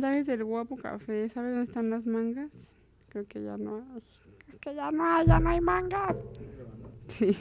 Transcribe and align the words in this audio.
mensajes 0.00 0.26
del 0.26 0.44
guapo 0.44 0.76
café. 0.76 1.28
¿Sabes 1.28 1.52
dónde 1.52 1.68
están 1.68 1.90
las 1.90 2.06
mangas? 2.06 2.50
Creo 3.10 3.26
que 3.26 3.42
ya 3.42 3.58
no 3.58 3.76
hay. 3.76 4.02
Creo 4.46 4.60
que 4.60 4.74
ya 4.74 4.90
no 4.90 5.04
hay, 5.04 5.26
ya 5.26 5.38
no 5.38 5.50
hay 5.50 5.60
mangas. 5.60 6.16
Sí. 7.08 7.36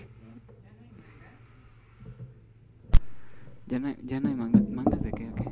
¿Ya 3.68 3.80
no 3.80 3.88
hay, 3.88 3.98
ya 4.04 4.20
no 4.20 4.28
hay 4.28 4.36
mangas? 4.36 4.70
¿Mangas 4.70 5.02
de 5.02 5.12
qué 5.12 5.30
o 5.30 5.36
qué? 5.36 5.44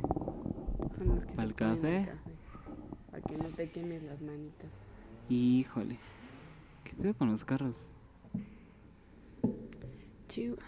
Son 0.96 1.08
los 1.08 1.24
que 1.24 1.30
se 1.30 1.36
¿Pa'l 1.36 1.54
ponen 1.54 1.72
al 1.72 1.76
café? 1.80 2.12
Para 3.10 3.22
que 3.22 3.36
no 3.38 3.44
te 3.56 3.70
quemes 3.70 4.02
las 4.02 4.20
manitas. 4.20 4.70
Híjole. 5.30 5.98
¿Qué 6.84 6.94
pedo 6.94 7.14
con 7.14 7.30
los 7.30 7.44
carros? 7.44 7.94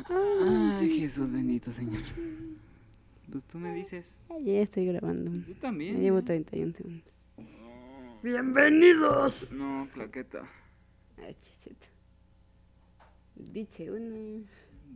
Ay, 0.09 0.89
Jesús 1.01 1.33
bendito, 1.33 1.71
Señor. 1.71 2.01
Pues 3.31 3.45
tú 3.45 3.59
me 3.59 3.73
dices. 3.73 4.19
Ya 4.41 4.61
estoy 4.61 4.87
grabando. 4.87 5.31
Yo 5.47 5.55
también. 5.57 5.97
Ya 5.97 6.01
llevo 6.01 6.25
31 6.25 6.73
segundos. 6.73 7.15
Bienvenidos. 8.25 9.53
No, 9.53 9.89
plaqueta. 9.95 10.43
Ay, 11.17 11.37
chiseta. 11.41 11.87
Dice 13.37 13.91
uno. 13.93 14.45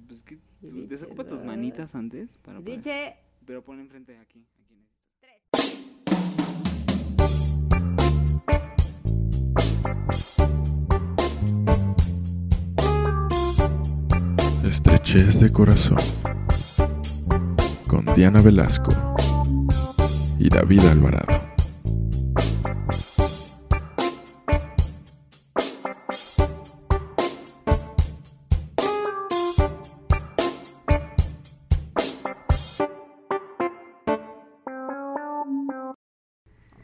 Pues 0.08 0.22
que 0.22 0.38
Dice 0.60 0.86
desocupa 0.88 1.24
tus 1.24 1.44
manitas 1.44 1.94
antes 1.94 2.36
para 2.38 2.60
poder-. 2.60 3.14
Pero 3.46 3.62
pon 3.62 3.78
enfrente 3.78 4.12
de 4.12 4.18
aquí. 4.18 4.40
aquí 4.40 4.46
necesito. 4.58 4.84
Estrechez 14.66 15.40
de 15.40 15.52
Corazón 15.52 15.98
con 17.88 18.04
Diana 18.16 18.40
Velasco 18.40 18.92
y 20.38 20.48
David 20.48 20.80
Alvarado. 20.80 21.42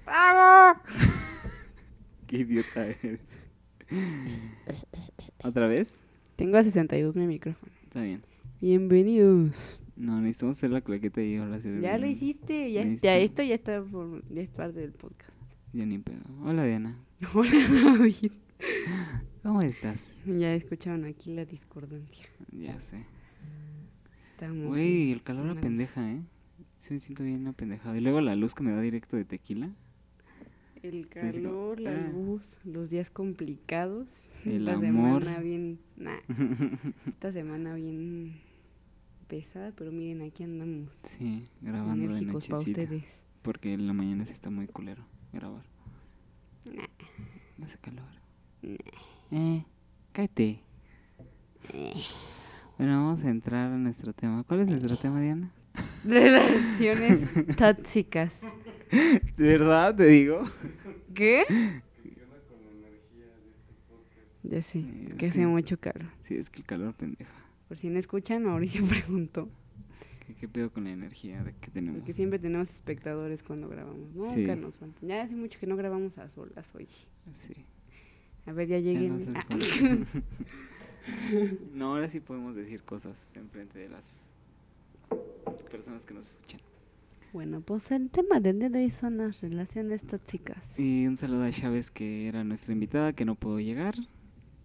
¡Bravo! 0.05 0.81
Qué 2.27 2.37
idiota 2.39 2.87
eres. 2.87 3.21
¿Otra 5.43 5.67
vez? 5.67 6.05
Tengo 6.37 6.57
a 6.59 6.63
62 6.63 7.17
mi 7.17 7.27
micrófono. 7.27 7.73
Está 7.85 8.03
bien. 8.03 8.23
Bienvenidos. 8.61 9.80
No, 10.01 10.19
necesitamos 10.19 10.57
hacer 10.57 10.71
la 10.71 10.81
claqueta 10.81 11.23
y 11.23 11.37
hacer 11.37 11.79
Ya 11.83 11.99
lo 11.99 12.07
hiciste. 12.07 12.73
Ya, 12.73 13.19
esto 13.19 13.43
ya 13.43 13.55
está 13.55 13.83
por, 13.83 14.27
ya 14.31 14.41
es 14.41 14.49
parte 14.49 14.81
del 14.81 14.93
podcast. 14.93 15.31
Ya 15.75 15.85
ni 15.85 15.99
pedo. 15.99 16.23
Hola, 16.43 16.65
Diana. 16.65 16.99
Hola, 17.35 17.51
David. 17.71 18.33
¿Cómo 19.43 19.61
estás? 19.61 20.19
Ya 20.25 20.55
escucharon 20.55 21.05
aquí 21.05 21.35
la 21.35 21.45
discordancia. 21.45 22.25
Ya 22.51 22.81
sé. 22.81 23.05
Estamos. 24.31 24.69
Güey, 24.69 25.13
el 25.13 25.23
calor 25.23 25.43
una 25.45 25.53
luz. 25.53 25.59
apendeja, 25.59 26.11
¿eh? 26.11 26.23
Sí 26.79 26.95
me 26.95 27.01
siento 27.01 27.23
bien 27.23 27.47
apendejado. 27.47 27.95
Y 27.95 28.01
luego 28.01 28.23
la 28.23 28.35
luz 28.37 28.55
que 28.55 28.63
me 28.63 28.71
da 28.73 28.81
directo 28.81 29.19
de 29.19 29.27
tequila. 29.27 29.71
El 30.83 31.05
Sí, 31.05 31.11
calor, 31.11 31.79
la 31.79 31.91
ah. 31.91 32.11
luz, 32.11 32.43
los 32.65 32.89
días 32.89 33.11
complicados. 33.11 34.09
El 34.47 34.67
esta 34.67 34.73
amor. 34.73 35.23
semana 35.23 35.41
bien. 35.43 35.79
Nah, 35.99 36.17
esta 37.07 37.33
semana 37.33 37.75
bien 37.75 38.41
pesada, 39.31 39.73
pero 39.77 39.93
miren, 39.93 40.23
aquí 40.23 40.43
andamos. 40.43 40.91
Sí, 41.05 41.47
grabando 41.61 42.09
de 42.09 42.19
enérgicos 42.19 42.49
para 42.49 42.59
nochecita. 42.59 42.83
ustedes. 42.83 43.05
Porque 43.43 43.73
en 43.73 43.87
la 43.87 43.93
mañana 43.93 44.25
sí 44.25 44.33
está 44.33 44.51
muy 44.51 44.67
culero 44.67 45.05
grabar. 45.33 45.65
Nah. 46.67 47.65
Hace 47.65 47.79
calor. 47.79 48.05
Nah. 48.63 48.77
Eh, 49.31 49.65
cállate. 50.13 50.61
Bueno, 52.77 53.05
vamos 53.05 53.23
a 53.25 53.31
entrar 53.31 53.71
a 53.73 53.79
nuestro 53.79 54.13
tema. 54.13 54.43
¿Cuál 54.45 54.61
es 54.61 54.69
nuestro 54.69 54.97
tema, 54.97 55.21
Diana? 55.21 55.53
Relaciones 56.05 57.21
tóxicas. 57.57 58.33
¿De 59.37 59.45
verdad 59.45 59.95
te 59.95 60.07
digo? 60.07 60.43
¿Qué? 61.15 61.45
Ya 64.43 64.63
sé, 64.63 64.81
Sí, 64.81 65.07
es 65.07 65.15
que 65.15 65.27
hace 65.27 65.47
mucho 65.47 65.79
calor. 65.79 66.09
Sí, 66.25 66.35
es 66.35 66.49
que 66.49 66.61
el 66.61 66.65
calor 66.65 66.95
pendeja. 66.95 67.31
Por 67.71 67.77
si 67.77 67.89
no 67.89 68.01
escuchan, 68.01 68.43
Mauricio 68.43 68.85
preguntó. 68.89 69.49
¿Qué, 70.27 70.35
qué 70.35 70.49
pedo 70.49 70.73
con 70.73 70.83
la 70.85 70.91
energía 70.91 71.45
de 71.45 71.53
que 71.55 71.71
tenemos? 71.71 72.01
Porque 72.01 72.13
siempre 72.13 72.41
tenemos 72.41 72.69
espectadores 72.69 73.45
cuando 73.45 73.69
grabamos. 73.69 74.11
Nunca 74.13 74.57
Sí. 74.57 74.61
nos 74.61 74.75
faltan. 74.75 75.09
Ya 75.09 75.23
hace 75.23 75.37
mucho 75.37 75.61
que 75.61 75.69
no 75.69 75.77
grabamos 75.77 76.19
a 76.19 76.29
solas, 76.29 76.67
oye. 76.75 76.89
Sí. 77.39 77.55
A 78.47 78.53
ver, 78.53 78.67
ya 78.67 78.81
lleguen. 78.81 79.19
no 79.19 79.25
Ah, 79.37 79.47
no, 81.75 81.95
ahora 81.95 82.09
sí 82.09 82.19
podemos 82.19 82.57
decir 82.57 82.83
cosas 82.83 83.31
enfrente 83.37 83.79
de 83.79 83.89
las 83.89 84.05
personas 85.71 86.05
que 86.05 86.15
nos 86.15 86.29
escuchan. 86.35 86.61
bueno, 87.33 87.61
pues 87.61 87.89
el 87.93 88.11
tema 88.11 88.41
del 88.41 88.59
día 88.59 88.69
de 88.69 88.81
hoy 88.85 88.91
son 88.91 89.17
las 89.19 89.41
relaciones 89.41 90.03
tóxicas. 90.03 90.59
Y 90.77 91.07
un 91.07 91.17
saludo 91.17 91.45
a 91.45 91.51
Chávez, 91.51 91.93
que 91.93 92.27
era 92.27 92.43
nuestra 92.43 92.73
invitada, 92.73 93.13
que 93.13 93.25
no 93.25 93.37
pudo 93.37 93.61
llegar. 93.61 93.95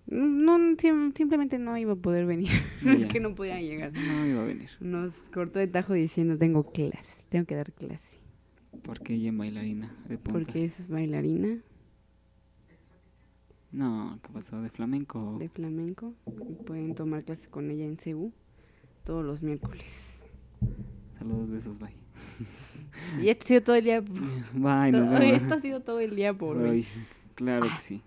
No, 0.08 0.58
sim- 0.78 1.14
simplemente 1.16 1.58
no 1.58 1.76
iba 1.78 1.94
a 1.94 1.96
poder 1.96 2.26
venir. 2.26 2.50
no 2.84 2.92
es 2.94 3.06
que 3.08 3.20
no 3.20 3.34
podía 3.36 3.60
llegar. 3.62 3.92
No 3.94 4.26
iba 4.28 4.42
a 4.42 4.46
venir, 4.46 4.70
Nos 4.80 5.14
cortó 5.34 5.60
de 5.60 5.68
tajo 5.68 5.94
diciendo 5.94 6.38
tengo 6.38 6.72
clase, 6.72 7.24
tengo 7.30 7.46
que 7.46 7.56
dar 7.56 7.72
clase. 7.72 8.20
porque 8.84 9.16
ella 9.16 9.32
es 9.32 9.38
bailarina 9.38 9.96
de 10.08 10.18
puntas. 10.18 10.44
Porque 10.46 10.66
es 10.66 10.88
bailarina 10.90 11.58
No, 13.72 14.20
¿qué 14.22 14.30
pasó? 14.32 14.62
¿De 14.62 14.70
flamenco? 14.70 15.38
de 15.40 15.50
flamenco 15.50 16.14
pueden 16.66 16.94
tomar 16.96 17.24
clases 17.24 17.48
con 17.48 17.70
ella 17.72 17.86
en 17.86 17.98
Cebu 17.98 18.32
todos 19.04 19.26
los 19.26 19.42
miércoles. 19.44 19.84
Saludos, 21.18 21.52
besos, 21.52 21.80
bye. 21.80 21.94
Y 23.22 23.30
esto 23.30 23.44
ha 23.46 23.48
sido 23.48 23.62
todo 23.64 23.76
el 23.76 23.84
día. 23.84 24.02
Bye, 24.54 24.92
vemos. 24.92 25.20
esto 25.22 25.54
ha 25.56 25.60
sido 25.60 25.80
todo 25.82 26.00
el 26.00 26.16
día 26.16 26.34
por 26.34 26.58
hoy. 26.58 26.86
Claro 27.36 27.64
que 27.68 27.82
sí. 27.82 28.02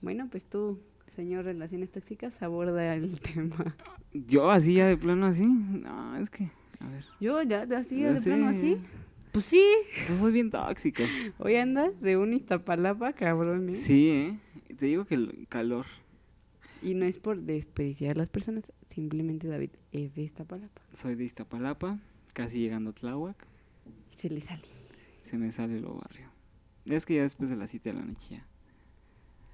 Bueno, 0.00 0.28
pues 0.30 0.44
tú, 0.44 0.80
señor 1.16 1.44
Relaciones 1.44 1.90
Tóxicas, 1.90 2.32
aborda 2.42 2.94
el 2.94 3.18
tema. 3.34 3.76
Yo 4.12 4.50
así, 4.50 4.74
ya 4.74 4.86
de 4.86 4.96
plano 4.96 5.26
así. 5.26 5.46
No, 5.46 6.16
es 6.16 6.30
que, 6.30 6.50
a 6.80 6.88
ver. 6.88 7.04
Yo 7.20 7.42
ya, 7.42 7.62
así, 7.76 8.00
Ya 8.00 8.12
de 8.12 8.20
plano 8.20 8.48
así. 8.48 8.76
Pues 9.32 9.44
sí, 9.44 9.64
Yo 10.08 10.18
soy 10.18 10.32
bien 10.32 10.50
tóxico. 10.50 11.04
hoy 11.38 11.54
andas 11.54 12.00
de 12.00 12.16
un 12.16 12.32
Iztapalapa, 12.32 13.12
cabrón, 13.12 13.68
¿eh? 13.68 13.74
Sí, 13.74 14.08
¿eh? 14.10 14.38
Te 14.76 14.86
digo 14.86 15.04
que 15.04 15.14
el 15.14 15.46
calor. 15.48 15.86
Y 16.82 16.94
no 16.94 17.04
es 17.04 17.16
por 17.18 17.40
despreciar 17.42 18.16
a 18.16 18.18
las 18.20 18.28
personas, 18.30 18.64
simplemente 18.86 19.46
David 19.46 19.70
es 19.92 20.14
de 20.16 20.22
Iztapalapa. 20.22 20.80
Soy 20.94 21.14
de 21.14 21.24
Iztapalapa, 21.24 21.98
casi 22.32 22.58
llegando 22.58 22.90
a 22.90 22.92
Tláhuac. 22.94 23.46
Y 24.12 24.16
se 24.20 24.30
le 24.30 24.40
sale. 24.40 24.62
Se 25.22 25.38
me 25.38 25.52
sale 25.52 25.78
lo 25.80 25.94
barrio. 25.94 26.26
Es 26.86 27.06
que 27.06 27.14
ya 27.16 27.22
después 27.22 27.50
de 27.50 27.56
las 27.56 27.70
7 27.70 27.92
de 27.92 27.98
la 28.00 28.04
noche 28.04 28.36
ya. 28.36 28.46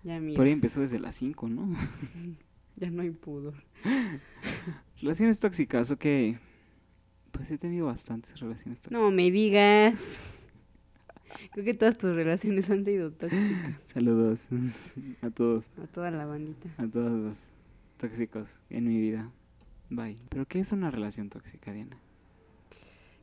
Ya, 0.07 0.21
mira, 0.21 0.37
Por 0.37 0.47
ahí 0.47 0.53
empezó 0.53 0.81
desde 0.81 1.01
las 1.01 1.17
5, 1.17 1.49
¿no? 1.49 1.69
ya 2.77 2.91
no 2.93 3.03
hay 3.03 3.11
pudor. 3.11 3.55
Relaciones 5.01 5.41
tóxicas, 5.41 5.91
ok. 5.91 6.05
Pues 7.33 7.51
he 7.51 7.59
tenido 7.59 7.87
bastantes 7.87 8.39
relaciones 8.39 8.83
tóxicas. 8.83 8.93
No 8.93 9.11
me 9.11 9.33
digas. 9.33 9.99
Creo 11.51 11.65
que 11.65 11.75
todas 11.75 11.99
tus 11.99 12.15
relaciones 12.15 12.71
han 12.71 12.85
sido 12.85 13.11
tóxicas. 13.11 13.81
Saludos 13.93 14.47
a 15.23 15.31
todos, 15.31 15.73
A 15.83 15.89
toda 15.89 16.13
la 16.13 16.25
bandita. 16.25 16.69
a 16.79 16.87
todos 16.87 17.11
los 17.11 17.39
tóxicos 17.97 18.61
en 18.71 18.87
mi 18.87 19.01
vida. 19.01 19.33
Bye. 19.91 20.15
¿Pero 20.29 20.47
qué 20.47 20.61
es 20.61 20.71
una 20.71 20.93
relación 20.93 21.31
tóxica, 21.31 21.73
Diana? 21.73 21.97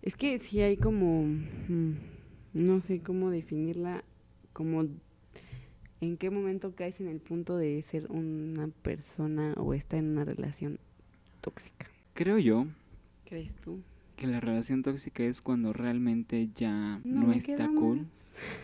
Es 0.01 0.17
que 0.17 0.37
sí 0.39 0.59
hay 0.59 0.75
como, 0.75 1.23
mm, 1.23 1.93
no 2.55 2.81
sé 2.81 2.99
cómo 2.99 3.29
definirla, 3.29 4.03
como 4.51 4.85
en 6.03 6.17
qué 6.17 6.29
momento 6.29 6.75
caes 6.75 6.99
en 6.99 7.07
el 7.07 7.19
punto 7.19 7.57
de 7.57 7.81
ser 7.81 8.11
una 8.11 8.67
persona 8.67 9.53
o 9.57 9.73
estar 9.73 9.99
en 9.99 10.09
una 10.09 10.25
relación 10.25 10.79
tóxica. 11.41 11.87
Creo 12.13 12.37
yo 12.37 12.67
¿Crees 13.25 13.55
tú? 13.63 13.81
que 14.15 14.27
la 14.27 14.39
relación 14.39 14.83
tóxica 14.83 15.23
es 15.23 15.41
cuando 15.41 15.73
realmente 15.73 16.49
ya 16.53 17.01
no, 17.03 17.31
está 17.31 17.67
cool. 17.67 18.05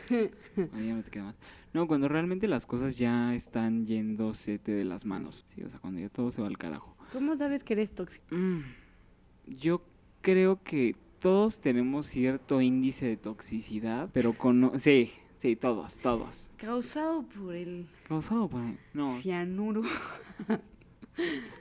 Ah, 0.10 0.28
ya 0.58 0.96
no 0.96 1.04
te 1.04 1.12
queda 1.12 1.24
más. 1.24 1.36
No, 1.74 1.88
cuando 1.88 2.08
realmente 2.08 2.48
las 2.48 2.66
cosas 2.66 2.98
ya 2.98 3.34
están 3.34 3.86
yéndose 3.86 4.60
de 4.60 4.84
las 4.84 5.06
manos. 5.06 5.46
Sí, 5.50 5.64
o 5.64 5.70
sea, 5.70 5.80
cuando 5.80 6.02
ya 6.02 6.10
todo 6.10 6.32
se 6.32 6.42
va 6.42 6.48
al 6.48 6.58
carajo. 6.58 6.96
¿Cómo 7.14 7.38
sabes 7.38 7.64
que 7.64 7.74
eres 7.74 7.92
tóxico? 7.92 8.26
Mm, 8.30 8.62
yo 9.48 9.82
creo 10.22 10.62
que 10.64 10.96
todos 11.20 11.60
tenemos 11.60 12.06
cierto 12.06 12.62
índice 12.62 13.06
de 13.06 13.18
toxicidad, 13.18 14.10
pero 14.14 14.34
con... 14.34 14.80
Sí, 14.80 15.12
sí, 15.40 15.56
todos, 15.56 15.98
todos. 16.00 16.52
Causado 16.58 17.24
por 17.24 17.56
el 17.56 17.88
Causado 18.08 18.48
por... 18.48 18.62
No, 18.94 19.18
cianuro. 19.20 19.82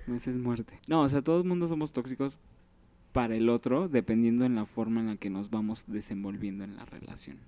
no, 0.07 0.15
eso 0.15 0.31
es 0.31 0.39
muerte. 0.39 0.79
No, 0.87 1.01
o 1.03 1.09
sea, 1.09 1.23
todo 1.23 1.39
el 1.41 1.45
mundo 1.45 1.67
somos 1.67 1.93
tóxicos, 1.93 2.39
para 3.13 3.35
el 3.35 3.49
otro 3.49 3.89
dependiendo 3.89 4.45
en 4.45 4.55
la 4.55 4.67
forma 4.67 5.01
en 5.01 5.07
la 5.07 5.17
que 5.17 5.31
nos 5.31 5.49
vamos 5.51 5.85
desenvolviendo 5.87 6.63
en 6.65 6.77
la 6.77 6.85
relación. 6.85 7.39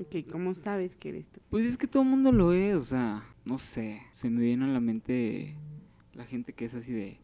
Ok, 0.00 0.26
¿cómo 0.30 0.54
sabes 0.54 0.96
que 0.96 1.10
eres 1.10 1.26
tú? 1.30 1.40
Pues 1.50 1.66
es 1.66 1.76
que 1.76 1.86
todo 1.86 2.02
el 2.02 2.08
mundo 2.08 2.32
lo 2.32 2.52
es, 2.52 2.74
o 2.76 2.80
sea, 2.80 3.22
no 3.44 3.58
sé, 3.58 4.00
se 4.10 4.30
me 4.30 4.40
viene 4.40 4.64
a 4.64 4.68
la 4.68 4.80
mente 4.80 5.54
la 6.14 6.24
gente 6.24 6.54
que 6.54 6.64
es 6.64 6.74
así 6.74 6.92
de, 6.92 7.18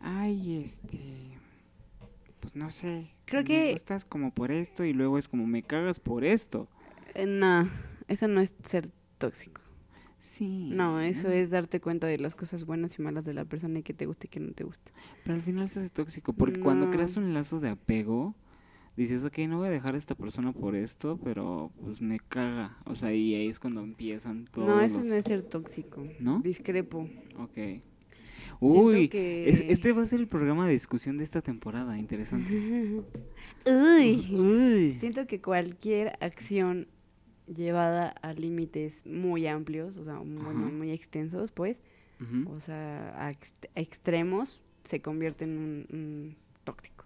ay, 0.00 0.60
este, 0.62 1.38
pues 2.40 2.56
no 2.56 2.70
sé, 2.70 3.10
Creo 3.26 3.42
me 3.42 3.46
que- 3.46 3.72
gustas 3.72 4.04
como 4.04 4.34
por 4.34 4.50
esto 4.50 4.84
y 4.84 4.92
luego 4.92 5.16
es 5.18 5.28
como 5.28 5.46
me 5.46 5.62
cagas 5.62 6.00
por 6.00 6.24
esto. 6.24 6.68
Eh, 7.14 7.26
no, 7.26 7.68
eso 8.10 8.28
no 8.28 8.40
es 8.40 8.52
ser 8.62 8.90
tóxico. 9.18 9.60
Sí. 10.18 10.68
No, 10.72 11.00
eso 11.00 11.30
es 11.30 11.48
darte 11.50 11.80
cuenta 11.80 12.06
de 12.06 12.18
las 12.18 12.34
cosas 12.34 12.64
buenas 12.66 12.98
y 12.98 13.02
malas 13.02 13.24
de 13.24 13.32
la 13.32 13.46
persona 13.46 13.78
y 13.78 13.82
que 13.82 13.94
te 13.94 14.04
gusta 14.04 14.26
y 14.26 14.28
que 14.28 14.38
no 14.40 14.52
te 14.52 14.64
gusta. 14.64 14.92
Pero 15.24 15.34
al 15.36 15.42
final 15.42 15.66
se 15.70 15.80
hace 15.80 15.88
tóxico, 15.88 16.34
porque 16.34 16.60
cuando 16.60 16.90
creas 16.90 17.16
un 17.16 17.32
lazo 17.32 17.58
de 17.58 17.70
apego, 17.70 18.34
dices, 18.98 19.24
ok, 19.24 19.38
no 19.48 19.56
voy 19.58 19.68
a 19.68 19.70
dejar 19.70 19.94
a 19.94 19.98
esta 19.98 20.14
persona 20.14 20.52
por 20.52 20.76
esto, 20.76 21.18
pero 21.24 21.72
pues 21.80 22.02
me 22.02 22.18
caga. 22.20 22.76
O 22.84 22.94
sea, 22.94 23.14
y 23.14 23.34
ahí 23.34 23.48
es 23.48 23.58
cuando 23.58 23.80
empiezan 23.82 24.44
todos 24.52 24.68
no, 24.68 24.80
eso 24.82 24.98
los- 24.98 25.06
no 25.06 25.14
es 25.14 25.24
ser 25.24 25.40
tóxico. 25.42 26.06
¿No? 26.18 26.40
Discrepo. 26.40 27.08
Ok. 27.38 27.56
Uy, 28.60 29.08
que- 29.08 29.48
es- 29.48 29.62
este 29.62 29.92
va 29.92 30.02
a 30.02 30.06
ser 30.06 30.20
el 30.20 30.28
programa 30.28 30.66
de 30.66 30.72
discusión 30.72 31.16
de 31.16 31.24
esta 31.24 31.40
temporada, 31.40 31.98
interesante. 31.98 32.52
Uy. 33.66 34.36
Uy. 34.36 34.96
Siento 35.00 35.26
que 35.26 35.40
cualquier 35.40 36.12
acción 36.20 36.88
llevada 37.54 38.08
a 38.08 38.32
límites 38.32 39.04
muy 39.06 39.46
amplios, 39.46 39.96
o 39.96 40.04
sea, 40.04 40.18
bueno, 40.18 40.40
Ajá. 40.48 40.58
muy 40.58 40.90
extensos, 40.90 41.52
pues, 41.52 41.76
o 42.48 42.60
sea, 42.60 43.14
a 43.26 43.30
ex- 43.30 43.52
extremos, 43.74 44.62
se 44.84 45.00
convierte 45.00 45.44
en 45.44 45.58
un, 45.58 45.86
un 45.90 46.36
tóxico. 46.64 47.04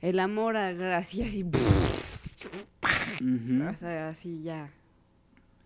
El 0.00 0.18
amor 0.18 0.56
a 0.56 0.72
gracias 0.72 1.32
y 1.34 1.42
ujú. 1.44 1.52
o 3.74 3.78
sea, 3.78 4.08
así 4.08 4.42
ya 4.42 4.72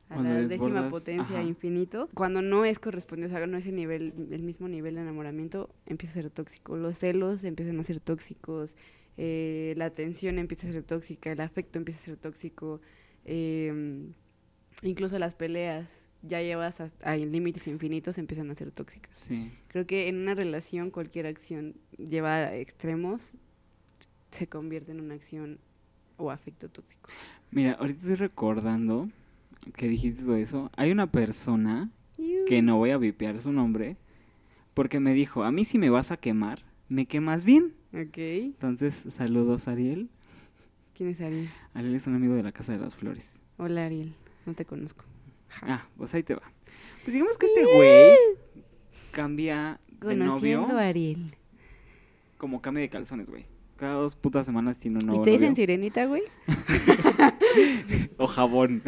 a 0.09 0.15
Cuando 0.15 0.35
la 0.35 0.41
décima 0.47 0.91
potencia 0.91 1.39
ajá. 1.39 1.43
infinito. 1.47 2.09
Cuando 2.15 2.43
no 2.43 2.65
es 2.65 2.79
correspondido, 2.79 3.29
o 3.29 3.33
sea, 3.37 3.47
no 3.47 3.57
es 3.57 3.67
el 3.67 3.77
nivel, 3.77 4.13
el 4.31 4.43
mismo 4.43 4.69
nivel 4.69 4.97
de 4.97 5.03
enamoramiento, 5.03 5.71
empieza 5.87 6.19
a 6.19 6.23
ser 6.23 6.31
tóxico. 6.31 6.77
Los 6.77 6.99
celos 6.99 7.45
empiezan 7.45 7.79
a 7.81 7.85
ser 7.85 8.01
tóxicos, 8.01 8.75
eh, 9.17 9.75
la 9.77 9.85
atención 9.87 10.39
empieza 10.39 10.69
a 10.69 10.73
ser 10.73 10.83
tóxica, 10.83 11.31
el 11.33 11.41
afecto 11.41 11.79
empieza 11.79 12.01
a 12.01 12.05
ser 12.05 12.17
tóxico, 12.17 12.81
eh, 13.33 14.11
incluso 14.83 15.19
las 15.21 15.35
peleas 15.35 15.89
ya 16.23 16.43
llevas 16.43 16.81
a 16.81 17.17
límites 17.17 17.69
infinitos 17.69 18.19
empiezan 18.19 18.51
a 18.51 18.55
ser 18.57 18.73
tóxicas. 18.73 19.17
Sí. 19.17 19.53
Creo 19.69 19.87
que 19.87 20.09
en 20.09 20.19
una 20.19 20.35
relación 20.35 20.91
cualquier 20.91 21.27
acción 21.27 21.77
llevada 21.97 22.49
a 22.49 22.57
extremos 22.57 23.35
se 24.33 24.49
convierte 24.49 24.91
en 24.91 25.01
una 25.01 25.15
acción 25.15 25.61
o 26.17 26.31
afecto 26.33 26.69
tóxico. 26.69 27.09
Mira, 27.53 27.75
ahorita 27.75 28.01
estoy 28.01 28.17
recordando 28.17 29.09
que 29.77 29.89
dijiste 29.89 30.25
todo 30.25 30.37
eso. 30.37 30.71
Hay 30.77 30.91
una 30.91 31.11
persona 31.11 31.91
que 32.47 32.63
no 32.63 32.79
voy 32.79 32.91
a 32.91 32.99
vipear 32.99 33.41
su 33.41 33.53
nombre 33.53 33.97
porque 34.75 34.99
me 34.99 35.15
dijo, 35.15 35.45
a 35.45 35.53
mí 35.53 35.65
si 35.65 35.79
me 35.79 35.89
vas 35.89 36.11
a 36.11 36.17
quemar, 36.17 36.65
me 36.89 37.07
quemas 37.07 37.45
bien. 37.45 37.75
Ok. 37.93 38.19
Entonces, 38.19 39.05
saludos 39.09 39.69
Ariel. 39.69 40.11
¿Quién 41.01 41.13
es 41.13 41.21
Ariel? 41.23 41.49
Ariel 41.73 41.95
es 41.95 42.07
un 42.09 42.15
amigo 42.15 42.35
de 42.35 42.43
la 42.43 42.53
Casa 42.53 42.73
de 42.73 42.79
las 42.79 42.95
Flores. 42.95 43.41
Hola 43.57 43.87
Ariel, 43.87 44.13
no 44.45 44.53
te 44.53 44.67
conozco. 44.67 45.07
Ah, 45.63 45.89
pues 45.97 46.13
ahí 46.13 46.23
te 46.23 46.35
va. 46.35 46.43
Pues 47.05 47.15
digamos 47.15 47.39
que 47.39 47.47
este 47.47 47.65
güey 47.75 48.13
cambia 49.11 49.81
de 49.99 50.15
novio 50.15 50.59
Conociendo 50.59 50.77
a 50.77 50.89
Ariel. 50.89 51.35
como 52.37 52.61
cambia 52.61 52.83
de 52.83 52.91
calzones, 52.91 53.31
güey. 53.31 53.47
Cada 53.77 53.95
dos 53.95 54.15
putas 54.15 54.45
semanas 54.45 54.79
tiene 54.79 54.99
un 54.99 55.05
¿Y 55.05 55.07
nuevo 55.07 55.23
te 55.23 55.31
dicen 55.31 55.53
novio. 55.53 55.57
sirenita, 55.57 56.05
güey? 56.05 56.23
O 58.19 58.27
jabón. 58.27 58.83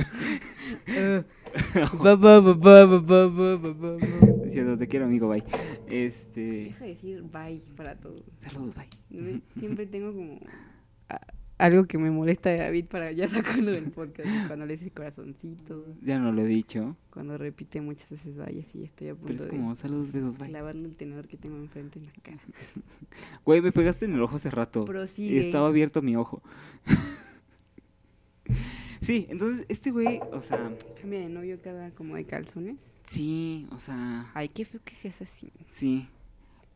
Ba, 1.95 2.15
ba, 2.17 2.41
ba, 2.41 2.53
ba, 2.53 2.53
ba, 2.53 2.99
ba, 2.99 3.29
ba, 3.29 3.57
ba, 3.57 3.57
ba, 3.57 3.73
ba. 3.73 3.97
Es 4.45 4.53
cierto, 4.53 4.77
te 4.77 4.87
quiero, 4.87 5.07
amigo, 5.07 5.31
bye. 5.31 5.45
Este... 5.87 6.41
Deja 6.41 6.85
de 6.85 6.91
decir 6.91 7.23
bye 7.23 7.63
para 7.75 7.97
todo. 7.97 8.23
Saludos, 8.37 8.75
bye. 8.77 9.41
Siempre 9.59 9.87
tengo 9.87 10.13
como 10.13 10.39
algo 11.65 11.87
que 11.87 11.99
me 11.99 12.11
molesta 12.11 12.51
de 12.51 12.59
David 12.59 12.87
para 12.87 13.13
ya 13.13 13.29
sacarlo 13.57 13.71
del 13.71 13.91
podcast. 13.91 14.29
Cuando 14.49 14.67
le 14.67 14.77
dice 14.77 14.91
corazoncito, 14.91 15.87
Ya 16.03 16.19
no 16.19 16.33
lo 16.33 16.43
he 16.43 16.47
dicho, 16.47 16.97
cuando 17.11 17.39
repite 17.39 17.81
muchas 17.81 18.09
veces 18.11 18.37
vaya, 18.37 18.63
sí, 18.73 18.85
estoy 18.85 19.09
a 19.09 19.15
punto 19.15 19.27
pero 19.29 19.39
es 19.39 19.45
de 19.45 19.51
como 19.51 19.75
saludos, 19.75 20.13
besos, 20.13 20.39
bye. 20.39 20.49
clavarle 20.49 20.87
el 20.89 20.97
tenedor 20.97 21.29
que 21.29 21.37
tengo 21.37 21.57
enfrente 21.57 21.99
en 21.99 22.07
la 22.07 22.13
cara. 22.23 22.41
Güey, 23.45 23.61
me 23.61 23.73
pegaste 23.73 24.05
en 24.07 24.15
el 24.15 24.23
ojo 24.23 24.37
hace 24.37 24.51
rato. 24.51 24.85
Prosigue. 24.85 25.35
Y 25.35 25.39
estaba 25.39 25.69
abierto 25.69 26.03
mi 26.03 26.17
ojo. 26.17 26.43
sí, 29.01 29.27
entonces 29.29 29.67
este 29.69 29.91
güey, 29.91 30.21
o 30.33 30.41
sea, 30.41 30.73
Cambia 31.01 31.21
de 31.21 31.29
novio 31.29 31.59
cada 31.63 31.91
como 31.91 32.17
de 32.17 32.25
calzones. 32.25 32.77
sí, 33.07 33.67
o 33.73 33.79
sea, 33.79 34.31
Ay, 34.35 34.49
qué 34.49 34.65
feo 34.65 34.81
que 34.85 34.95
seas 34.95 35.21
así. 35.23 35.51
sí. 35.67 36.09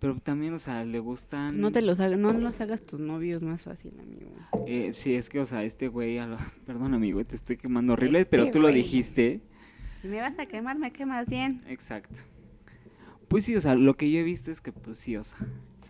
Pero 0.07 0.21
también, 0.21 0.55
o 0.55 0.59
sea, 0.61 0.85
le 0.85 1.01
gustan... 1.01 1.61
No 1.61 1.73
te 1.73 1.83
los 1.83 1.99
hagas, 1.99 2.17
no 2.17 2.33
los 2.33 2.61
hagas 2.61 2.81
tus 2.81 3.01
novios 3.01 3.43
más 3.43 3.63
fácil, 3.65 3.93
amigo. 3.99 4.31
Eh, 4.69 4.93
sí, 4.95 5.17
es 5.17 5.29
que, 5.29 5.41
o 5.41 5.47
sea, 5.47 5.65
este 5.65 5.89
güey, 5.89 6.19
a 6.19 6.29
lo- 6.29 6.37
perdón 6.65 6.95
amigo, 6.95 7.25
te 7.25 7.35
estoy 7.35 7.57
quemando 7.57 7.95
horrible, 7.95 8.21
Este 8.21 8.31
pero 8.31 8.49
tú 8.53 8.61
lo 8.61 8.69
dijiste. 8.69 9.41
Si 10.03 10.07
me 10.07 10.21
vas 10.21 10.39
a 10.39 10.47
quemar, 10.47 10.79
me 10.79 10.93
quemas 10.93 11.27
bien. 11.27 11.65
Exacto. 11.67 12.21
Pues 13.27 13.45
sí, 13.47 13.57
o 13.57 13.61
sea, 13.61 13.75
lo 13.75 13.97
que 13.97 14.09
yo 14.13 14.21
he 14.21 14.23
visto 14.23 14.53
es 14.53 14.61
que, 14.61 14.71
pues 14.71 14.97
sí, 14.99 15.17
o 15.17 15.25
sea, 15.25 15.39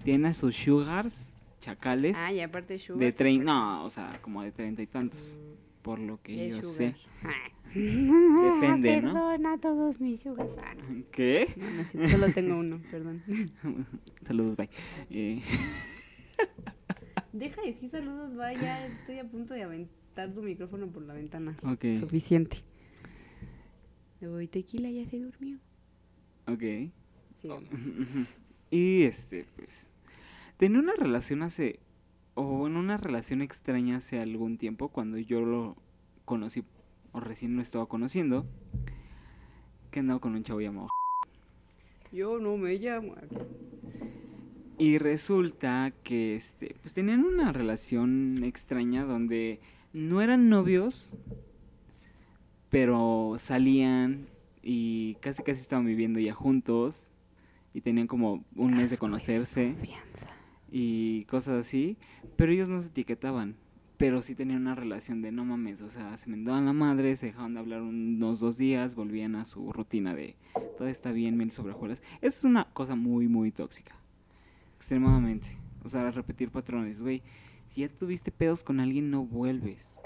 tiene 0.02 0.28
a 0.28 0.32
sus 0.32 0.56
sugars, 0.56 1.34
chacales, 1.60 2.16
Ah, 2.18 2.32
y 2.32 2.40
aparte 2.40 2.78
sugar. 2.78 3.12
de 3.12 3.38
no, 3.38 3.84
o 3.84 3.90
sea, 3.90 4.18
como 4.22 4.40
de 4.42 4.50
treinta 4.50 4.80
y 4.80 4.86
tantos, 4.86 5.38
por 5.86 6.00
lo 6.00 6.20
que 6.20 6.50
yo 6.50 6.56
sugar. 6.62 6.74
sé. 6.74 6.94
Ah. 7.22 7.52
Depende, 7.74 9.00
¿no? 9.02 9.12
Perdón 9.12 9.46
a 9.46 9.58
todos 9.58 10.00
mis 10.00 10.20
sugars. 10.20 10.50
Ah, 10.58 10.74
¿Qué? 11.12 11.46
no, 11.94 12.02
no 12.02 12.08
solo 12.08 12.32
tengo 12.32 12.56
uno, 12.58 12.80
perdón. 12.90 13.22
Saludos, 14.26 14.56
bye. 14.56 14.68
Eh, 15.10 15.40
Deja 17.32 17.62
de 17.62 17.68
decir 17.72 17.90
saludos, 17.90 18.34
vaya. 18.34 18.84
Estoy 18.88 19.20
a 19.20 19.24
punto 19.28 19.54
de 19.54 19.62
aventar 19.62 20.32
tu 20.34 20.42
micrófono 20.42 20.88
por 20.88 21.02
la 21.02 21.14
ventana. 21.14 21.56
ok, 21.62 22.00
Suficiente. 22.00 22.58
Uy, 24.20 24.48
tequila 24.48 24.90
ya 24.90 25.06
se 25.06 25.20
durmió. 25.20 25.58
ok. 26.48 26.90
Sigamos. 27.40 27.70
Y 28.70 29.02
este, 29.04 29.46
pues, 29.54 29.92
tenía 30.56 30.80
una 30.80 30.94
relación 30.94 31.42
hace, 31.44 31.78
o 32.36 32.66
en 32.66 32.76
una 32.76 32.98
relación 32.98 33.40
extraña 33.42 33.96
hace 33.96 34.20
algún 34.20 34.58
tiempo, 34.58 34.88
cuando 34.88 35.18
yo 35.18 35.40
lo 35.40 35.74
conocí, 36.26 36.62
o 37.12 37.20
recién 37.20 37.56
lo 37.56 37.62
estaba 37.62 37.86
conociendo, 37.86 38.46
que 39.90 40.00
andaba 40.00 40.20
con 40.20 40.34
un 40.34 40.44
chavo 40.44 40.60
llamado. 40.60 40.88
Yo 42.12 42.38
no 42.38 42.56
me 42.56 42.74
llamo. 42.76 43.14
Y 44.78 44.98
resulta 44.98 45.92
que, 46.02 46.34
este, 46.34 46.76
pues 46.82 46.94
tenían 46.94 47.24
una 47.24 47.52
relación 47.52 48.44
extraña 48.44 49.04
donde 49.04 49.60
no 49.94 50.20
eran 50.20 50.48
novios, 50.50 51.12
pero 52.68 53.36
salían 53.38 54.28
y 54.62 55.14
casi 55.16 55.42
casi 55.42 55.62
estaban 55.62 55.86
viviendo 55.86 56.20
ya 56.20 56.34
juntos 56.34 57.10
y 57.72 57.80
tenían 57.80 58.06
como 58.06 58.44
un 58.54 58.76
mes 58.76 58.90
de 58.90 58.98
conocerse. 58.98 59.68
desconfianza. 59.68 60.35
Y 60.70 61.24
cosas 61.24 61.60
así, 61.60 61.96
pero 62.36 62.52
ellos 62.52 62.68
no 62.68 62.82
se 62.82 62.88
etiquetaban, 62.88 63.56
pero 63.96 64.22
sí 64.22 64.34
tenían 64.34 64.62
una 64.62 64.74
relación 64.74 65.22
de 65.22 65.32
no 65.32 65.44
mames, 65.44 65.80
o 65.82 65.88
sea, 65.88 66.16
se 66.16 66.28
mendaban 66.28 66.66
la 66.66 66.72
madre, 66.72 67.16
se 67.16 67.26
dejaban 67.26 67.54
de 67.54 67.60
hablar 67.60 67.82
unos 67.82 68.40
dos 68.40 68.58
días, 68.58 68.94
volvían 68.94 69.36
a 69.36 69.44
su 69.44 69.72
rutina 69.72 70.14
de 70.14 70.36
todo 70.76 70.88
está 70.88 71.12
bien, 71.12 71.36
mil 71.36 71.50
sobrejuelas. 71.50 72.02
Eso 72.20 72.38
es 72.38 72.44
una 72.44 72.64
cosa 72.72 72.94
muy, 72.94 73.28
muy 73.28 73.50
tóxica, 73.50 73.96
extremadamente. 74.76 75.56
O 75.82 75.88
sea, 75.88 76.10
repetir 76.10 76.50
patrones, 76.50 77.00
güey, 77.00 77.22
si 77.66 77.82
ya 77.82 77.88
tuviste 77.88 78.30
pedos 78.30 78.62
con 78.62 78.80
alguien, 78.80 79.10
no 79.10 79.24
vuelves. 79.24 79.98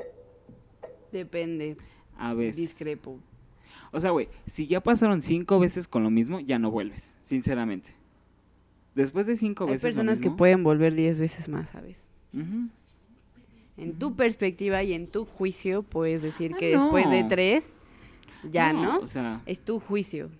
Depende. 1.13 1.77
A 2.17 2.35
veces. 2.35 2.57
Discrepo. 2.57 3.19
O 3.93 4.01
sea, 4.01 4.11
güey, 4.11 4.29
si 4.47 4.67
ya 4.67 4.81
pasaron 4.81 5.23
cinco 5.23 5.59
veces 5.59 5.89
con 5.89 6.03
lo 6.03 6.11
mismo, 6.11 6.41
ya 6.41 6.59
no 6.59 6.71
vuelves, 6.71 7.17
sinceramente. 7.23 7.95
Después 9.01 9.27
de 9.27 9.37
cinco 9.37 9.65
Hay 9.65 9.73
veces 9.73 9.83
lo 9.83 9.89
personas 9.89 10.19
que 10.19 10.25
mismo, 10.27 10.37
pueden 10.37 10.63
volver 10.63 10.95
10 10.95 11.19
veces 11.19 11.49
más, 11.49 11.69
¿sabes? 11.71 11.97
En 13.77 13.95
tu 13.99 14.15
perspectiva 14.15 14.83
y 14.83 14.93
en 14.93 15.07
tu 15.07 15.25
juicio 15.25 15.83
puedes 15.83 16.23
decir 16.23 16.53
Ah, 16.55 16.59
que 16.59 16.77
después 16.77 17.09
de 17.11 17.25
tres, 17.25 17.65
ya, 18.51 18.73
¿no? 18.73 18.99
O 18.99 19.07
sea, 19.07 19.41
Es 19.47 19.59
tu 19.59 19.81
juicio. 19.81 20.31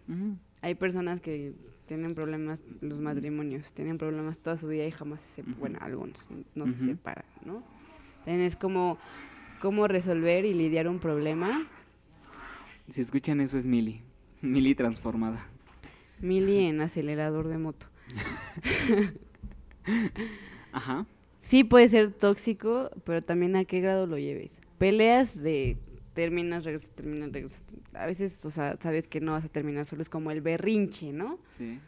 Hay 0.63 0.75
personas 0.75 1.21
que 1.21 1.55
tienen 1.87 2.15
problemas, 2.15 2.61
los 2.81 3.01
matrimonios, 3.01 3.73
tienen 3.73 3.99
problemas 3.99 4.39
toda 4.39 4.59
su 4.59 4.69
vida 4.69 4.87
y 4.87 4.91
jamás 4.91 5.21
se 5.23 5.37
separan. 5.37 5.59
Bueno, 5.59 5.79
algunos 5.81 6.29
no 6.55 6.67
se 6.67 6.87
separan, 6.87 7.25
¿no? 7.45 7.63
Tienes 8.25 8.57
como 8.57 8.99
cómo 9.61 9.89
resolver 9.89 10.45
y 10.45 10.55
lidiar 10.55 10.87
un 10.87 10.99
problema. 10.99 11.67
Si 12.89 13.01
escuchan 13.01 13.41
eso 13.41 13.57
es 13.59 13.67
Mili. 13.67 14.03
Mili 14.43 14.75
transformada. 14.75 15.41
Mili 16.21 16.67
en 16.67 16.81
acelerador 16.83 17.49
de 17.49 17.59
moto. 17.59 17.87
Ajá. 20.73 21.07
sí 21.43 21.65
puede 21.65 21.89
ser 21.89 22.13
tóxico, 22.13 22.91
pero 23.05 23.23
también 23.23 23.57
a 23.57 23.65
qué 23.65 23.81
grado 23.81 24.07
lo 24.07 24.19
lleves. 24.19 24.53
Peleas 24.79 25.41
de 25.41 25.77
terminas, 26.15 26.65
regresas, 26.65 26.91
terminas, 26.93 27.33
regresas. 27.33 27.63
A 27.93 28.07
veces, 28.07 28.45
o 28.45 28.51
sea, 28.51 28.77
sabes 28.81 29.09
que 29.09 29.21
no 29.21 29.33
vas 29.33 29.45
a 29.45 29.49
terminar, 29.49 29.85
solo 29.85 30.03
es 30.03 30.09
como 30.09 30.31
el 30.31 30.41
berrinche, 30.41 31.13
¿no? 31.13 31.39
Sí. 31.57 31.79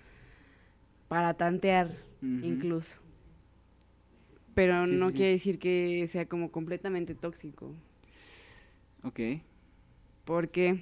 Para 1.09 1.35
tantear, 1.35 1.91
incluso. 2.23 2.97
Pero 4.55 4.85
Sí, 4.87 4.93
no 4.93 5.07
sí, 5.07 5.12
sí. 5.12 5.17
quiere 5.17 5.33
decir 5.33 5.59
que 5.59 6.07
sea 6.09 6.26
como 6.26 6.50
completamente 6.50 7.14
tóxico. 7.14 7.75
Ok. 9.02 9.21
Porque, 10.25 10.79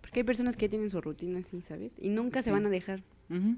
porque 0.00 0.20
hay 0.20 0.24
personas 0.24 0.56
que 0.56 0.68
tienen 0.68 0.90
su 0.90 1.00
rutina 1.00 1.40
así, 1.40 1.60
¿sabes? 1.62 1.92
Y 1.98 2.08
nunca 2.10 2.42
se 2.42 2.50
van 2.50 2.66
a 2.66 2.70
dejar. 2.70 3.02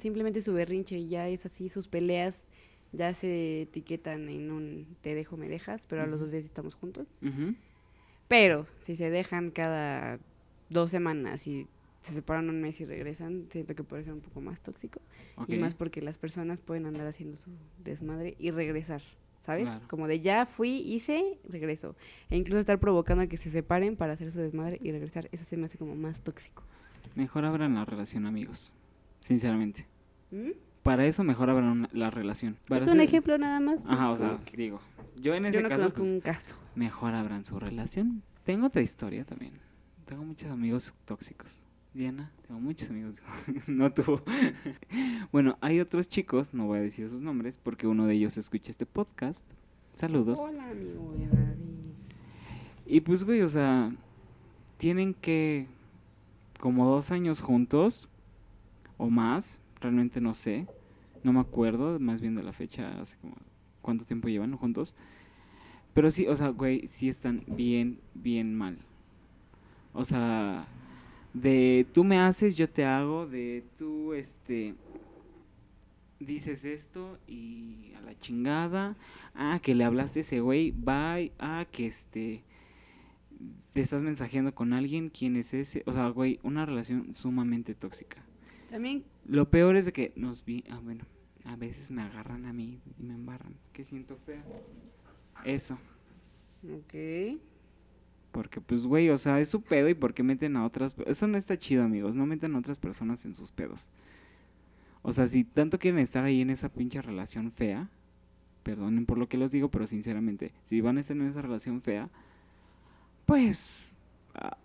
Simplemente 0.00 0.42
su 0.42 0.52
berrinche 0.52 0.98
y 0.98 1.08
ya 1.08 1.28
es 1.28 1.46
así, 1.46 1.68
sus 1.68 1.88
peleas 1.88 2.44
ya 2.92 3.12
se 3.14 3.62
etiquetan 3.62 4.28
en 4.28 4.50
un 4.50 4.96
te 5.02 5.14
dejo, 5.14 5.36
me 5.36 5.48
dejas, 5.48 5.86
pero 5.86 6.02
a 6.02 6.06
los 6.06 6.20
dos 6.20 6.30
días 6.30 6.44
estamos 6.44 6.74
juntos. 6.74 7.06
Pero 8.28 8.66
si 8.80 8.96
se 8.96 9.10
dejan 9.10 9.50
cada 9.50 10.18
dos 10.70 10.90
semanas 10.90 11.46
y 11.46 11.68
se 12.00 12.12
separan 12.12 12.48
un 12.48 12.60
mes 12.60 12.80
y 12.80 12.84
regresan, 12.84 13.46
siento 13.50 13.74
que 13.74 13.82
puede 13.82 14.04
ser 14.04 14.14
un 14.14 14.20
poco 14.20 14.40
más 14.40 14.60
tóxico. 14.60 15.00
Y 15.48 15.56
más 15.56 15.74
porque 15.74 16.02
las 16.02 16.18
personas 16.18 16.60
pueden 16.60 16.86
andar 16.86 17.06
haciendo 17.06 17.36
su 17.36 17.50
desmadre 17.84 18.36
y 18.38 18.50
regresar, 18.50 19.02
¿sabes? 19.42 19.64
Claro. 19.64 19.86
Como 19.88 20.08
de 20.08 20.20
ya 20.20 20.46
fui, 20.46 20.70
hice, 20.70 21.38
regreso. 21.48 21.96
E 22.30 22.36
incluso 22.36 22.60
estar 22.60 22.78
provocando 22.78 23.24
a 23.24 23.26
que 23.26 23.36
se 23.36 23.50
separen 23.50 23.96
para 23.96 24.14
hacer 24.14 24.30
su 24.32 24.38
desmadre 24.38 24.78
y 24.82 24.92
regresar. 24.92 25.28
Eso 25.32 25.44
se 25.44 25.56
me 25.56 25.66
hace 25.66 25.78
como 25.78 25.96
más 25.96 26.22
tóxico. 26.22 26.62
Mejor 27.14 27.44
abran 27.44 27.74
la 27.74 27.84
relación, 27.84 28.26
amigos. 28.26 28.72
Sinceramente. 29.26 29.86
¿Mm? 30.30 30.50
Para 30.84 31.04
eso 31.04 31.24
mejor 31.24 31.50
abran 31.50 31.88
la 31.92 32.10
relación. 32.10 32.56
Para 32.68 32.82
Es 32.84 32.86
un 32.92 32.98
hacer- 33.00 33.08
ejemplo 33.08 33.36
nada 33.38 33.58
más. 33.58 33.80
Ajá, 33.84 34.12
o 34.12 34.16
sea, 34.16 34.38
digo. 34.56 34.80
Yo 35.20 35.34
en 35.34 35.46
ese 35.46 35.56
Yo 35.56 35.62
no 35.62 35.68
caso, 35.68 35.92
pues, 35.92 36.08
un 36.08 36.20
caso. 36.20 36.54
mejor 36.76 37.12
abran 37.14 37.44
su 37.44 37.58
relación. 37.58 38.22
Tengo 38.44 38.68
otra 38.68 38.82
historia 38.82 39.24
también. 39.24 39.54
Tengo 40.04 40.22
muchos 40.24 40.48
amigos 40.48 40.94
tóxicos. 41.04 41.64
Diana, 41.92 42.30
tengo 42.46 42.60
muchos 42.60 42.88
amigos. 42.90 43.20
no 43.66 43.92
tú. 43.92 44.20
bueno, 45.32 45.58
hay 45.60 45.80
otros 45.80 46.08
chicos, 46.08 46.54
no 46.54 46.66
voy 46.66 46.78
a 46.78 46.82
decir 46.82 47.10
sus 47.10 47.20
nombres, 47.20 47.58
porque 47.60 47.88
uno 47.88 48.06
de 48.06 48.14
ellos 48.14 48.36
escucha 48.38 48.70
este 48.70 48.86
podcast. 48.86 49.44
Saludos. 49.92 50.38
Hola, 50.38 50.68
amigo 50.70 51.14
de 51.18 51.26
David. 51.26 51.90
Y 52.86 53.00
pues, 53.00 53.24
güey, 53.24 53.42
o 53.42 53.48
sea, 53.48 53.90
tienen 54.76 55.14
que 55.14 55.66
como 56.60 56.86
dos 56.88 57.10
años 57.10 57.40
juntos 57.40 58.08
o 58.98 59.10
más, 59.10 59.60
realmente 59.80 60.20
no 60.20 60.34
sé, 60.34 60.66
no 61.22 61.32
me 61.32 61.40
acuerdo, 61.40 61.98
más 61.98 62.20
bien 62.20 62.34
de 62.34 62.42
la 62.42 62.52
fecha, 62.52 63.00
hace 63.00 63.16
como 63.18 63.34
cuánto 63.82 64.04
tiempo 64.04 64.28
llevan 64.28 64.56
juntos. 64.56 64.94
Pero 65.94 66.10
sí, 66.10 66.26
o 66.26 66.36
sea, 66.36 66.48
güey, 66.48 66.86
sí 66.88 67.08
están 67.08 67.42
bien, 67.46 68.00
bien 68.14 68.54
mal. 68.54 68.78
O 69.92 70.04
sea, 70.04 70.66
de 71.32 71.86
tú 71.92 72.04
me 72.04 72.18
haces, 72.18 72.56
yo 72.56 72.68
te 72.68 72.84
hago, 72.84 73.26
de 73.26 73.64
tú, 73.78 74.12
este, 74.12 74.74
dices 76.20 76.64
esto 76.64 77.18
y 77.26 77.92
a 77.96 78.02
la 78.02 78.18
chingada, 78.18 78.96
ah, 79.34 79.58
que 79.62 79.74
le 79.74 79.84
hablaste 79.84 80.20
a 80.20 80.22
ese 80.22 80.40
güey, 80.40 80.70
bye, 80.72 81.32
ah, 81.38 81.66
que 81.72 81.86
este, 81.86 82.42
te 83.72 83.80
estás 83.80 84.02
mensajeando 84.02 84.54
con 84.54 84.72
alguien, 84.72 85.08
¿quién 85.08 85.36
es 85.36 85.54
ese? 85.54 85.82
O 85.86 85.92
sea, 85.92 86.08
güey, 86.08 86.40
una 86.42 86.66
relación 86.66 87.14
sumamente 87.14 87.74
tóxica. 87.74 88.25
También, 88.70 89.04
Lo 89.26 89.48
peor 89.50 89.76
es 89.76 89.86
de 89.86 89.92
que 89.92 90.12
nos 90.16 90.44
vi, 90.44 90.64
ah, 90.70 90.80
bueno, 90.82 91.04
a 91.44 91.56
veces 91.56 91.90
me 91.90 92.02
agarran 92.02 92.46
a 92.46 92.52
mí 92.52 92.80
y 92.98 93.02
me 93.02 93.14
embarran, 93.14 93.54
que 93.72 93.84
siento 93.84 94.16
feo. 94.16 94.42
Eso, 95.44 95.78
ok. 96.64 97.38
porque 98.32 98.60
pues, 98.60 98.86
güey, 98.86 99.08
o 99.10 99.18
sea, 99.18 99.40
es 99.40 99.48
su 99.48 99.62
pedo 99.62 99.88
y 99.88 99.94
por 99.94 100.12
qué 100.12 100.22
meten 100.22 100.56
a 100.56 100.64
otras, 100.66 100.94
eso 101.06 101.26
no 101.26 101.38
está 101.38 101.56
chido, 101.56 101.84
amigos, 101.84 102.16
no 102.16 102.26
metan 102.26 102.54
a 102.54 102.58
otras 102.58 102.78
personas 102.78 103.24
en 103.24 103.34
sus 103.34 103.52
pedos. 103.52 103.88
O 105.02 105.12
sea, 105.12 105.26
si 105.26 105.44
tanto 105.44 105.78
quieren 105.78 106.00
estar 106.00 106.24
ahí 106.24 106.40
en 106.40 106.50
esa 106.50 106.68
pinche 106.68 107.00
relación 107.00 107.52
fea, 107.52 107.88
perdonen 108.64 109.06
por 109.06 109.18
lo 109.18 109.28
que 109.28 109.38
los 109.38 109.52
digo, 109.52 109.70
pero 109.70 109.86
sinceramente, 109.86 110.52
si 110.64 110.80
van 110.80 110.98
a 110.98 111.00
estar 111.00 111.16
en 111.16 111.28
esa 111.28 111.42
relación 111.42 111.80
fea, 111.80 112.10
pues 113.24 113.94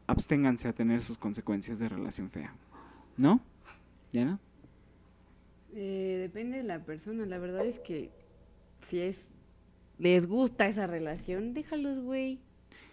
absténganse 0.08 0.68
a 0.68 0.74
tener 0.74 1.02
sus 1.02 1.18
consecuencias 1.18 1.80
de 1.80 1.88
relación 1.88 2.30
fea. 2.30 2.54
¿No? 3.18 3.40
¿Ya 4.12 4.26
no? 4.26 4.40
Eh, 5.74 6.18
depende 6.22 6.58
de 6.58 6.64
la 6.64 6.80
persona. 6.84 7.26
La 7.26 7.38
verdad 7.38 7.66
es 7.66 7.80
que 7.80 8.12
si 8.90 9.00
es 9.00 9.30
les 9.98 10.26
gusta 10.26 10.68
esa 10.68 10.88
relación, 10.88 11.54
déjalos, 11.54 12.04
güey. 12.04 12.40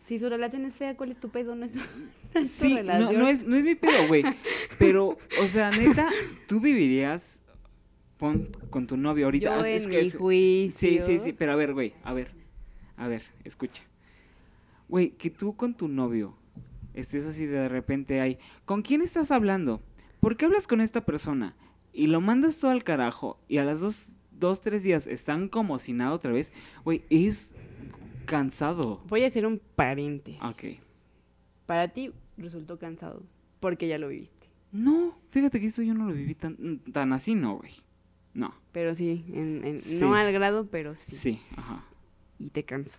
Si 0.03 0.19
su 0.19 0.29
relación 0.29 0.65
es 0.65 0.77
fea, 0.77 0.97
¿cuál 0.97 1.11
es 1.13 1.21
tu 1.21 1.29
pedo? 1.31 1.55
No 1.55 1.65
es, 1.67 1.75
no 2.35 2.41
es 2.41 2.57
tu 2.57 2.65
Sí, 2.67 2.77
relación. 2.77 3.19
no 3.19 3.29
es, 3.29 3.43
no 3.47 3.57
es 3.57 3.65
mi 3.65 3.75
pedo, 3.75 4.07
güey. 4.07 4.25
Pero, 4.79 5.17
o 5.41 5.49
sea, 5.49 5.71
neta, 5.71 6.09
tú 6.47 6.61
vivirías 6.61 7.41
pon- 8.17 8.49
con 8.71 8.87
tu 8.87 8.97
novio 8.97 9.27
ahorita. 9.27 9.47
Yo 9.57 9.63
Ah, 9.63 9.69
es 9.69 9.85
en 9.85 9.91
que 9.91 10.03
mi 10.03 10.11
juicio. 10.11 10.79
Sí, 10.79 11.01
sí, 11.01 11.19
sí, 11.19 11.33
pero 11.33 11.53
a 11.53 11.57
ver, 11.57 11.75
güey, 11.75 11.95
a 12.05 12.13
ver, 12.13 12.31
a 12.97 13.09
ver, 13.09 13.23
escucha. 13.45 13.83
Güey, 14.89 15.11
que 15.11 15.31
tú 15.31 15.57
con 15.57 15.75
tu 15.75 15.89
novio 15.89 16.35
estés 16.95 17.27
así 17.27 17.45
de 17.47 17.69
repente 17.69 18.21
ahí, 18.21 18.39
¿con 18.65 18.83
quién 18.83 19.03
estás 19.03 19.31
hablando? 19.31 19.83
¿Por 20.21 20.37
qué 20.37 20.47
hablas 20.47 20.67
con 20.67 20.81
esta 20.81 21.05
persona? 21.05 21.55
Y 21.93 22.07
lo 22.09 22.21
mandas 22.21 22.59
todo 22.59 22.71
al 22.71 22.85
carajo 22.85 23.39
y 23.49 23.59
a 23.59 23.65
las 23.65 23.81
dos, 23.81 24.13
dos 24.33 24.61
tres 24.61 24.83
días 24.83 25.07
están 25.07 25.49
como 25.49 25.79
si 25.79 25.93
nada 25.93 26.13
otra 26.13 26.33
vez, 26.33 26.53
güey, 26.85 27.05
es 27.11 27.53
cansado. 28.27 29.01
Voy 29.09 29.25
a 29.25 29.27
hacer 29.29 29.47
un 29.47 29.61
paréntesis. 29.77 30.41
Ok. 30.43 30.65
Para 31.67 31.89
ti 31.89 32.13
resultó 32.37 32.79
cansado 32.79 33.23
porque 33.61 33.89
ya 33.89 33.99
lo 33.99 34.09
viviste. 34.09 34.49
No, 34.73 35.19
fíjate 35.31 35.61
que 35.61 35.67
eso 35.67 35.83
yo 35.83 35.95
no 35.95 36.07
lo 36.07 36.13
viví 36.13 36.35
tan, 36.35 36.79
tan 36.93 37.13
así, 37.13 37.35
no, 37.35 37.57
güey. 37.59 37.73
No, 38.35 38.55
Pero 38.73 38.95
sí, 38.95 39.25
en, 39.33 39.65
en- 39.65 39.79
Sí. 39.81 39.99
no 40.01 40.15
al 40.15 40.31
grado, 40.33 40.67
pero 40.71 40.95
sí. 40.95 41.17
sí, 41.17 41.41
ajá. 41.57 41.83
Y 42.39 42.51
te 42.51 42.63
cansa. 42.63 42.99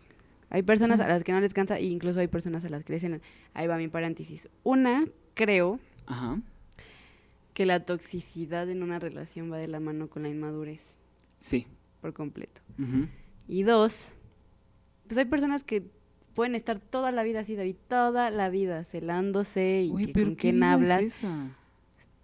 Hay 0.50 0.64
personas 0.64 1.00
a 1.00 1.08
las 1.08 1.24
que 1.24 1.32
no 1.32 1.40
les 1.40 1.54
cansa 1.54 1.78
e 1.78 1.86
incluso 1.86 2.20
hay 2.20 2.28
personas 2.28 2.66
a 2.66 2.70
las 2.70 2.84
que 2.84 2.94
les 2.94 3.02
dicen, 3.04 3.22
ahí 3.54 3.68
va 3.68 3.78
mi 3.78 3.88
paréntesis. 3.88 4.50
Una, 4.64 5.06
creo 5.36 5.80
Ajá. 6.08 6.42
Que 7.60 7.66
la 7.66 7.82
toxicidad 7.82 8.70
en 8.70 8.84
una 8.84 9.00
relación 9.00 9.52
va 9.52 9.58
de 9.58 9.68
la 9.68 9.82
mano 9.82 10.08
con 10.10 10.24
la 10.24 10.30
inmadurez 10.30 10.80
Sí. 11.42 11.68
por 12.00 12.14
completo. 12.14 12.62
Y 13.50 13.64
dos, 13.64 14.14
pues 15.08 15.18
hay 15.18 15.26
personas 15.26 15.66
que 15.66 15.84
pueden 16.36 16.56
estar 16.56 16.80
toda 16.80 17.12
la 17.12 17.22
vida 17.24 17.42
así, 17.42 17.58
David, 17.58 17.76
toda 17.90 18.32
la 18.32 18.48
vida 18.48 18.86
celándose 18.86 19.82
y 19.94 20.06
que 20.06 20.14
con 20.24 20.36
¿qué 20.38 20.42
quién 20.42 20.56
vida 20.56 20.68
es 20.68 20.74
hablas. 20.74 21.04
esa? 21.04 21.58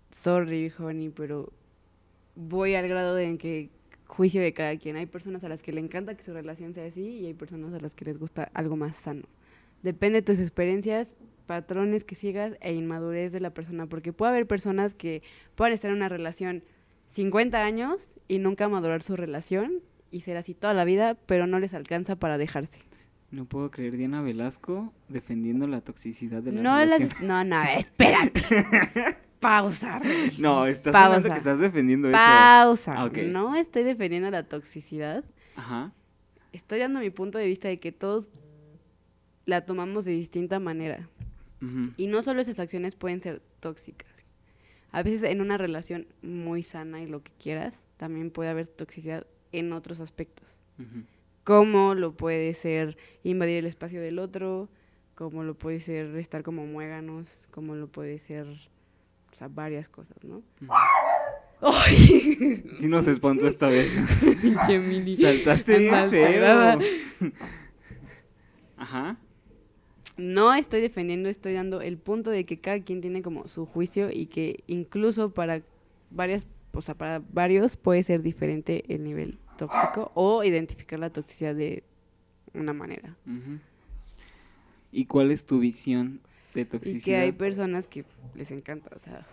Sorry, 0.10 0.72
honey, 0.80 1.10
pero 1.10 1.52
voy 2.38 2.76
al 2.76 2.88
grado 2.88 3.14
de 3.16 3.26
en 3.26 3.38
que 3.38 3.70
juicio 4.08 4.40
de 4.42 4.54
cada 4.54 4.78
quien. 4.78 4.96
Hay 4.96 5.06
personas 5.06 5.44
a 5.44 5.50
las 5.50 5.62
que 5.62 5.74
le 5.74 5.82
encanta 5.82 6.16
que 6.16 6.24
su 6.24 6.32
relación 6.32 6.74
sea 6.74 6.86
así 6.86 7.02
y 7.02 7.26
hay 7.26 7.34
personas 7.34 7.74
a 7.74 7.82
las 7.82 7.94
que 7.94 8.06
les 8.06 8.18
gusta 8.20 8.50
algo 8.54 8.78
más 8.78 8.96
sano. 8.96 9.24
Depende 9.84 10.20
de 10.20 10.26
tus 10.26 10.40
experiencias, 10.40 11.14
patrones 11.46 12.04
que 12.04 12.16
sigas 12.16 12.54
e 12.62 12.74
inmadurez 12.74 13.32
de 13.32 13.40
la 13.40 13.54
persona, 13.54 13.88
porque 13.88 14.14
puede 14.14 14.32
haber 14.32 14.48
personas 14.48 14.94
que 14.94 15.24
puedan 15.56 15.74
estar 15.74 15.90
en 15.92 15.98
una 15.98 16.10
relación 16.10 16.64
50 17.10 17.64
años 17.64 18.10
y 18.28 18.40
nunca 18.40 18.68
madurar 18.68 19.02
su 19.02 19.16
relación 19.16 19.82
y 20.12 20.22
ser 20.22 20.38
así 20.38 20.54
toda 20.54 20.74
la 20.74 20.86
vida, 20.86 21.16
pero 21.26 21.48
no 21.48 21.60
les 21.60 21.74
alcanza 21.74 22.16
para 22.16 22.38
dejarse. 22.38 22.80
No 23.32 23.46
puedo 23.46 23.70
creer 23.72 23.98
Diana 23.98 24.22
Velasco 24.22 24.94
defendiendo 25.10 25.68
la 25.68 25.82
toxicidad 25.82 26.42
de 26.42 26.52
la 26.54 26.62
No 26.62 26.78
relación. 26.78 27.10
las 27.10 27.22
no, 27.22 27.44
no, 27.44 27.64
espérate. 27.64 28.42
Pausa. 29.40 30.02
No, 30.40 30.66
estás 30.66 30.94
Pausa. 30.94 31.06
hablando 31.06 31.30
que 31.30 31.38
estás 31.38 31.60
defendiendo 31.60 32.08
eso. 32.10 32.18
Pausa. 32.18 32.94
Ah. 32.98 33.12
No 33.26 33.56
estoy 33.56 33.84
defendiendo 33.84 34.30
la 34.32 34.44
toxicidad. 34.44 35.24
Ajá. 35.56 35.92
Estoy 36.54 36.80
dando 36.80 37.00
mi 37.02 37.10
punto 37.10 37.38
de 37.38 37.46
vista 37.48 37.68
de 37.68 37.80
que 37.80 37.92
todos 37.92 38.30
la 39.46 39.66
tomamos 39.66 40.06
de 40.06 40.12
distinta 40.12 40.60
manera. 40.60 41.10
Y 41.98 42.08
no 42.08 42.22
solo 42.22 42.42
esas 42.42 42.60
acciones 42.60 42.96
pueden 42.96 43.22
ser 43.22 43.42
tóxicas. 43.60 44.12
A 44.92 45.04
veces 45.04 45.24
en 45.24 45.42
una 45.42 45.58
relación 45.58 46.08
muy 46.22 46.64
sana 46.64 47.02
y 47.02 47.08
lo 47.08 47.24
que 47.24 47.32
quieras, 47.42 47.74
también 47.98 48.32
puede 48.32 48.50
haber 48.50 48.68
toxicidad 48.68 49.26
en 49.52 49.74
otros 49.74 50.00
aspectos. 50.00 50.62
Como 51.44 51.96
lo 51.96 52.16
puede 52.16 52.54
ser 52.54 52.98
invadir 53.24 53.58
el 53.58 53.66
espacio 53.66 54.02
del 54.02 54.20
otro, 54.20 54.70
como 55.16 55.44
lo 55.44 55.56
puede 55.56 55.80
ser 55.80 56.16
estar 56.18 56.44
como 56.44 56.66
muéganos, 56.66 57.48
como 57.52 57.76
lo 57.76 57.88
puede 57.88 58.20
ser, 58.20 58.48
o 58.48 59.36
sea, 59.36 59.48
varias 59.48 59.90
cosas, 59.90 60.18
¿no? 60.24 60.38
Ujú. 60.62 60.72
¡Ay! 61.62 62.64
Sí 62.78 62.88
nos 62.88 63.08
espantó 63.08 63.48
esta 63.48 63.68
vez. 63.68 63.92
Pinche. 64.42 65.16
Saltaste 65.16 65.80
bien 65.80 66.10
feo. 66.10 66.80
Ajá. 68.78 69.18
No 70.18 70.54
estoy 70.54 70.82
defendiendo, 70.82 71.28
estoy 71.30 71.54
dando 71.54 71.82
el 71.82 71.98
punto 71.98 72.32
de 72.32 72.46
que 72.46 72.60
cada 72.60 72.80
quien 72.82 73.02
tiene 73.02 73.22
como 73.22 73.48
su 73.48 73.66
juicio 73.66 74.10
y 74.12 74.28
que 74.28 74.64
incluso 74.68 75.34
para 75.34 75.62
varias, 76.10 76.48
o 76.72 76.82
sea, 76.82 76.96
para 76.96 77.22
varios 77.34 77.76
puede 77.76 78.02
ser 78.04 78.22
diferente 78.22 78.84
el 78.94 79.04
nivel 79.04 79.38
tóxico 79.58 80.12
o 80.16 80.44
identificar 80.44 81.00
la 81.00 81.10
toxicidad 81.10 81.54
de 81.56 81.84
una 82.54 82.72
manera. 82.74 83.16
¿Y 84.92 85.06
cuál 85.06 85.32
es 85.32 85.46
tu 85.46 85.60
visión 85.60 86.22
de 86.54 86.62
Y 86.62 86.66
toxicidad? 86.66 87.04
que 87.04 87.16
hay 87.18 87.32
personas 87.34 87.88
que 87.88 88.06
les 88.36 88.52
encanta, 88.52 88.90
o 88.96 89.00
sea, 89.00 89.26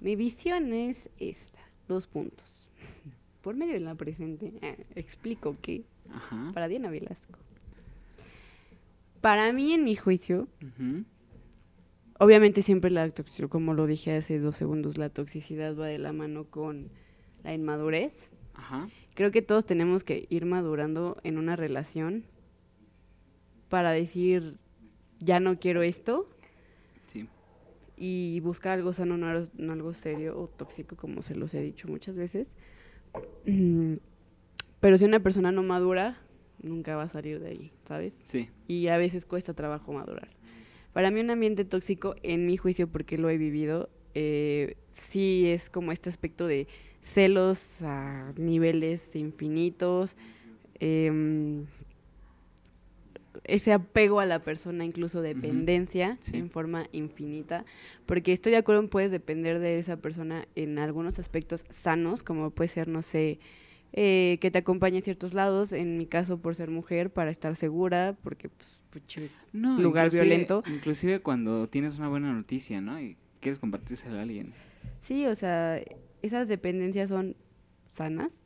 mi 0.00 0.14
visión 0.14 0.72
es 0.72 1.08
esta, 1.18 1.58
dos 1.88 2.06
puntos. 2.06 2.68
Por 3.42 3.56
medio 3.56 3.72
de 3.72 3.80
la 3.80 3.94
presente, 3.96 4.52
eh, 4.62 4.84
explico 4.94 5.56
que 5.60 5.82
Ajá. 6.12 6.50
para 6.54 6.68
Diana 6.68 6.90
Velasco. 6.90 7.38
Para 9.20 9.52
mí, 9.52 9.72
en 9.74 9.84
mi 9.84 9.96
juicio, 9.96 10.48
obviamente 12.18 12.62
siempre 12.62 12.90
la 12.90 13.08
toxicidad, 13.10 13.48
como 13.48 13.74
lo 13.74 13.86
dije 13.86 14.16
hace 14.16 14.38
dos 14.38 14.56
segundos, 14.56 14.96
la 14.98 15.10
toxicidad 15.10 15.76
va 15.78 15.86
de 15.86 15.98
la 15.98 16.12
mano 16.12 16.44
con 16.44 16.90
la 17.44 17.52
inmadurez. 17.54 18.28
Ajá. 18.54 18.88
Creo 19.14 19.30
que 19.30 19.42
todos 19.42 19.66
tenemos 19.66 20.04
que 20.04 20.26
ir 20.30 20.46
madurando 20.46 21.18
en 21.22 21.36
una 21.38 21.56
relación 21.56 22.24
para 23.68 23.92
decir, 23.92 24.56
ya 25.20 25.38
no 25.40 25.58
quiero 25.58 25.82
esto, 25.82 26.28
Sí. 27.06 27.28
y 27.96 28.40
buscar 28.40 28.72
algo 28.78 28.92
sano, 28.92 29.16
no, 29.18 29.26
algo- 29.28 29.50
no 29.56 29.72
algo 29.74 29.92
serio 29.94 30.38
o 30.40 30.48
tóxico, 30.48 30.96
como 30.96 31.20
se 31.22 31.34
los 31.34 31.52
he 31.54 31.60
dicho 31.60 31.88
muchas 31.88 32.16
veces. 32.16 32.50
Pero 34.80 34.96
si 34.96 35.04
una 35.04 35.20
persona 35.20 35.52
no 35.52 35.62
madura, 35.62 36.18
nunca 36.62 36.96
va 36.96 37.04
a 37.04 37.08
salir 37.08 37.40
de 37.40 37.48
ahí, 37.50 37.72
¿sabes? 37.86 38.14
Sí. 38.22 38.48
Y 38.68 38.88
a 38.88 38.96
veces 38.98 39.24
cuesta 39.26 39.54
trabajo 39.54 39.92
madurar. 39.92 40.28
Para 40.92 41.10
mí 41.10 41.20
un 41.20 41.30
ambiente 41.30 41.64
tóxico, 41.64 42.16
en 42.22 42.46
mi 42.46 42.56
juicio, 42.56 42.88
porque 42.88 43.16
lo 43.18 43.30
he 43.30 43.38
vivido, 43.38 43.88
eh, 44.14 44.76
sí 44.92 45.46
es 45.48 45.70
como 45.70 45.92
este 45.92 46.08
aspecto 46.10 46.46
de 46.46 46.66
celos 47.02 47.82
a 47.82 48.32
niveles 48.36 49.14
infinitos, 49.16 50.16
em, 50.80 51.64
ese 53.44 53.72
apego 53.72 54.20
a 54.20 54.26
la 54.26 54.40
persona, 54.42 54.84
incluso 54.84 55.22
dependencia 55.22 56.18
Sí. 56.20 56.36
en 56.36 56.50
forma 56.50 56.86
infinita, 56.92 57.64
porque 58.06 58.32
estoy 58.32 58.52
de 58.52 58.58
acuerdo 58.58 58.82
en 58.82 58.88
puedes 58.88 59.10
depender 59.10 59.60
de 59.60 59.78
esa 59.78 59.96
persona 59.96 60.46
en 60.56 60.78
algunos 60.78 61.18
aspectos 61.18 61.64
sanos, 61.70 62.22
como 62.22 62.50
puede 62.50 62.68
ser, 62.68 62.88
no 62.88 63.02
sé, 63.02 63.38
eh, 63.92 64.38
que 64.40 64.50
te 64.50 64.58
acompañe 64.58 64.98
a 64.98 65.02
ciertos 65.02 65.34
lados, 65.34 65.72
en 65.72 65.98
mi 65.98 66.06
caso 66.06 66.38
por 66.38 66.54
ser 66.54 66.70
mujer, 66.70 67.10
para 67.10 67.30
estar 67.30 67.56
segura, 67.56 68.16
porque 68.22 68.48
pues, 68.48 68.82
puchi, 68.90 69.28
No, 69.52 69.78
Lugar 69.80 70.10
violento. 70.10 70.62
Inclusive 70.66 71.20
cuando 71.20 71.68
tienes 71.68 71.98
una 71.98 72.08
buena 72.08 72.32
noticia, 72.32 72.80
¿no? 72.80 73.00
Y 73.00 73.16
quieres 73.40 73.58
compartírsela 73.58 74.18
a 74.18 74.22
alguien. 74.22 74.52
Sí, 75.02 75.26
o 75.26 75.34
sea, 75.34 75.80
esas 76.22 76.48
dependencias 76.48 77.08
son 77.08 77.36
sanas. 77.92 78.44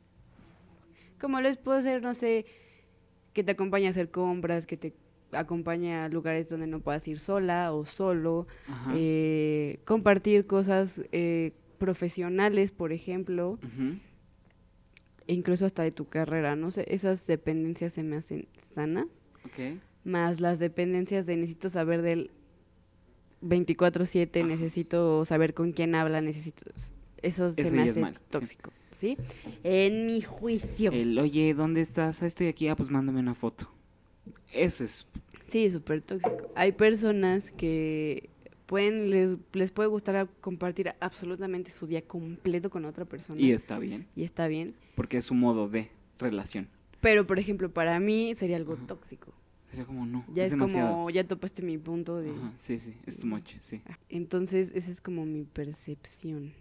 Como 1.19 1.39
les 1.41 1.57
puedo 1.57 1.81
ser, 1.81 2.01
no 2.01 2.13
sé, 2.13 2.45
que 3.33 3.43
te 3.43 3.51
acompañe 3.51 3.87
a 3.87 3.89
hacer 3.91 4.09
compras, 4.09 4.65
que 4.65 4.77
te 4.77 4.93
acompañe 5.31 5.93
a 5.95 6.09
lugares 6.09 6.49
donde 6.49 6.67
no 6.67 6.79
puedas 6.79 7.07
ir 7.07 7.19
sola 7.19 7.73
o 7.73 7.85
solo, 7.85 8.47
eh, 8.93 9.79
compartir 9.85 10.47
cosas 10.47 11.01
eh, 11.11 11.51
profesionales, 11.77 12.71
por 12.71 12.91
ejemplo, 12.91 13.59
Ujú. 13.63 13.99
E 15.27 15.33
incluso 15.33 15.65
hasta 15.65 15.83
de 15.83 15.91
tu 15.91 16.07
carrera, 16.07 16.55
no 16.55 16.71
sé, 16.71 16.85
esas 16.89 17.25
dependencias 17.27 17.93
se 17.93 18.03
me 18.03 18.15
hacen 18.17 18.47
sanas, 18.73 19.07
Ok. 19.45 19.79
más 20.03 20.39
las 20.39 20.59
dependencias 20.59 21.25
de 21.25 21.35
necesito 21.37 21.69
saber 21.69 22.01
del 22.01 22.31
24/7, 23.41 24.39
Ajá. 24.39 24.47
necesito 24.47 25.25
saber 25.25 25.53
con 25.53 25.71
quién 25.71 25.95
habla, 25.95 26.21
necesito... 26.21 26.63
Eso 27.21 27.51
se 27.53 27.71
me 27.71 27.89
hace 27.89 27.99
malo, 28.01 28.15
sí. 28.17 28.23
tóxico, 28.29 28.71
¿sí? 28.99 29.17
En 29.63 30.05
mi 30.05 30.21
juicio. 30.21 30.91
El, 30.91 31.17
oye, 31.17 31.55
¿dónde 31.55 31.81
estás? 31.81 32.21
Ah, 32.21 32.27
estoy 32.27 32.47
aquí. 32.47 32.67
Ah, 32.67 32.75
pues 32.75 32.91
mándame 32.91 33.19
una 33.19 33.33
foto. 33.33 33.67
Eso 34.51 34.83
es. 34.83 35.07
Sí, 35.47 35.71
súper 35.71 36.01
tóxico. 36.01 36.49
Hay 36.53 36.73
personas 36.73 37.49
que 37.49 38.29
pueden, 38.65 39.09
les, 39.09 39.37
les 39.53 39.71
puede 39.71 39.89
gustar 39.89 40.29
compartir 40.41 40.93
absolutamente 40.99 41.71
su 41.71 41.87
día 41.87 42.01
completo 42.01 42.69
con 42.69 42.85
otra 42.85 43.05
persona. 43.05 43.39
Y 43.39 43.51
está 43.51 43.79
bien. 43.79 44.07
y 44.15 44.23
está 44.23 44.47
bien. 44.47 44.75
Porque 44.95 45.17
es 45.17 45.25
su 45.25 45.33
modo 45.33 45.67
de 45.69 45.89
relación. 46.19 46.67
Pero, 47.01 47.27
por 47.27 47.39
ejemplo, 47.39 47.71
para 47.71 47.99
mí 47.99 48.33
sería 48.35 48.57
algo 48.57 48.73
Ajá. 48.73 48.87
tóxico. 48.87 49.33
Sería 49.69 49.85
como 49.85 50.05
no. 50.05 50.25
Ya 50.33 50.45
es, 50.45 50.55
como, 50.55 51.09
ya 51.09 51.27
topaste 51.27 51.61
mi 51.61 51.77
punto 51.77 52.17
de... 52.17 52.31
Ajá, 52.31 52.53
sí, 52.57 52.77
sí. 52.79 52.93
Es 53.05 53.19
too 53.19 53.27
much. 53.27 53.55
Sí. 53.59 53.81
Entonces, 54.09 54.71
esa 54.73 54.91
es 54.91 55.01
como 55.01 55.25
mi 55.25 55.43
percepción. 55.43 56.53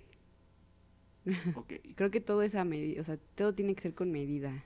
Ok. 1.54 1.72
Creo 1.94 2.10
que 2.10 2.20
todo 2.20 2.42
es 2.42 2.54
a 2.54 2.64
medida, 2.66 3.00
o 3.00 3.04
sea, 3.04 3.16
todo 3.34 3.54
tiene 3.54 3.74
que 3.74 3.80
ser 3.80 3.94
con 3.94 4.10
medida. 4.10 4.62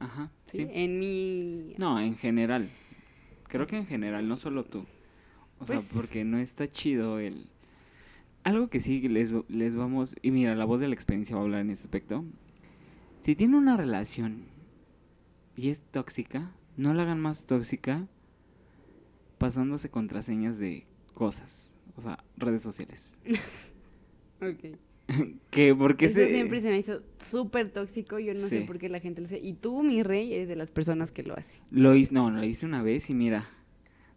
Ajá. 0.00 0.32
¿sí? 0.46 0.64
Sí. 0.64 0.68
En 0.72 0.98
mi... 0.98 1.74
No, 1.78 2.00
en 2.00 2.16
general. 2.16 2.68
Creo 3.46 3.68
que 3.68 3.76
en 3.76 3.86
general, 3.86 4.26
no 4.26 4.36
solo 4.36 4.64
tú. 4.64 4.86
O 5.60 5.64
sea, 5.66 5.76
Pues- 5.76 5.88
porque 5.92 6.24
no 6.24 6.38
está 6.38 6.70
chido 6.70 7.18
el... 7.20 7.46
Algo 8.42 8.68
que 8.68 8.80
sí 8.80 9.06
les, 9.08 9.32
les 9.48 9.76
vamos... 9.76 10.16
Y 10.22 10.30
mira, 10.30 10.54
la 10.54 10.64
voz 10.64 10.80
de 10.80 10.88
la 10.88 10.94
experiencia 10.94 11.36
va 11.36 11.42
a 11.42 11.44
hablar 11.44 11.60
en 11.60 11.70
este 11.70 11.84
aspecto. 11.84 12.24
Si 13.20 13.36
tiene 13.36 13.56
una 13.58 13.76
relación 13.76 14.44
y 15.56 15.68
es 15.68 15.80
tóxica, 15.82 16.50
no 16.78 16.94
la 16.94 17.02
hagan 17.02 17.20
más 17.20 17.44
tóxica 17.44 18.06
pasándose 19.38 19.90
contraseñas 19.90 20.58
de 20.58 20.86
cosas. 21.14 21.74
O 21.96 22.00
sea, 22.00 22.22
redes 22.36 22.62
sociales. 22.62 23.18
Ok. 24.42 24.78
que 25.50 25.74
porque 25.74 26.06
Eso 26.06 26.14
se... 26.14 26.30
siempre 26.30 26.62
se 26.62 26.70
me 26.70 26.78
hizo 26.78 27.02
súper 27.30 27.70
tóxico, 27.70 28.18
yo 28.18 28.32
no 28.32 28.40
sé 28.40 28.60
Sí. 28.60 28.64
por 28.66 28.78
qué 28.78 28.88
la 28.88 28.98
gente 29.00 29.20
lo 29.20 29.26
hace. 29.26 29.38
Y 29.38 29.52
tú, 29.52 29.82
mi 29.82 30.02
rey, 30.02 30.32
eres 30.32 30.48
de 30.48 30.56
las 30.56 30.70
personas 30.70 31.12
que 31.12 31.22
lo 31.22 31.34
hace. 31.36 31.60
Lo 31.70 31.94
hice, 31.94 32.14
no, 32.14 32.30
lo 32.30 32.42
hice 32.42 32.64
una 32.64 32.82
vez 32.82 33.10
y 33.10 33.14
mira, 33.14 33.46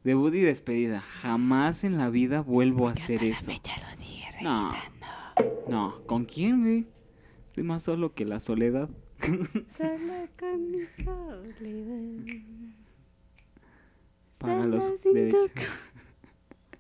debut 0.03 0.33
y 0.33 0.41
despedida. 0.41 1.01
Jamás 1.01 1.83
en 1.83 1.97
la 1.97 2.09
vida 2.09 2.41
vuelvo 2.41 2.87
a 2.87 2.91
hacer 2.91 3.23
eso. 3.23 3.51
No, 4.41 4.73
no, 5.67 6.01
¿con 6.05 6.25
quién, 6.25 6.61
güey? 6.61 6.87
Estoy 7.47 7.63
más 7.63 7.83
solo 7.83 8.13
que 8.13 8.25
la 8.25 8.39
soledad. 8.39 8.89
Solo 9.77 10.27
con 10.37 10.71
mi 10.71 10.79
soledad. 11.03 12.35
Paga 14.37 14.65
los 14.65 15.03
derechos. 15.03 15.51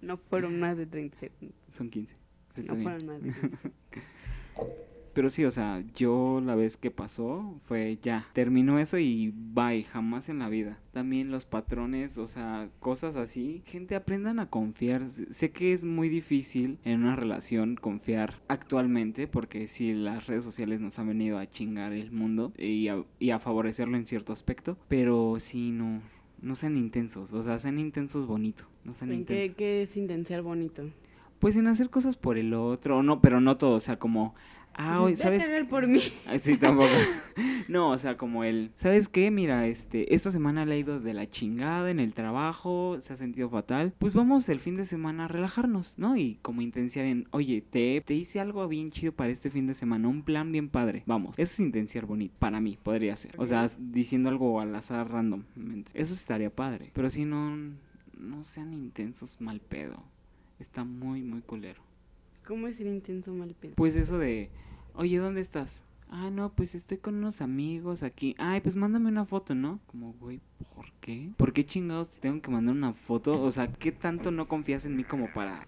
No 0.01 0.17
fueron 0.17 0.59
más 0.59 0.75
de 0.75 0.85
30 0.85 1.17
segundos. 1.17 1.55
Son 1.71 1.89
15. 1.89 2.15
pero 2.49 2.61
está 2.61 2.75
No 2.75 2.83
fueron 2.83 3.05
más 3.05 3.23
de 3.23 3.29
15. 3.29 3.71
Pero 5.13 5.29
sí, 5.29 5.45
o 5.45 5.51
sea, 5.51 5.83
yo 5.95 6.41
la 6.43 6.55
vez 6.55 6.77
que 6.77 6.91
pasó 6.91 7.59
fue 7.65 7.99
ya, 8.01 8.27
terminó 8.33 8.79
eso 8.79 8.97
y 8.97 9.33
bye, 9.35 9.83
jamás 9.83 10.29
en 10.29 10.39
la 10.39 10.49
vida. 10.49 10.79
También 10.91 11.31
los 11.31 11.45
patrones, 11.45 12.17
o 12.17 12.27
sea, 12.27 12.69
cosas 12.79 13.15
así. 13.15 13.61
Gente, 13.65 13.95
aprendan 13.95 14.39
a 14.39 14.49
confiar. 14.49 15.07
Sé 15.09 15.51
que 15.51 15.73
es 15.73 15.85
muy 15.85 16.09
difícil 16.09 16.79
en 16.83 17.03
una 17.03 17.15
relación 17.15 17.75
confiar 17.75 18.35
actualmente, 18.47 19.27
porque 19.27 19.67
sí, 19.67 19.93
las 19.93 20.27
redes 20.27 20.43
sociales 20.43 20.79
nos 20.81 20.99
han 20.99 21.07
venido 21.07 21.37
a 21.37 21.49
chingar 21.49 21.93
el 21.93 22.11
mundo 22.11 22.51
y 22.57 22.87
a, 22.87 23.03
y 23.19 23.29
a 23.31 23.39
favorecerlo 23.39 23.97
en 23.97 24.05
cierto 24.05 24.33
aspecto. 24.33 24.77
Pero 24.87 25.35
sí, 25.39 25.71
no, 25.71 26.01
no 26.41 26.55
sean 26.55 26.77
intensos, 26.77 27.33
o 27.33 27.41
sea, 27.41 27.57
sean 27.57 27.79
intensos 27.79 28.27
bonito, 28.27 28.65
no 28.83 28.93
sean 28.93 29.11
¿En 29.11 29.25
qué, 29.25 29.53
qué 29.55 29.81
es 29.83 29.95
intensiar 29.95 30.41
bonito? 30.41 30.83
Pues 31.39 31.55
en 31.55 31.67
hacer 31.67 31.89
cosas 31.89 32.17
por 32.17 32.37
el 32.37 32.53
otro, 32.53 33.01
no, 33.03 33.21
pero 33.21 33.41
no 33.41 33.57
todo, 33.57 33.75
o 33.75 33.79
sea, 33.79 33.97
como... 33.97 34.35
Ah, 34.75 35.01
hoy, 35.01 35.15
¿sabes? 35.15 35.47
ver 35.49 35.67
por 35.67 35.87
mí. 35.87 36.01
Ay, 36.25 36.39
sí, 36.39 36.57
tampoco. 36.57 36.89
no, 37.67 37.91
o 37.91 37.97
sea, 37.97 38.17
como 38.17 38.43
el, 38.43 38.71
¿sabes 38.75 39.07
qué? 39.07 39.29
Mira, 39.29 39.67
este, 39.67 40.15
esta 40.15 40.31
semana 40.31 40.65
le 40.65 40.75
ha 40.75 40.77
ido 40.77 40.99
de 40.99 41.13
la 41.13 41.29
chingada 41.29 41.91
en 41.91 41.99
el 41.99 42.13
trabajo, 42.13 42.97
se 42.99 43.13
ha 43.13 43.15
sentido 43.15 43.49
fatal. 43.49 43.93
Pues 43.99 44.13
vamos 44.13 44.49
el 44.49 44.59
fin 44.59 44.75
de 44.75 44.85
semana 44.85 45.25
a 45.25 45.27
relajarnos, 45.27 45.97
¿no? 45.97 46.17
Y 46.17 46.39
como 46.41 46.61
intenciar 46.61 47.05
en, 47.05 47.27
oye, 47.31 47.61
te, 47.61 48.01
te 48.01 48.13
hice 48.13 48.39
algo 48.39 48.67
bien 48.67 48.89
chido 48.89 49.11
para 49.11 49.29
este 49.29 49.49
fin 49.49 49.67
de 49.67 49.73
semana, 49.73 50.07
un 50.07 50.23
plan 50.23 50.51
bien 50.51 50.69
padre. 50.69 51.03
Vamos, 51.05 51.37
eso 51.37 51.53
es 51.53 51.59
intenciar 51.59 52.05
bonito, 52.05 52.35
para 52.39 52.59
mí, 52.59 52.77
podría 52.81 53.15
ser. 53.15 53.31
O 53.37 53.45
sea, 53.45 53.69
diciendo 53.77 54.29
algo 54.29 54.59
al 54.59 54.75
azar 54.75 55.09
randommente. 55.09 55.91
Eso 55.93 56.13
estaría 56.13 56.49
padre. 56.49 56.91
Pero 56.93 57.09
si 57.09 57.25
no, 57.25 57.55
no 58.17 58.43
sean 58.43 58.73
intensos 58.73 59.39
mal 59.39 59.59
pedo. 59.59 60.03
Está 60.59 60.83
muy, 60.83 61.21
muy 61.21 61.41
culero. 61.41 61.81
¿Cómo 62.45 62.67
es 62.67 62.79
el 62.79 62.87
intenso 62.87 63.33
mal 63.33 63.55
pedo? 63.59 63.73
Pues 63.75 63.95
eso 63.95 64.17
de, 64.17 64.49
oye, 64.95 65.17
¿dónde 65.17 65.41
estás? 65.41 65.85
Ah, 66.09 66.29
no, 66.29 66.53
pues 66.53 66.75
estoy 66.75 66.97
con 66.99 67.15
unos 67.15 67.41
amigos 67.41 68.03
aquí. 68.03 68.35
Ay, 68.37 68.61
pues 68.61 68.75
mándame 68.75 69.09
una 69.09 69.25
foto, 69.25 69.55
¿no? 69.55 69.79
Como, 69.87 70.13
güey, 70.13 70.41
¿por 70.75 70.91
qué? 71.01 71.31
¿Por 71.37 71.53
qué 71.53 71.65
chingados 71.65 72.11
te 72.11 72.19
tengo 72.19 72.39
que 72.41 72.51
mandar 72.51 72.75
una 72.75 72.93
foto? 72.93 73.41
O 73.41 73.51
sea, 73.51 73.71
¿qué 73.71 73.91
tanto 73.91 74.29
no 74.29 74.47
confías 74.47 74.85
en 74.85 74.95
mí 74.95 75.03
como 75.03 75.31
para... 75.33 75.67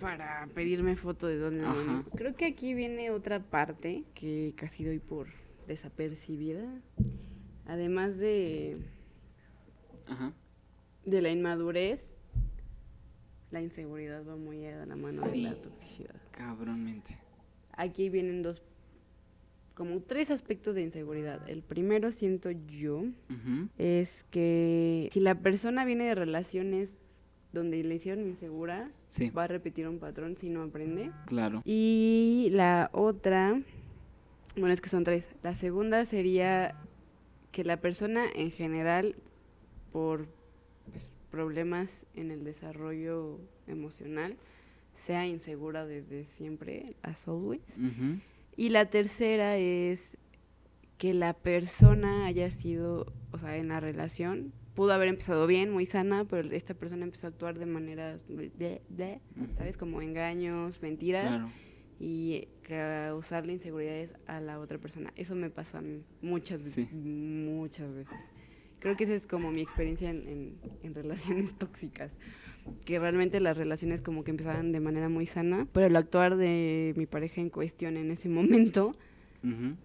Para 0.00 0.48
pedirme 0.54 0.96
foto 0.96 1.26
de 1.28 1.36
dónde. 1.38 1.64
Ajá. 1.64 2.04
Creo 2.16 2.34
que 2.34 2.46
aquí 2.46 2.74
viene 2.74 3.10
otra 3.12 3.38
parte 3.40 4.04
que 4.14 4.52
casi 4.56 4.82
doy 4.84 4.98
por 4.98 5.28
desapercibida. 5.68 6.66
Además 7.66 8.16
de, 8.16 8.82
Ajá. 10.08 10.32
de 11.04 11.22
la 11.22 11.30
inmadurez, 11.30 12.10
la 13.52 13.60
inseguridad 13.60 14.26
va 14.26 14.34
muy 14.36 14.66
a 14.66 14.86
la 14.86 14.96
mano 14.96 15.22
Sí. 15.22 15.44
de 15.44 15.50
la 15.50 15.54
toxicidad. 15.62 16.16
Cabronmente. 16.32 17.16
Aquí 17.80 18.10
vienen 18.10 18.42
dos 18.42 18.62
como 19.74 20.00
tres 20.00 20.30
aspectos 20.30 20.74
de 20.74 20.82
inseguridad. 20.82 21.48
El 21.48 21.62
primero, 21.62 22.12
siento 22.12 22.50
yo, 22.50 23.04
es 23.78 24.24
que 24.30 25.08
si 25.12 25.20
la 25.20 25.36
persona 25.36 25.86
viene 25.86 26.04
de 26.04 26.14
relaciones 26.14 26.90
donde 27.52 27.82
le 27.82 27.94
hicieron 27.94 28.26
insegura, 28.26 28.90
Sí, 29.08 29.30
va 29.30 29.44
a 29.44 29.46
repetir 29.46 29.88
un 29.88 29.98
patrón 29.98 30.36
si 30.36 30.50
no 30.50 30.62
aprende. 30.62 31.10
claro. 31.26 31.62
Y 31.64 32.48
la 32.52 32.90
otra, 32.92 33.60
bueno, 34.56 34.74
es 34.74 34.82
que 34.82 34.90
son 34.90 35.04
tres. 35.04 35.24
La 35.42 35.54
segunda 35.54 36.04
sería 36.04 36.76
que 37.50 37.64
la 37.64 37.78
persona 37.80 38.24
en 38.36 38.50
general, 38.50 39.16
por 39.92 40.26
pues, 40.90 41.12
problemas 41.30 42.04
en 42.14 42.30
el 42.30 42.44
desarrollo 42.44 43.38
emocional, 43.66 44.36
sea 45.10 45.26
insegura 45.26 45.86
desde 45.86 46.24
siempre, 46.26 46.94
as 47.02 47.26
always. 47.26 47.62
Ujú. 47.76 48.20
Y 48.56 48.68
la 48.68 48.90
tercera 48.90 49.56
es 49.56 50.16
que 50.98 51.14
la 51.14 51.32
persona 51.34 52.26
haya 52.26 52.52
sido, 52.52 53.12
o 53.32 53.38
sea, 53.38 53.56
en 53.56 53.68
la 53.68 53.80
relación, 53.80 54.52
pudo 54.74 54.92
haber 54.92 55.08
empezado 55.08 55.48
bien, 55.48 55.72
muy 55.72 55.84
sana, 55.84 56.26
pero 56.26 56.48
esta 56.52 56.74
persona 56.74 57.04
empezó 57.04 57.26
a 57.26 57.30
actuar 57.30 57.58
de 57.58 57.66
maneras, 57.66 58.22
de, 58.28 58.82
de, 58.88 59.20
Ujú. 59.36 59.48
¿sabes? 59.58 59.76
Como 59.76 60.00
engaños, 60.00 60.80
mentiras 60.80 61.26
Claro. 61.26 61.50
y 61.98 62.46
causarle 62.62 63.54
inseguridades 63.54 64.14
a 64.26 64.40
la 64.40 64.60
otra 64.60 64.78
persona. 64.78 65.12
Eso 65.16 65.34
me 65.34 65.50
pasó 65.50 65.78
a 65.78 65.80
mí 65.80 66.04
muchas, 66.22 66.60
Sí. 66.60 66.88
muchas 66.92 67.92
veces. 67.92 68.16
Creo 68.78 68.96
que 68.96 69.04
esa 69.04 69.14
es 69.14 69.26
como 69.26 69.50
mi 69.50 69.60
experiencia 69.60 70.08
en, 70.08 70.26
en- 70.28 70.58
en 70.82 70.94
relaciones 70.94 71.52
tóxicas. 71.58 72.12
Que 72.84 72.98
realmente 72.98 73.40
las 73.40 73.56
relaciones 73.56 74.02
como 74.02 74.24
que 74.24 74.30
empezaban 74.30 74.72
de 74.72 74.80
manera 74.80 75.08
muy 75.08 75.26
sana, 75.26 75.66
pero 75.72 75.86
el 75.86 75.96
actuar 75.96 76.36
de 76.36 76.92
mi 76.96 77.06
pareja 77.06 77.40
en 77.40 77.50
cuestión 77.50 77.96
en 77.96 78.10
ese 78.10 78.28
momento, 78.28 78.92
Ujú. 79.42 79.76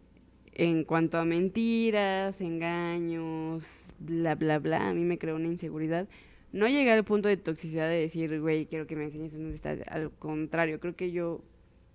en 0.54 0.84
cuanto 0.84 1.18
a 1.18 1.26
mentiras, 1.26 2.40
engaños, 2.42 3.66
bla, 4.00 4.36
bla, 4.36 4.60
bla, 4.60 4.90
a 4.90 4.94
mí 4.94 5.04
me 5.04 5.18
creó 5.18 5.36
una 5.36 5.48
inseguridad. 5.48 6.08
No 6.52 6.68
llegué 6.68 6.92
al 6.92 7.04
punto 7.04 7.28
de 7.28 7.38
toxicidad 7.38 7.90
de 7.90 8.00
decir, 8.00 8.40
güey, 8.40 8.66
quiero 8.66 8.88
que 8.88 8.96
me 8.96 9.06
enseñes 9.06 9.34
en 9.34 9.40
dónde 9.42 9.56
estás. 9.56 9.80
Al 9.88 10.12
contrario, 10.12 10.80
creo 10.80 10.96
que 10.96 11.12
yo 11.12 11.42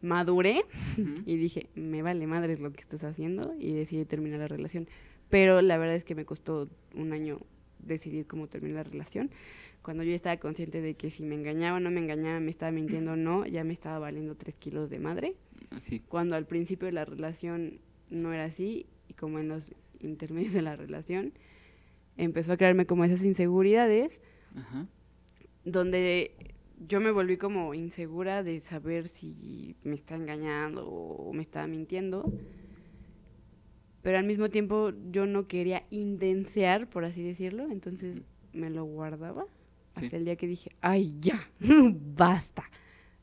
maduré 0.03 0.63
Ujú. 0.99 1.15
y 1.27 1.37
dije, 1.37 1.69
me 1.75 2.03
vale 2.03 2.27
madres 2.27 2.61
lo 2.61 2.71
que 2.73 2.81
estás 2.81 3.05
haciendo 3.05 3.55
y 3.59 3.73
decidí 3.73 4.05
terminar 4.05 4.39
la 4.41 4.49
relación. 4.49 4.89
Pero 5.31 5.63
la 5.63 5.79
verdad 5.79 5.95
es 5.97 6.05
que 6.05 6.15
me 6.15 6.25
costó 6.25 6.69
un 6.95 7.13
año 7.13 7.39
decidir 7.79 8.27
cómo 8.27 8.49
terminar 8.49 8.87
la 8.87 8.91
relación. 8.91 9.31
Cuando 9.83 10.03
yo 10.03 10.13
estaba 10.15 10.37
consciente 10.37 10.81
de 10.83 10.95
que 10.95 11.11
si 11.11 11.23
me 11.23 11.35
engañaba 11.35 11.79
o 11.79 11.81
no 11.81 11.91
me 11.91 12.01
engañaba, 12.01 12.39
me 12.41 12.51
estaba 12.51 12.71
mintiendo 12.71 13.13
o 13.13 13.17
no, 13.17 13.47
ya 13.47 13.65
me 13.65 13.73
estaba 13.73 13.99
valiendo 13.99 14.35
tres 14.35 14.55
kilos 14.55 14.91
de 14.91 14.99
madre. 14.99 15.37
Sí. 15.83 16.01
Cuando 16.01 16.37
al 16.37 16.47
principio 16.47 16.87
de 16.87 16.93
la 16.93 17.05
relación 17.05 17.81
no 18.11 18.33
era 18.33 18.45
así 18.45 18.87
y 19.09 19.15
como 19.15 19.39
en 19.39 19.49
los 19.49 19.69
intermedios 20.01 20.53
de 20.53 20.63
la 20.63 20.77
relación 20.77 21.33
empezó 22.17 22.53
a 22.53 22.57
crearme 22.57 22.87
como 22.87 23.05
esas 23.05 23.23
inseguridades 23.23 24.21
Ajá. 24.55 24.87
donde 25.65 26.33
yo 26.87 27.01
me 27.01 27.11
volví 27.11 27.37
como 27.37 27.73
insegura 27.75 28.43
de 28.43 28.61
saber 28.61 29.09
si 29.09 29.77
me 29.83 29.95
está 29.95 30.17
engañando 30.17 30.87
o 30.89 31.33
me 31.33 31.43
estaba 31.43 31.67
mintiendo. 31.67 32.33
Pero 34.03 34.19
al 34.19 34.25
mismo 34.25 34.49
tiempo 34.49 34.93
yo 35.11 35.27
no 35.27 35.47
quería 35.47 35.85
intensear, 35.91 36.89
por 36.89 37.05
así 37.05 37.23
decirlo, 37.23 37.71
entonces 37.71 38.23
me 38.53 38.71
lo 38.71 38.85
guardaba 38.85 39.47
Sí. 39.97 40.05
hasta 40.05 40.17
el 40.17 40.25
día 40.25 40.37
que 40.37 40.47
dije, 40.47 40.71
ay, 40.81 41.17
ya, 41.21 41.41
basta. 42.17 42.65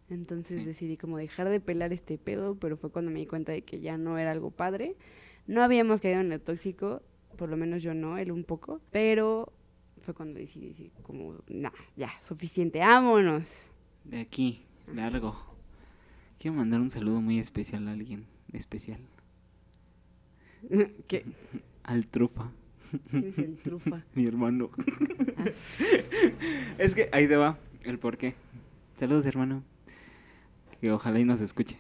Entonces 0.10 0.60
Sí. 0.60 0.66
decidí 0.66 0.98
como 0.98 1.18
dejar 1.18 1.50
de 1.50 1.60
pelar 1.60 1.92
este 1.94 2.18
pedo, 2.18 2.56
pero 2.56 2.78
fue 2.78 2.90
cuando 2.92 3.12
me 3.12 3.20
di 3.20 3.26
cuenta 3.26 3.52
de 3.52 3.62
que 3.64 3.80
ya 3.80 3.98
no 3.98 4.18
era 4.18 4.32
algo 4.32 4.52
padre. 4.52 4.96
No 5.48 5.64
habíamos 5.64 6.02
caído 6.02 6.20
en 6.22 6.30
lo 6.30 6.40
tóxico, 6.40 7.02
por 7.38 7.50
lo 7.50 7.58
menos 7.58 7.84
yo 7.84 7.94
no, 7.94 8.18
él 8.18 8.32
un 8.32 8.44
poco, 8.44 8.82
pero 8.92 9.52
fue 10.02 10.14
cuando 10.14 10.40
decidí 10.40 10.70
decir 10.70 10.92
como, 11.04 11.36
nah, 11.50 11.72
ya, 11.96 12.12
suficiente, 12.26 12.80
vámonos. 12.80 13.70
De 14.06 14.22
aquí, 14.22 14.64
largo. 14.94 15.36
Quiero 16.40 16.56
mandar 16.56 16.80
un 16.82 16.90
saludo 16.92 17.20
muy 17.22 17.40
especial 17.40 17.88
a 17.88 17.92
alguien 17.94 18.26
especial. 18.54 19.00
¿Qué? 21.08 21.26
Al 21.84 22.08
trufa, 22.08 22.44
¿Quién 22.44 22.67
es 23.14 23.38
el 23.38 23.58
trufa? 23.58 24.04
mi 24.16 24.26
hermano. 24.26 24.70
Ah. 25.38 25.46
es 26.78 26.96
que 26.96 27.10
ahí 27.12 27.28
te 27.28 27.36
va 27.36 27.58
el 27.84 28.00
por 28.00 28.18
qué. 28.18 28.36
Saludos, 28.98 29.26
hermano. 29.26 29.64
Que 30.82 30.92
ojalá 30.92 31.20
y 31.20 31.26
nos 31.26 31.42
escuche. 31.42 31.78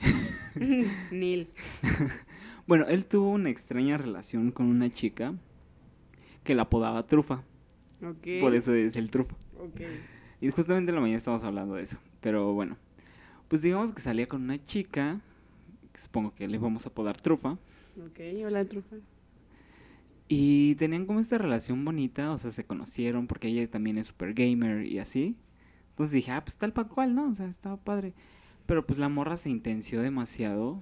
Neil. 1.12 1.50
Bueno, 2.67 2.86
él 2.89 3.06
tuvo 3.06 3.32
una 3.32 3.50
extraña 3.50 3.98
relación 3.98 4.52
con 4.52 4.65
una 4.65 4.89
chica 4.89 5.34
que 6.43 6.54
la 6.54 6.63
apodaba 6.63 7.08
trufa. 7.08 7.41
Ok. 8.04 8.41
Por 8.41 8.56
eso 8.56 8.76
es 8.76 8.98
el 8.98 9.10
trufa. 9.10 9.34
Ok. 9.58 9.80
Y 10.41 10.52
justamente 10.52 10.91
en 10.91 10.96
la 10.96 11.02
mañana 11.02 11.17
estábamos 11.17 11.46
hablando 11.46 11.76
de 11.76 11.84
eso. 11.84 11.98
Pero 12.20 12.52
bueno, 12.52 12.76
pues 13.48 13.62
digamos 13.62 13.93
que 13.93 14.02
salía 14.02 14.28
con 14.28 14.41
una 14.41 14.62
chica, 14.62 15.22
que 15.93 16.02
supongo 16.02 16.36
que 16.36 16.46
le 16.50 16.58
vamos 16.58 16.86
a 16.86 16.89
apodar 16.89 17.15
trufa. 17.22 17.52
Ok, 18.06 18.20
hola 18.46 18.65
trufa. 18.65 18.98
Y 20.28 20.76
tenían 20.76 21.06
como 21.06 21.20
esta 21.20 21.38
relación 21.38 21.86
bonita, 21.86 22.32
o 22.32 22.38
sea, 22.38 22.52
se 22.52 22.66
conocieron 22.66 23.28
porque 23.28 23.48
ella 23.48 23.70
también 23.70 23.98
es 23.98 24.08
super 24.08 24.34
gamer 24.34 24.86
y 24.86 25.00
así. 25.00 25.38
Entonces 25.92 26.13
dije, 26.13 26.32
ah, 26.32 26.44
pues 26.44 26.58
tal 26.58 26.74
para 26.74 26.90
cual, 26.90 27.16
¿no? 27.16 27.30
O 27.30 27.34
sea, 27.34 27.48
estaba 27.48 27.78
padre. 27.78 28.13
Pero 28.66 28.86
pues 28.86 29.00
la 29.00 29.10
morra 29.10 29.38
se 29.38 29.50
intenció 29.50 30.02
demasiado 30.02 30.82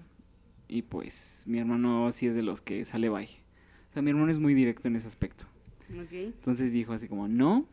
y 0.67 0.81
pues 0.81 1.43
mi 1.45 1.59
hermano 1.59 2.11
sí 2.11 2.25
es 2.27 2.33
de 2.33 2.41
los 2.41 2.61
que 2.61 2.83
sale 2.85 3.09
bye. 3.09 3.29
O 3.91 3.93
sea, 3.93 4.01
mi 4.01 4.09
hermano 4.09 4.31
es 4.31 4.39
muy 4.39 4.55
directo 4.55 4.87
en 4.87 4.95
ese 4.95 5.07
aspecto. 5.07 5.45
Ok. 5.91 6.11
Entonces 6.11 6.73
dijo 6.73 6.93
así 6.93 7.07
como, 7.07 7.27
no, 7.27 7.67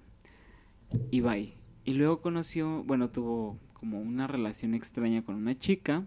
y 1.10 1.20
bye. 1.20 1.54
Y 1.84 1.94
luego 1.94 2.20
conoció, 2.20 2.84
bueno, 2.84 3.10
tuvo 3.10 3.58
como 3.72 4.00
una 4.00 4.26
relación 4.26 4.74
extraña 4.74 5.24
con 5.24 5.34
una 5.34 5.54
chica. 5.54 6.06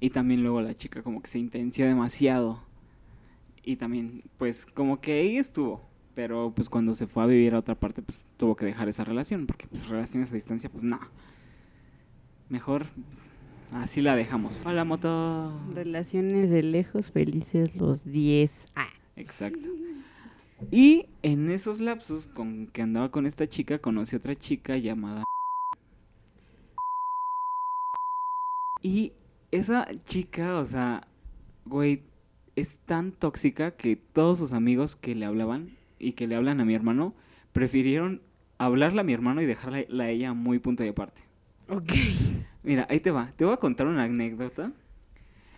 Y 0.00 0.10
también 0.10 0.42
luego 0.42 0.62
la 0.62 0.74
chica 0.74 1.02
como 1.02 1.22
que 1.22 1.30
se 1.30 1.38
intenció 1.38 1.86
demasiado. 1.86 2.62
Y 3.64 3.76
también, 3.76 4.24
pues, 4.38 4.66
como 4.66 5.00
que 5.00 5.20
ahí 5.20 5.36
estuvo. 5.38 5.80
Pero 6.14 6.52
pues 6.54 6.68
cuando 6.68 6.92
se 6.92 7.06
fue 7.06 7.22
a 7.22 7.26
vivir 7.26 7.54
a 7.54 7.58
otra 7.58 7.74
parte, 7.74 8.02
pues 8.02 8.26
tuvo 8.36 8.54
que 8.54 8.66
dejar 8.66 8.88
esa 8.88 9.04
relación. 9.04 9.46
Porque 9.46 9.66
pues 9.66 9.88
relaciones 9.88 10.30
a 10.30 10.34
distancia, 10.34 10.68
pues 10.70 10.84
no. 10.84 11.00
Mejor 12.50 12.86
pues, 13.08 13.32
así 13.72 14.02
la 14.02 14.14
dejamos. 14.14 14.62
Hola, 14.66 14.84
moto. 14.84 15.58
Relaciones 15.74 16.50
de 16.50 16.62
lejos, 16.62 17.10
felices 17.10 17.76
los 17.76 18.04
10. 18.04 18.66
Ah. 18.74 18.88
Exacto. 19.16 19.68
Y 20.70 21.06
en 21.22 21.50
esos 21.50 21.80
lapsos 21.80 22.26
con 22.28 22.66
que 22.68 22.82
andaba 22.82 23.10
con 23.10 23.26
esta 23.26 23.48
chica, 23.48 23.78
conocí 23.78 24.16
otra 24.16 24.34
chica 24.34 24.76
llamada. 24.76 25.24
Y 28.82 29.12
esa 29.50 29.86
chica, 30.04 30.58
o 30.58 30.66
sea, 30.66 31.06
güey, 31.64 32.02
es 32.56 32.78
tan 32.86 33.12
tóxica 33.12 33.72
que 33.72 33.96
todos 33.96 34.38
sus 34.38 34.52
amigos 34.52 34.96
que 34.96 35.14
le 35.14 35.24
hablaban 35.24 35.70
y 35.98 36.12
que 36.12 36.26
le 36.26 36.34
hablan 36.36 36.60
a 36.60 36.64
mi 36.64 36.74
hermano, 36.74 37.14
prefirieron 37.52 38.20
hablarle 38.58 39.00
a 39.00 39.04
mi 39.04 39.12
hermano 39.12 39.40
y 39.42 39.46
dejarla 39.46 40.04
a 40.04 40.08
ella 40.10 40.32
muy 40.34 40.58
punto 40.58 40.82
de 40.82 40.90
aparte. 40.90 41.22
Ok. 41.68 41.92
Mira, 42.62 42.86
ahí 42.90 43.00
te 43.00 43.10
va. 43.10 43.32
Te 43.36 43.44
voy 43.44 43.54
a 43.54 43.58
contar 43.58 43.86
una 43.86 44.04
anécdota. 44.04 44.72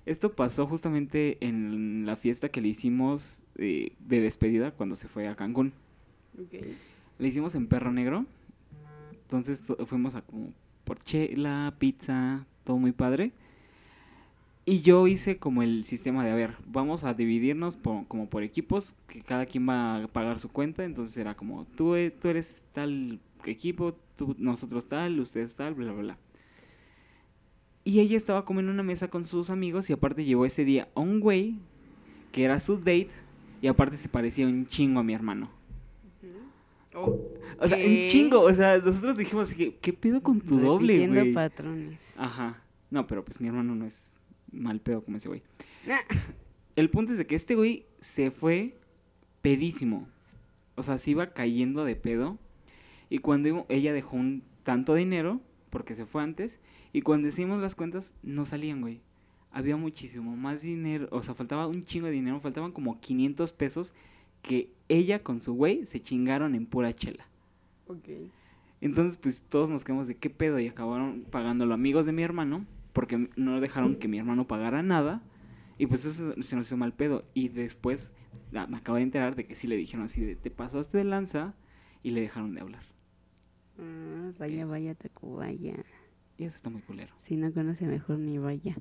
Esto 0.07 0.33
pasó 0.33 0.67
justamente 0.67 1.39
en 1.41 2.05
la 2.07 2.17
fiesta 2.17 2.51
que 2.51 2.61
le 2.61 2.69
hicimos 2.69 3.47
eh, 3.57 3.93
de 4.01 4.21
despedida 4.21 4.71
cuando 4.71 4.97
se 4.97 5.09
fue 5.09 5.27
a 5.29 5.35
Cancún. 5.35 5.73
Ok. 6.39 6.55
Le 7.19 7.29
hicimos 7.29 7.55
en 7.55 7.67
Perro 7.67 7.91
Negro. 7.93 8.27
Entonces 9.13 9.65
to- 9.65 9.87
fuimos 9.87 10.15
a 10.15 10.23
como 10.23 10.53
por 10.85 10.99
chela, 10.99 11.75
pizza, 11.79 12.47
todo 12.65 12.77
muy 12.77 12.93
padre. 12.93 13.33
Y 14.67 14.81
yo 14.81 15.07
hice 15.07 15.37
como 15.37 15.63
el 15.63 15.85
sistema 15.85 16.25
de, 16.25 16.31
a 16.31 16.35
ver, 16.35 16.57
vamos 16.67 17.05
a 17.05 17.13
dividirnos 17.13 17.77
por- 17.77 18.07
como 18.07 18.31
por 18.31 18.43
equipos, 18.43 18.95
que 19.07 19.21
cada 19.21 19.45
quien 19.45 19.69
va 19.69 20.05
a 20.05 20.09
pagar 20.09 20.39
su 20.39 20.49
cuenta. 20.49 20.85
Entonces 20.85 21.17
era 21.19 21.35
como, 21.37 21.67
tú, 21.77 21.95
e- 21.97 22.11
tú 22.11 22.29
eres 22.29 22.65
tal 22.73 23.21
equipo, 23.45 23.95
tú, 24.17 24.35
nosotros 24.39 24.89
tal, 24.89 25.21
ustedes 25.21 25.55
tal, 25.55 25.75
bla, 25.75 25.93
bla, 25.93 26.03
bla. 26.03 26.19
Y 27.85 28.01
ella 28.01 28.17
estaba 28.17 28.47
como 28.47 28.61
en 28.61 28.71
una 28.71 28.83
mesa 28.83 29.09
con 29.09 29.27
sus 29.27 29.51
amigos 29.51 29.91
y 29.91 29.93
aparte 29.93 30.25
llevó 30.25 30.47
ese 30.47 30.65
día 30.65 30.89
a 30.95 31.01
un 31.01 31.21
güey 31.21 31.57
que 32.33 32.45
era 32.45 32.59
su 32.59 32.79
date 32.79 33.11
y 33.61 33.67
aparte 33.67 33.99
se 33.99 34.09
parecía 34.09 34.47
un 34.47 34.67
chingo 34.67 35.01
a 35.01 35.03
mi 35.03 35.13
hermano. 35.13 35.51
O 37.59 37.69
sea, 37.69 37.77
un 37.77 38.07
chingo. 38.07 38.41
O 38.41 38.53
sea, 38.55 38.79
nosotros 38.79 39.17
dijimos, 39.19 39.53
¿qué, 39.53 39.77
qué 39.77 39.93
pedo 39.93 40.23
con 40.23 40.41
tu 40.41 40.59
doble, 40.59 41.07
güey? 41.09 41.33
patrones. 41.35 41.99
Ajá. 42.17 42.63
No, 42.91 43.07
pero 43.07 43.23
pues 43.25 43.41
mi 43.41 43.49
hermano 43.49 43.75
no 43.75 43.85
es 43.85 44.21
mal 44.55 44.81
pedo 44.81 45.03
como 45.03 45.17
ese 45.19 45.29
güey. 45.29 45.43
Ah. 45.91 46.01
El 46.77 46.91
punto 46.91 47.13
es 47.13 47.19
de 47.19 47.27
que 47.27 47.35
este 47.37 47.55
güey 47.55 47.85
se 48.01 48.31
fue 48.31 48.77
pedísimo. 49.43 50.09
O 50.77 50.83
sea, 50.83 50.99
se 50.99 51.11
iba 51.13 51.33
cayendo 51.33 51.85
de 51.85 51.97
pedo. 51.97 52.39
Y 53.11 53.19
cuando 53.19 53.49
iba- 53.49 53.67
ella 53.69 53.93
dejó 53.93 54.17
un 54.17 54.43
tanto 54.63 54.95
dinero, 54.95 55.41
porque 55.71 55.95
se 55.95 56.07
fue 56.07 56.23
antes, 56.23 56.59
y 56.93 57.03
cuando 57.03 57.29
hicimos 57.29 57.61
las 57.61 57.75
cuentas, 57.75 58.13
no 58.23 58.45
salían, 58.45 58.81
güey. 58.81 59.01
había 59.57 59.77
muchísimo 59.77 60.35
más 60.37 60.63
dinero, 60.63 61.07
o 61.13 61.23
sea, 61.23 61.37
faltaba 61.37 61.69
un 61.69 61.85
chingo 61.85 62.07
de 62.07 62.13
dinero, 62.13 62.41
faltaban 62.41 62.73
como 62.73 62.99
500 63.01 63.53
pesos 63.53 63.95
que 64.43 64.69
ella 64.89 65.23
con 65.23 65.41
su 65.41 65.55
güey 65.55 65.87
se 65.87 66.03
chingaron 66.03 66.57
en 66.57 66.67
pura 66.67 66.93
chela. 66.93 67.25
Ok. 67.87 68.09
Entonces, 68.81 69.17
pues 69.17 69.43
todos 69.43 69.71
nos 69.71 69.85
quedamos 69.85 70.09
de 70.09 70.17
qué 70.17 70.29
pedo 70.29 70.59
y 70.59 70.67
acabaron 70.67 71.25
pagándolo 71.31 71.73
amigos 71.73 72.05
de 72.05 72.11
mi 72.11 72.25
hermano, 72.25 72.67
porque 72.95 73.29
no 73.37 73.61
dejaron 73.61 73.97
que 73.97 74.09
mi 74.09 74.19
hermano 74.19 74.47
pagara 74.47 74.83
nada. 74.83 75.21
Y 75.77 75.87
pues 75.87 76.05
eso 76.05 76.41
se 76.41 76.57
nos 76.57 76.67
hizo 76.67 76.77
mal 76.77 76.95
pedo. 76.95 77.25
Y 77.35 77.49
después 77.49 78.13
ah, 78.55 78.67
me 78.69 78.79
acabo 78.79 78.97
de 78.97 79.03
enterar 79.03 79.35
de 79.35 79.45
que 79.45 79.57
sí 79.57 79.67
le 79.67 79.77
dijeron 79.77 80.07
así 80.07 80.23
de 80.23 80.37
te 80.37 80.51
pasaste 80.51 80.97
de 80.97 81.05
lanza 81.05 81.55
y 82.03 82.13
le 82.13 82.23
dejaron 82.23 82.55
de 82.55 82.61
hablar. 82.61 82.85
Ah, 83.79 84.33
vaya, 84.39 84.65
vaya, 84.65 84.95
Tacubaya. 84.95 85.85
Y 86.39 86.45
eso 86.45 86.57
está 86.57 86.71
muy 86.71 86.83
culero. 86.83 87.13
Si 87.23 87.37
no 87.37 87.53
conoce, 87.53 87.87
mejor 87.87 88.19
ni 88.19 88.39
vaya. 88.39 88.77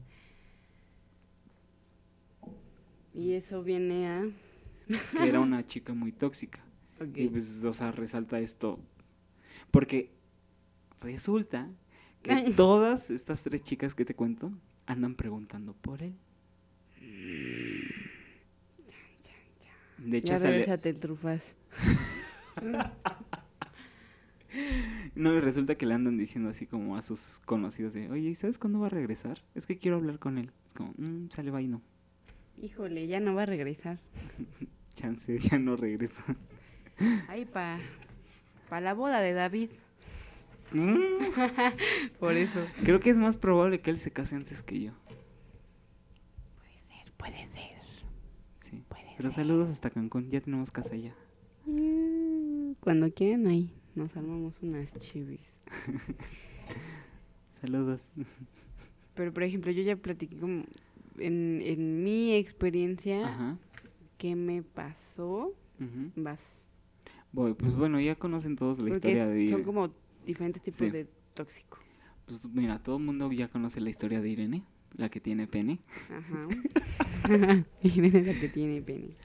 Y 3.16 3.34
eso 3.34 3.64
viene 3.64 4.08
a... 4.08 4.28
Que 5.18 5.28
era 5.28 5.40
una 5.40 5.66
chica 5.66 5.94
muy 5.94 6.12
tóxica. 6.12 6.64
Y 7.16 7.28
pues, 7.28 7.66
o 7.66 7.74
sea, 7.74 7.92
resalta 7.92 8.40
esto. 8.40 8.80
Porque 9.72 10.12
resulta 11.02 11.70
que 12.24 12.32
Ay. 12.32 12.54
todas 12.54 13.12
estas 13.12 13.44
tres 13.44 13.62
chicas 13.64 13.94
que 13.94 14.06
te 14.06 14.16
cuento 14.16 14.52
andan 14.88 15.14
preguntando 15.16 15.74
por 15.74 16.02
él. 16.02 16.16
De 19.98 20.18
hecho, 20.18 20.34
ya 20.34 20.38
regresate 20.40 20.90
el 20.90 21.00
trufas. 21.00 21.42
no, 25.16 25.34
y 25.34 25.40
resulta 25.40 25.76
que 25.76 25.86
le 25.86 25.94
andan 25.94 26.18
diciendo 26.18 26.50
así 26.50 26.66
como 26.66 26.98
a 26.98 27.02
sus 27.02 27.40
conocidos 27.46 27.94
de, 27.94 28.10
oye, 28.10 28.30
¿y 28.30 28.36
¿sabes 28.36 28.58
cuándo 28.58 28.80
va 28.80 28.88
a 28.88 28.90
regresar? 28.90 29.42
Es 29.56 29.66
que 29.66 29.78
quiero 29.78 29.98
hablar 29.98 30.20
con 30.20 30.38
él. 30.38 30.52
Es 30.68 30.74
como, 30.74 30.94
"Mm, 30.98 31.30
sale, 31.30 31.52
va 31.52 31.62
y 31.62 31.68
no. 31.68 31.82
Híjole, 32.62 33.08
ya 33.08 33.20
no 33.20 33.36
va 33.36 33.44
a 33.44 33.46
regresar. 33.46 34.00
Chance, 34.96 35.40
ya 35.40 35.58
no 35.58 35.76
regresa. 35.76 36.24
Ahí 37.28 37.46
pa... 37.46 37.80
Pa 38.70 38.82
la 38.82 38.94
boda 38.94 39.22
de 39.22 39.34
David. 39.34 39.70
Mm, 40.74 41.24
Por 42.20 42.34
eso. 42.34 42.60
Creo 42.84 43.00
que 43.00 43.10
es 43.10 43.18
más 43.18 43.38
probable 43.38 43.80
que 43.82 43.90
él 43.92 44.00
se 44.00 44.12
case 44.12 44.36
antes 44.36 44.62
que 44.64 44.80
yo. 44.82 44.92
Puede 47.18 47.46
ser. 47.48 47.72
Sí. 48.62 48.84
Puede 48.90 49.04
Pero 49.18 49.30
ser. 49.32 49.44
saludos 49.46 49.70
hasta 49.70 49.90
Cancún, 49.90 50.30
ya 50.30 50.42
tenemos 50.42 50.72
casa 50.72 50.96
allá. 50.96 51.16
Mm, 51.66 52.74
Cuando 52.80 53.12
quieran 53.14 53.48
ahí, 53.48 53.74
nos 53.96 54.16
armamos 54.18 54.54
unas 54.62 54.94
chivis. 55.00 55.40
Saludos. 57.62 58.10
Pero, 59.16 59.32
por 59.34 59.44
ejemplo, 59.44 59.72
yo 59.72 59.82
ya 59.84 59.96
platiqué 59.96 60.38
como... 60.38 60.64
En, 61.20 61.60
en 61.62 62.04
mi 62.04 62.34
experiencia, 62.34 63.28
Ajá. 63.28 63.58
¿qué 64.18 64.36
me 64.36 64.64
pasó? 64.64 65.54
ujú. 65.80 66.12
Vas. 66.16 66.40
Voy, 67.32 67.54
pues 67.54 67.76
bueno, 67.76 68.00
ya 68.02 68.16
conocen 68.16 68.56
todos 68.56 68.80
la 68.80 68.86
Porque 68.86 69.10
historia 69.10 69.24
es- 69.32 69.34
de 69.36 69.50
son 69.50 69.64
como 69.64 69.94
diferentes 70.26 70.62
tipos 70.62 70.78
Sí. 70.80 70.90
de 70.90 71.08
tóxico. 71.34 71.78
Pues 72.26 72.46
mira, 72.50 72.80
todo 72.82 72.98
el 72.98 73.04
mundo 73.04 73.32
ya 73.32 73.48
conoce 73.50 73.82
la 73.82 73.90
historia 73.90 74.22
de 74.22 74.30
Irene, 74.30 74.64
la 74.96 75.10
que 75.10 75.20
tiene 75.20 75.48
pene. 75.48 75.80
Ajá. 76.10 76.48
Irene 77.84 78.22
la 78.24 78.40
que 78.40 78.50
tiene 78.50 78.82
pene. 78.82 79.16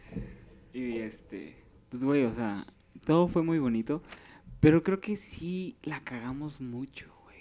Y 0.72 0.98
este, 0.98 1.56
pues 1.90 2.04
güey, 2.04 2.24
o 2.24 2.32
sea, 2.32 2.66
todo 3.04 3.28
fue 3.28 3.42
muy 3.42 3.58
bonito, 3.58 4.02
pero 4.60 4.82
creo 4.82 5.00
que 5.00 5.16
sí 5.16 5.76
la 5.82 6.00
cagamos 6.00 6.60
mucho, 6.60 7.06
güey. 7.24 7.38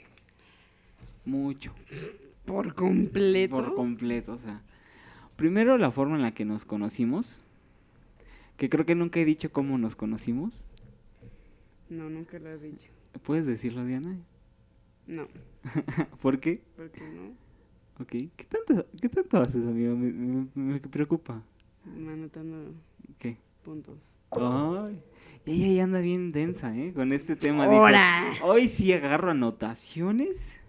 Mucho. 1.25 1.73
Por 2.45 2.75
completo. 2.75 3.55
Por 3.55 3.75
completo, 3.75 4.33
o 4.33 4.37
sea. 4.37 4.61
Primero 5.35 5.77
la 5.77 5.91
forma 5.91 6.15
en 6.15 6.21
la 6.23 6.33
que 6.33 6.45
nos 6.45 6.65
conocimos, 6.65 7.41
que 8.57 8.69
creo 8.69 8.85
que 8.85 8.95
nunca 8.95 9.19
he 9.19 9.25
dicho 9.25 9.51
cómo 9.51 9.77
nos 9.77 9.95
conocimos. 9.95 10.63
no, 11.89 12.09
nunca 12.09 12.39
lo 12.39 12.49
has 12.49 12.61
dicho. 12.61 12.87
¿Puedes 13.23 13.45
decirlo, 13.45 13.85
Diana? 13.85 14.17
No, 15.07 15.27
¿Por 16.21 16.39
qué? 16.39 16.61
¿por 16.75 16.89
qué 16.91 17.01
no? 17.01 17.31
Ok. 17.99 18.09
¿Qué 18.35 18.45
tanto, 18.47 18.85
qué 19.01 19.09
tanto 19.09 19.37
haces, 19.41 19.65
amigo? 19.65 19.95
Me, 19.95 20.11
me- 20.11 20.47
me 20.55 20.79
preocupa. 20.81 21.41
Anotando 21.85 22.73
¿Qué? 23.17 23.37
puntos. 23.63 23.97
Ay, 24.31 25.01
ella 25.45 25.67
ya 25.73 25.83
anda 25.85 25.99
bien 25.99 26.31
densa, 26.33 26.75
¿eh? 26.77 26.91
Con 26.93 27.13
este 27.13 27.35
tema. 27.37 27.67
dijo, 27.67 27.81
¡Hora! 27.81 28.33
Hoy 28.43 28.67
sí 28.67 28.91
agarro 28.93 29.31
anotaciones. 29.31 30.59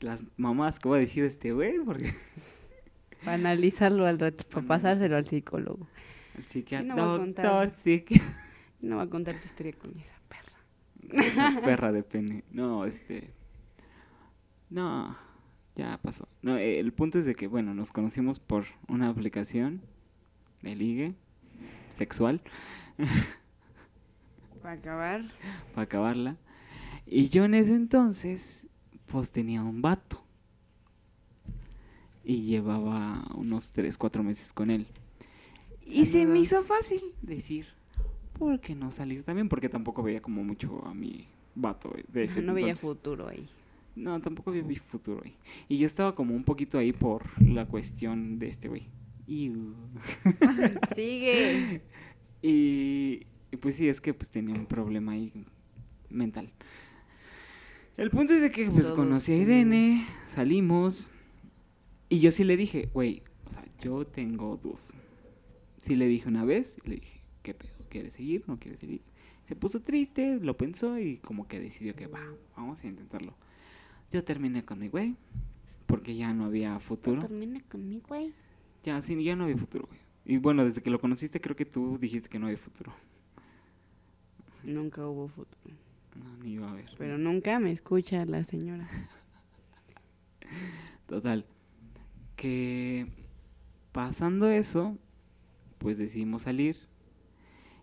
Las 0.00 0.24
mamás, 0.36 0.78
¿qué 0.80 0.88
va 0.88 0.96
a 0.96 1.00
decir 1.00 1.24
este 1.24 1.52
güey? 1.52 1.78
Porque 1.84 2.12
Para 3.24 3.34
analizarlo 3.34 4.06
al 4.06 4.18
rato, 4.18 4.44
para 4.48 4.66
pasárselo 4.66 5.16
al 5.16 5.26
psicólogo. 5.26 5.86
el 6.36 6.44
psiquiatra, 6.44 6.94
no 6.94 7.18
doctor, 7.18 7.72
psiquiatra. 7.76 8.34
No 8.80 8.96
va 8.96 9.02
a 9.02 9.08
contar 9.08 9.38
tu 9.40 9.46
historia 9.46 9.72
con 9.72 9.90
esa. 9.98 10.17
Esa 11.12 11.60
perra 11.64 11.92
de 11.92 12.02
pene. 12.02 12.44
No, 12.50 12.84
este. 12.84 13.32
No, 14.70 15.16
ya 15.74 15.98
pasó. 16.02 16.28
No, 16.42 16.56
eh, 16.56 16.78
el 16.78 16.92
punto 16.92 17.18
es 17.18 17.24
de 17.24 17.34
que, 17.34 17.46
bueno, 17.46 17.74
nos 17.74 17.92
conocimos 17.92 18.38
por 18.38 18.64
una 18.88 19.08
aplicación 19.08 19.80
de 20.62 20.74
ligue 20.74 21.14
sexual, 21.88 22.40
Para 24.62 24.74
acabar, 24.74 25.22
para 25.72 25.84
acabarla. 25.84 26.36
Y 27.06 27.28
yo 27.28 27.44
en 27.44 27.54
ese 27.54 27.74
entonces, 27.74 28.66
pues 29.06 29.30
tenía 29.30 29.62
un 29.62 29.80
vato. 29.80 30.24
Y 32.24 32.42
llevaba 32.42 33.24
unos 33.34 33.70
3, 33.70 33.96
4 33.96 34.22
meses 34.22 34.52
con 34.52 34.70
él. 34.70 34.86
Y 35.86 36.06
se 36.06 36.26
me 36.26 36.40
hizo 36.40 36.62
fácil 36.62 37.02
decir, 37.22 37.68
¿por 38.38 38.60
qué 38.60 38.74
no 38.74 38.90
salir 38.90 39.22
también? 39.22 39.48
Porque 39.48 39.68
tampoco 39.68 40.02
veía 40.02 40.22
como 40.22 40.44
mucho 40.44 40.84
a 40.86 40.94
mi 40.94 41.26
vato 41.54 41.92
de 42.12 42.24
ese 42.24 42.40
no 42.40 42.54
veía 42.54 42.68
entonces. 42.68 42.88
futuro 42.88 43.28
ahí. 43.28 43.48
No, 43.96 44.20
tampoco 44.20 44.52
vi 44.52 44.76
futuro 44.76 45.22
ahí. 45.24 45.34
Y 45.68 45.78
yo 45.78 45.86
estaba 45.86 46.14
como 46.14 46.34
un 46.34 46.44
poquito 46.44 46.78
ahí 46.78 46.92
por 46.92 47.24
la 47.42 47.66
cuestión 47.66 48.38
de 48.38 48.48
este 48.48 48.68
güey. 48.68 48.82
Iu. 49.26 49.74
Sigue. 50.96 51.82
Y, 52.40 53.26
y 53.50 53.56
pues 53.56 53.74
sí, 53.74 53.88
es 53.88 54.00
que 54.00 54.14
pues 54.14 54.30
tenía 54.30 54.54
un 54.54 54.66
problema 54.66 55.10
ahí 55.10 55.32
mental. 56.08 56.52
El 57.96 58.10
punto 58.10 58.32
es 58.32 58.40
de 58.40 58.52
que 58.52 58.70
pues 58.70 58.84
Todos 58.84 58.96
conocí 58.96 59.32
a. 59.32 59.36
Irene, 59.36 60.06
salimos. 60.28 61.10
Y 62.08 62.20
yo 62.20 62.30
sí 62.30 62.44
le 62.44 62.56
dije, 62.56 62.90
güey, 62.94 63.24
o 63.44 63.52
sea, 63.52 63.64
yo 63.80 64.06
tengo 64.06 64.56
dos. 64.56 64.92
Sí 65.82 65.96
le 65.96 66.06
dije 66.06 66.28
una 66.28 66.44
vez, 66.44 66.78
y 66.84 66.90
le 66.90 66.94
dije, 66.96 67.20
¿qué 67.42 67.54
pedo? 67.54 67.77
¿Quieres 67.88 68.14
seguir? 68.14 68.44
¿No 68.46 68.58
quieres 68.58 68.80
seguir? 68.80 69.02
Se 69.46 69.56
puso 69.56 69.80
triste, 69.80 70.38
lo 70.40 70.56
pensó 70.56 70.98
y 70.98 71.18
como 71.18 71.48
que 71.48 71.58
decidió 71.58 71.94
que 71.94 72.06
va, 72.06 72.20
vamos 72.56 72.84
a 72.84 72.86
intentarlo. 72.86 73.34
Yo 74.10 74.22
terminé 74.24 74.64
con 74.64 74.78
mi 74.78 74.88
güey, 74.88 75.16
porque 75.86 76.14
ya 76.16 76.32
no 76.34 76.44
había 76.44 76.78
futuro. 76.80 77.20
Termina 77.20 77.60
conmigo, 77.62 78.06
güey. 78.08 78.32
Ya, 78.84 79.00
sí, 79.00 79.22
ya 79.22 79.36
no 79.36 79.44
había 79.44 79.56
futuro, 79.56 79.86
güey. 79.86 80.00
Y 80.24 80.36
bueno, 80.36 80.64
desde 80.64 80.82
que 80.82 80.90
lo 80.90 81.00
conociste 81.00 81.40
creo 81.40 81.56
que 81.56 81.64
tú 81.64 81.96
dijiste 81.98 82.28
que 82.28 82.38
no 82.38 82.46
había 82.46 82.58
futuro. 82.58 82.92
Nunca 84.64 85.06
hubo 85.06 85.28
futuro. 85.28 85.74
No, 86.14 86.36
ni 86.44 86.52
iba 86.52 86.68
a 86.68 86.72
haber. 86.72 86.90
Pero 86.98 87.16
nunca 87.16 87.58
me 87.58 87.72
escucha 87.72 88.24
la 88.26 88.44
señora. 88.44 88.88
Total. 91.06 91.46
Que 92.36 93.06
pasando 93.92 94.50
eso, 94.50 94.98
pues 95.78 95.96
decidimos 95.96 96.42
salir. 96.42 96.76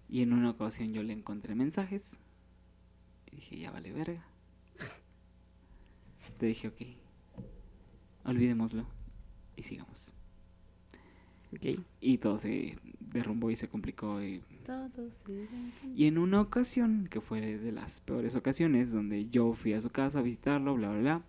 Y 0.10 0.22
en 0.22 0.34
una 0.34 0.52
ocasión 0.52 0.94
yo 0.94 1.04
le 1.04 1.14
encontré 1.14 1.56
mensajes. 1.56 2.18
Y 3.32 3.38
dije, 3.38 3.58
ya 3.60 3.72
vale 3.72 3.92
verga. 3.92 4.26
Te 6.40 6.46
dije, 6.48 6.68
ok. 6.68 6.82
Olvidémoslo. 8.26 8.86
Y 9.56 9.64
sigamos. 9.64 10.14
Ok. 11.54 11.80
Y 12.02 12.18
todo 12.18 12.38
se 12.38 12.76
derrumbó 13.00 13.50
y 13.50 13.56
se 13.56 13.68
complicó. 13.68 14.22
Y, 14.22 14.42
Todos 14.66 14.92
se 15.26 15.48
y 15.96 16.08
en 16.08 16.18
una 16.18 16.42
ocasión, 16.42 17.08
que 17.10 17.22
fue 17.22 17.58
de 17.58 17.72
las 17.72 18.02
peores 18.02 18.36
ocasiones, 18.36 18.92
donde 18.92 19.30
yo 19.30 19.54
fui 19.54 19.74
a 19.74 19.82
su 19.82 19.90
casa 19.90 20.20
a 20.20 20.22
visitarlo, 20.22 20.76
bla, 20.76 20.90
bla, 20.90 21.00
bla. 21.00 21.22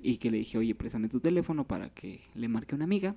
Y 0.00 0.18
que 0.18 0.30
le 0.30 0.38
dije, 0.38 0.58
oye, 0.58 0.74
préstame 0.74 1.08
tu 1.08 1.20
teléfono 1.20 1.66
para 1.66 1.90
que 1.90 2.22
le 2.34 2.48
marque 2.48 2.74
a 2.74 2.76
una 2.76 2.84
amiga. 2.84 3.16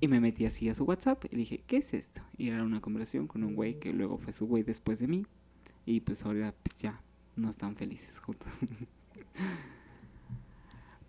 Y 0.00 0.08
me 0.08 0.18
metí 0.20 0.46
así 0.46 0.68
a 0.68 0.74
su 0.74 0.84
WhatsApp 0.84 1.24
y 1.30 1.36
dije, 1.36 1.62
¿qué 1.66 1.76
es 1.78 1.92
esto? 1.92 2.22
Y 2.38 2.48
era 2.48 2.62
una 2.64 2.80
conversación 2.80 3.26
con 3.26 3.44
un 3.44 3.54
güey 3.54 3.78
que 3.78 3.92
luego 3.92 4.16
fue 4.18 4.32
su 4.32 4.46
güey 4.46 4.62
después 4.62 4.98
de 4.98 5.06
mí. 5.08 5.26
Y 5.84 6.00
pues 6.00 6.24
ahora 6.24 6.54
pues 6.62 6.78
ya 6.78 7.00
no 7.36 7.50
están 7.50 7.76
felices 7.76 8.18
juntos. 8.20 8.58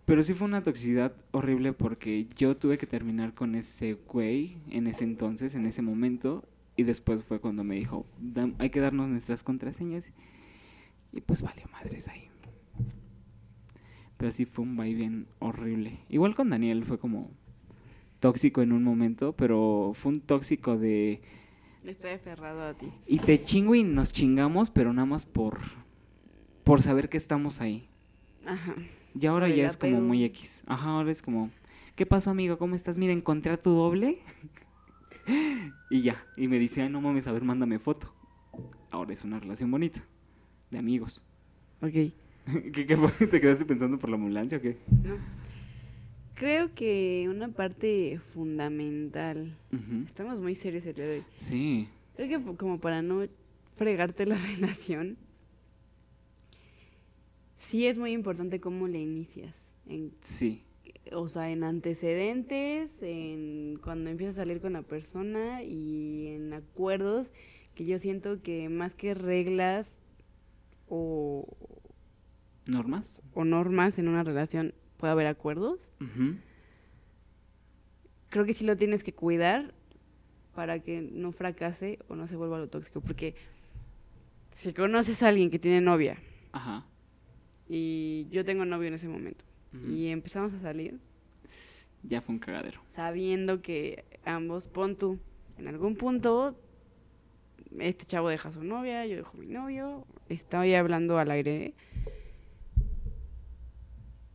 Pero 0.06 0.24
sí 0.24 0.34
fue 0.34 0.48
una 0.48 0.64
toxicidad 0.64 1.16
horrible 1.32 1.74
porque 1.74 2.28
yo 2.38 2.58
tuve 2.58 2.78
que 2.78 2.86
terminar 2.88 3.34
con 3.34 3.56
ese 3.56 3.94
güey 3.94 4.58
en 4.70 4.88
ese 4.88 5.04
entonces, 5.06 5.56
en 5.56 5.66
ese 5.66 5.82
momento. 5.82 6.44
Y 6.76 6.84
después 6.84 7.24
fue 7.24 7.40
cuando 7.40 7.64
me 7.64 7.76
dijo, 7.76 8.06
"Dam- 8.22 8.56
hay 8.58 8.70
que 8.72 8.80
darnos 8.80 9.08
nuestras 9.08 9.44
contraseñas. 9.44 10.12
Y 11.14 11.22
pues 11.22 11.42
valió 11.44 11.66
madres 11.72 12.08
ahí. 12.08 12.28
Pero 14.18 14.32
sí 14.32 14.46
fue 14.46 14.66
un 14.66 14.76
vaivén 14.76 15.28
horrible. 15.40 16.00
Igual 16.10 16.36
con 16.36 16.50
Daniel 16.50 16.84
fue 16.86 17.00
como 17.00 17.32
tóxico 18.22 18.62
en 18.62 18.72
un 18.72 18.84
momento, 18.84 19.34
pero 19.36 19.92
fue 19.94 20.14
un 20.14 20.22
tóxico 20.22 20.78
de... 20.78 21.22
Estoy 21.84 22.12
aferrado 22.12 22.62
a 22.62 22.74
ti. 22.76 22.88
Y 23.08 23.20
te 23.20 23.42
chingo 23.42 23.76
y 23.76 23.84
nos 23.84 24.14
chingamos, 24.14 24.70
pero 24.70 24.94
nada 24.94 25.08
más 25.08 25.26
por, 25.26 25.60
por 26.64 26.82
saber 26.82 27.10
que 27.10 27.18
estamos 27.18 27.60
ahí. 27.60 27.90
Ajá. 28.46 28.76
Y 29.20 29.26
ahora 29.26 29.50
ya 29.50 29.68
es 29.68 29.76
como 29.76 30.00
muy 30.00 30.24
X. 30.24 30.64
Ajá, 30.68 30.92
ahora 30.92 31.12
es 31.12 31.22
como, 31.22 31.50
¿qué 31.96 32.06
pasó, 32.06 32.30
amigo? 32.30 32.58
¿Cómo 32.58 32.76
estás? 32.76 32.98
Mira, 32.98 33.12
encontré 33.12 33.52
a 33.52 33.60
tu 33.60 33.72
doble. 33.72 34.20
y 35.90 36.04
ya. 36.04 36.24
Y 36.38 36.48
me 36.48 36.60
dice, 36.60 36.84
ay, 36.84 36.90
no 36.90 37.02
mames, 37.02 37.28
a 37.28 37.32
ver, 37.32 37.44
mándame 37.44 37.80
foto. 37.80 38.14
Ahora 38.92 39.14
es 39.14 39.24
una 39.24 39.40
relación 39.40 39.72
bonita. 39.72 40.06
De 40.70 40.78
amigos. 40.78 41.24
Ok. 41.82 41.92
¿Qué, 42.72 42.86
qué? 42.86 42.98
¿Te 43.28 43.42
quedaste 43.42 43.66
pensando 43.66 43.98
por 43.98 44.12
la 44.12 44.16
ambulancia 44.16 44.60
o 44.60 44.62
qué? 44.62 44.78
No. 45.04 45.18
Creo 46.42 46.74
que 46.74 47.28
una 47.30 47.50
parte 47.50 48.20
fundamental. 48.34 49.56
Estamos 50.08 50.40
muy 50.40 50.56
serios 50.56 50.84
el 50.88 50.96
día 50.96 51.06
de 51.06 51.18
hoy. 51.20 51.24
Sí. 51.36 51.88
Creo 52.16 52.44
que 52.44 52.58
como 52.58 52.80
para 52.80 53.04
no 53.04 53.28
fregarte 53.76 54.26
la 54.26 54.38
relación, 54.58 55.20
sí 57.60 57.86
es 57.86 58.00
muy 58.00 58.14
importante 58.14 58.60
cómo 58.60 58.88
le 58.88 59.00
inicias. 59.00 59.54
En, 59.86 60.14
Sí. 60.24 60.64
o 61.12 61.28
sea, 61.28 61.52
en 61.52 61.64
antecedentes, 61.64 62.90
en 63.04 63.78
cuando 63.84 64.10
empiezas 64.10 64.40
a 64.40 64.42
salir 64.42 64.62
con 64.62 64.74
la 64.74 64.82
persona 64.82 65.62
y 65.62 66.30
en 66.30 66.54
acuerdos, 66.54 67.30
que 67.76 67.86
yo 67.86 68.00
siento 68.00 68.42
que 68.42 68.68
más 68.68 68.96
que 68.96 69.14
reglas 69.14 69.88
o, 70.90 71.46
¿Normas? 72.66 73.22
o 73.36 73.46
normas 73.46 74.00
en 74.00 74.08
una 74.08 74.24
relación 74.24 74.74
puede 75.02 75.12
haber 75.12 75.28
acuerdos. 75.28 75.92
Creo 78.30 78.46
que 78.46 78.54
sí 78.54 78.66
lo 78.66 78.78
tienes 78.78 79.04
que 79.04 79.14
cuidar 79.14 79.74
para 80.56 80.80
que 80.80 81.02
no 81.02 81.32
fracase 81.34 82.00
o 82.08 82.16
no 82.16 82.28
se 82.28 82.36
vuelva 82.38 82.58
lo 82.60 82.70
tóxico. 82.70 83.02
Porque 83.02 83.36
si 84.52 84.74
conoces 84.74 85.22
a 85.24 85.28
alguien 85.30 85.50
que 85.50 85.60
tiene 85.60 85.82
novia 85.82 86.18
Ajá. 86.54 86.86
y 87.68 88.28
yo 88.32 88.46
tengo 88.46 88.64
novio 88.66 88.88
en 88.88 88.94
ese 88.94 89.08
momento 89.10 89.44
y 89.90 90.08
empezamos 90.08 90.54
a 90.54 90.60
salir 90.60 91.00
Ya 92.04 92.20
fue 92.20 92.36
un 92.36 92.40
cagadero. 92.40 92.82
sabiendo 92.94 93.62
que 93.62 94.04
ambos, 94.26 94.68
pon 94.68 94.98
tú, 94.98 95.18
en 95.58 95.68
algún 95.70 95.96
punto 95.96 96.60
este 97.80 98.06
chavo 98.06 98.28
deja 98.28 98.50
a 98.50 98.52
su 98.52 98.64
novia, 98.66 99.06
yo 99.06 99.16
dejo 99.16 99.38
a 99.38 99.40
mi 99.40 99.48
novio, 99.48 100.06
estoy 100.28 100.74
hablando 100.74 101.18
al 101.18 101.32
aire 101.32 101.74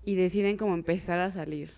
y 0.07 0.15
deciden 0.15 0.57
como 0.57 0.73
empezar 0.73 1.19
a 1.19 1.31
salir. 1.33 1.71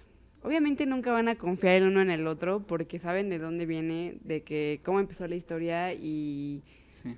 Obviamente 0.43 0.87
nunca 0.87 1.11
van 1.11 1.27
a 1.27 1.35
confiar 1.35 1.75
el 1.83 1.89
uno 1.89 2.01
en 2.01 2.11
el 2.11 2.29
otro 2.29 2.65
porque 2.65 3.01
saben 3.01 3.29
de 3.29 3.39
dónde 3.39 3.67
viene, 3.67 4.19
de 4.23 4.43
que 4.43 4.81
cómo 4.85 5.01
empezó 5.01 5.27
la 5.27 5.35
historia 5.35 5.93
y 5.95 6.63
Sí. 6.91 7.17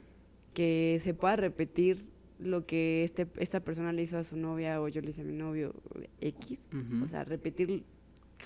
que 0.55 0.99
se 1.03 1.13
pueda 1.13 1.37
repetir 1.37 2.05
lo 2.39 2.65
que 2.65 3.05
este, 3.05 3.27
esta 3.39 3.61
persona 3.61 3.93
le 3.93 4.03
hizo 4.03 4.17
a 4.17 4.25
su 4.25 4.37
novia 4.37 4.81
o 4.81 4.89
yo 4.89 5.03
le 5.03 5.11
hice 5.11 5.21
a 5.21 5.25
mi 5.25 5.35
novio 5.35 5.75
X. 6.23 6.59
O 7.05 7.09
sea, 7.09 7.25
repetir 7.25 7.83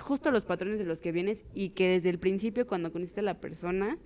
justo 0.01 0.33
los 0.33 0.43
patrones 0.45 0.79
de 0.81 0.85
los 0.85 1.01
que 1.01 1.13
vienes 1.13 1.45
y 1.55 1.69
que 1.71 1.87
desde 1.89 2.11
el 2.11 2.19
principio 2.19 2.67
cuando 2.67 2.91
conociste 2.91 3.21
a 3.21 3.25
la 3.25 3.39
persona 3.39 3.97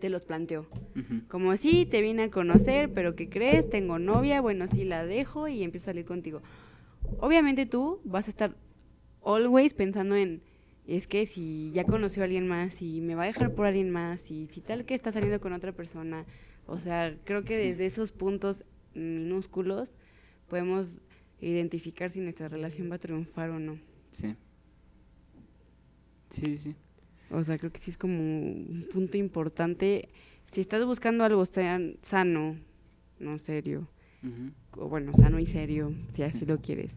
te 0.00 0.10
los 0.10 0.22
planteó. 0.22 0.66
Como 1.28 1.56
sí, 1.56 1.86
te 1.86 2.02
vine 2.02 2.24
a 2.24 2.30
conocer, 2.30 2.90
pero 2.92 3.14
¿qué 3.14 3.28
crees? 3.28 3.70
Tengo 3.70 4.00
novia, 4.00 4.40
bueno, 4.40 4.66
sí 4.66 4.84
la 4.84 5.06
dejo 5.06 5.46
y 5.46 5.62
empiezo 5.62 5.84
a 5.84 5.92
salir 5.92 6.04
contigo. 6.04 6.42
Obviamente 7.18 7.66
tú 7.66 8.00
vas 8.04 8.26
a 8.26 8.30
estar 8.30 8.56
always 9.24 9.74
pensando 9.74 10.16
en, 10.16 10.42
es 10.86 11.06
que 11.06 11.26
si 11.26 11.70
ya 11.74 11.84
conoció 11.84 12.22
a 12.22 12.24
alguien 12.24 12.48
más 12.48 12.82
y 12.82 13.00
me 13.00 13.14
va 13.14 13.24
a 13.24 13.26
dejar 13.26 13.54
por 13.54 13.66
alguien 13.66 13.90
más 13.90 14.30
y 14.30 14.48
si 14.48 14.60
tal 14.60 14.84
que 14.84 14.94
está 14.94 15.12
saliendo 15.12 15.40
con 15.40 15.52
otra 15.52 15.72
persona, 15.72 16.24
o 16.66 16.78
sea, 16.78 17.16
creo 17.24 17.44
que 17.44 17.56
Sí. 17.58 17.68
desde 17.70 17.86
esos 17.86 18.12
puntos 18.12 18.64
minúsculos 18.94 19.92
podemos 20.48 21.00
identificar 21.40 22.10
si 22.10 22.20
nuestra 22.20 22.48
relación 22.48 22.90
va 22.90 22.96
a 22.96 22.98
triunfar 22.98 23.50
o 23.50 23.58
no. 23.58 23.78
Sí. 24.10 24.34
Sí, 26.30 26.56
sí. 26.56 26.74
O 27.30 27.42
sea, 27.42 27.58
creo 27.58 27.72
que 27.72 27.78
sí 27.80 27.90
es 27.90 27.96
como 27.98 28.18
un 28.20 28.86
punto 28.92 29.16
importante. 29.16 30.08
Si 30.50 30.60
estás 30.60 30.84
buscando 30.84 31.24
algo 31.24 31.44
san- 31.46 31.96
sano, 32.02 32.56
no 33.18 33.38
serio, 33.38 33.88
Ujú. 34.22 34.82
o 34.84 34.88
bueno, 34.88 35.12
sano 35.14 35.38
y 35.38 35.46
serio, 35.46 35.92
si 36.14 36.22
así 36.22 36.40
Sí. 36.40 36.46
lo 36.46 36.58
quieres, 36.60 36.92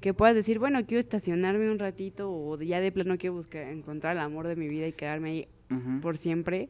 que 0.00 0.12
puedas 0.14 0.34
decir, 0.34 0.58
bueno, 0.58 0.84
quiero 0.86 1.00
estacionarme 1.00 1.70
un 1.70 1.78
ratito 1.78 2.30
o 2.32 2.60
ya 2.60 2.80
de 2.80 2.92
plano 2.92 3.16
quiero 3.18 3.34
buscar, 3.34 3.62
encontrar 3.68 4.16
el 4.16 4.22
amor 4.22 4.46
de 4.48 4.56
mi 4.56 4.68
vida 4.68 4.86
y 4.88 4.92
quedarme 4.92 5.30
ahí 5.30 5.48
Ujú. 5.70 6.00
por 6.00 6.16
siempre, 6.16 6.68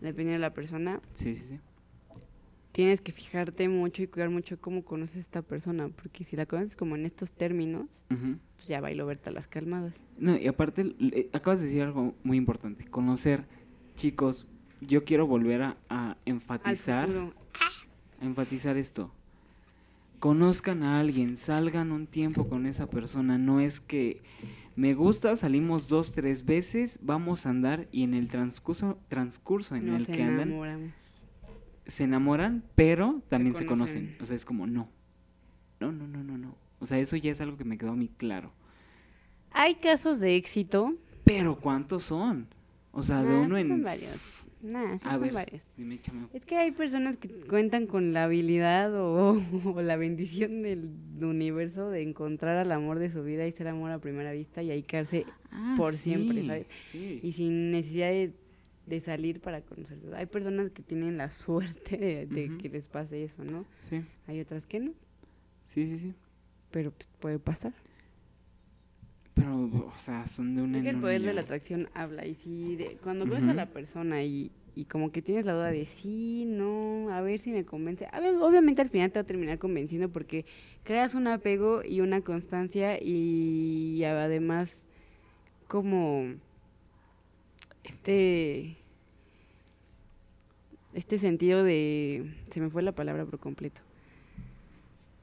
dependiendo 0.00 0.32
de 0.34 0.38
la 0.38 0.52
persona, 0.54 1.00
Sí, 1.14 1.36
sí, 1.36 1.44
sí. 1.48 1.58
tienes 2.72 3.00
que 3.00 3.12
fijarte 3.12 3.68
mucho 3.68 4.02
y 4.02 4.06
cuidar 4.06 4.30
mucho 4.30 4.58
cómo 4.60 4.84
conoces 4.84 5.16
a 5.16 5.20
esta 5.20 5.42
persona, 5.42 5.88
porque 5.88 6.24
si 6.24 6.36
la 6.36 6.46
conoces 6.46 6.76
como 6.76 6.96
en 6.96 7.04
estos 7.04 7.32
términos, 7.32 8.04
Ujú. 8.10 8.36
pues 8.56 8.68
ya 8.68 8.80
bailo 8.80 9.06
verte 9.06 9.28
a 9.30 9.32
las 9.32 9.46
calmadas. 9.48 9.92
No, 10.18 10.36
y 10.36 10.46
aparte, 10.46 10.84
le- 10.98 11.28
acabas 11.32 11.60
de 11.60 11.66
decir 11.66 11.82
algo 11.82 12.14
muy 12.22 12.36
importante. 12.36 12.84
Conocer, 12.86 13.44
chicos, 13.96 14.46
yo 14.80 15.04
quiero 15.04 15.26
volver 15.26 15.62
a, 15.62 15.76
a 15.88 16.10
Al 16.12 16.16
enfatizar, 16.26 17.06
futuro. 17.06 17.34
A 18.20 18.24
enfatizar 18.24 18.76
esto. 18.76 19.12
Conozcan 20.18 20.82
a 20.82 21.00
alguien, 21.00 21.36
salgan 21.36 21.92
un 21.92 22.06
tiempo 22.06 22.48
con 22.48 22.66
esa 22.66 22.90
persona. 22.90 23.38
No 23.38 23.60
es 23.60 23.80
que 23.80 24.20
me 24.76 24.94
gusta, 24.94 25.34
salimos 25.36 25.88
dos, 25.88 26.12
tres 26.12 26.44
veces, 26.44 26.98
vamos 27.02 27.46
a 27.46 27.50
andar 27.50 27.88
y 27.90 28.02
en 28.04 28.14
el 28.14 28.28
transcurso, 28.28 28.98
transcurso 29.08 29.74
en 29.76 29.88
el 29.88 30.06
que 30.06 30.22
andan, 30.22 30.92
se 31.86 32.04
enamoran, 32.04 32.62
pero 32.74 33.22
también 33.28 33.54
se 33.54 33.66
conocen. 33.66 34.04
conocen. 34.04 34.22
O 34.22 34.26
sea, 34.26 34.36
es 34.36 34.44
como 34.44 34.66
no. 34.66 34.88
No, 35.80 35.90
no, 35.90 36.06
no, 36.06 36.22
no, 36.22 36.36
no. 36.36 36.54
O 36.78 36.86
sea, 36.86 36.98
eso 36.98 37.16
ya 37.16 37.32
es 37.32 37.40
algo 37.40 37.56
que 37.56 37.64
me 37.64 37.78
quedó 37.78 37.96
muy 37.96 38.08
claro. 38.08 38.52
Hay 39.50 39.76
casos 39.76 40.20
de 40.20 40.36
éxito. 40.36 40.94
Pero 41.24 41.58
¿cuántos 41.58 42.04
son? 42.04 42.46
O 42.92 43.02
sea, 43.02 43.22
de 43.22 43.34
Nah, 43.34 43.40
uno 43.40 43.56
en... 43.58 43.82
Varios. 43.82 44.44
Nah, 44.62 44.98
sí 44.98 45.00
A 45.04 45.16
ver, 45.16 45.62
dime, 45.76 45.94
échame. 45.94 46.26
Es 46.34 46.44
que 46.44 46.56
hay 46.56 46.70
personas 46.70 47.16
que 47.16 47.28
cuentan 47.28 47.86
con 47.86 48.12
la 48.12 48.24
habilidad 48.24 48.94
o, 48.94 49.40
o 49.64 49.80
la 49.80 49.96
bendición 49.96 50.62
del 50.62 50.90
universo 51.20 51.88
de 51.90 52.02
encontrar 52.02 52.56
al 52.58 52.70
amor 52.72 52.98
de 52.98 53.10
su 53.10 53.22
vida 53.22 53.46
y 53.46 53.52
ser 53.52 53.68
amor 53.68 53.90
a 53.90 53.98
primera 54.00 54.32
vista 54.32 54.62
y 54.62 54.70
ahí 54.70 54.82
quedarse 54.82 55.24
Ah, 55.52 55.74
por 55.76 55.94
siempre, 55.94 56.46
¿sabes? 56.46 56.66
Sí. 56.92 57.18
y 57.22 57.32
sin 57.32 57.72
necesidad 57.72 58.10
de, 58.10 58.32
de 58.86 59.00
salir 59.00 59.40
para 59.40 59.62
conocerse. 59.62 60.06
Hay 60.14 60.26
personas 60.26 60.70
que 60.70 60.82
tienen 60.82 61.16
la 61.16 61.30
suerte 61.30 62.26
de, 62.26 62.56
que 62.58 62.68
les 62.68 62.86
pase 62.86 63.24
eso, 63.24 63.42
¿no? 63.42 63.64
Sí, 63.80 64.02
Hay 64.28 64.38
otras 64.40 64.64
que 64.66 64.78
no, 64.78 64.92
sí, 65.66 65.86
sí, 65.88 65.98
sí. 65.98 66.14
pero 66.70 66.92
pues, 66.92 67.08
puede 67.18 67.38
pasar. 67.40 67.72
Pero, 69.34 69.56
o 69.64 69.92
sea, 69.98 70.26
son 70.26 70.54
de 70.54 70.62
una 70.62 70.72
Creo 70.80 70.82
que 70.84 70.90
el 70.90 71.00
poder 71.00 71.22
de 71.22 71.32
la 71.34 71.40
atracción 71.42 71.88
habla 71.94 72.26
y 72.26 72.34
si 72.34 72.76
de- 72.76 72.98
cuando 73.02 73.24
conoces 73.26 73.48
a 73.48 73.54
la 73.54 73.66
persona 73.66 74.22
y, 74.22 74.50
y 74.74 74.84
como 74.86 75.12
que 75.12 75.22
tienes 75.22 75.46
la 75.46 75.54
duda 75.54 75.70
de 75.70 75.86
sí, 75.86 76.44
no, 76.46 77.10
a 77.12 77.20
ver 77.20 77.38
si 77.38 77.50
me 77.50 77.64
convence, 77.64 78.06
a 78.10 78.20
ver, 78.20 78.34
obviamente 78.36 78.82
al 78.82 78.90
final 78.90 79.10
te 79.12 79.20
va 79.20 79.22
a 79.22 79.26
terminar 79.26 79.58
convenciendo 79.58 80.08
porque 80.08 80.44
creas 80.82 81.14
un 81.14 81.26
apego 81.28 81.82
y 81.84 82.00
una 82.00 82.20
constancia 82.22 82.98
y 83.00 84.02
además 84.04 84.84
como 85.68 86.34
este 87.84 88.76
este 90.92 91.18
sentido 91.18 91.62
de 91.62 92.34
se 92.50 92.60
me 92.60 92.68
fue 92.68 92.82
la 92.82 92.92
palabra 92.92 93.24
por 93.24 93.38
completo. 93.38 93.80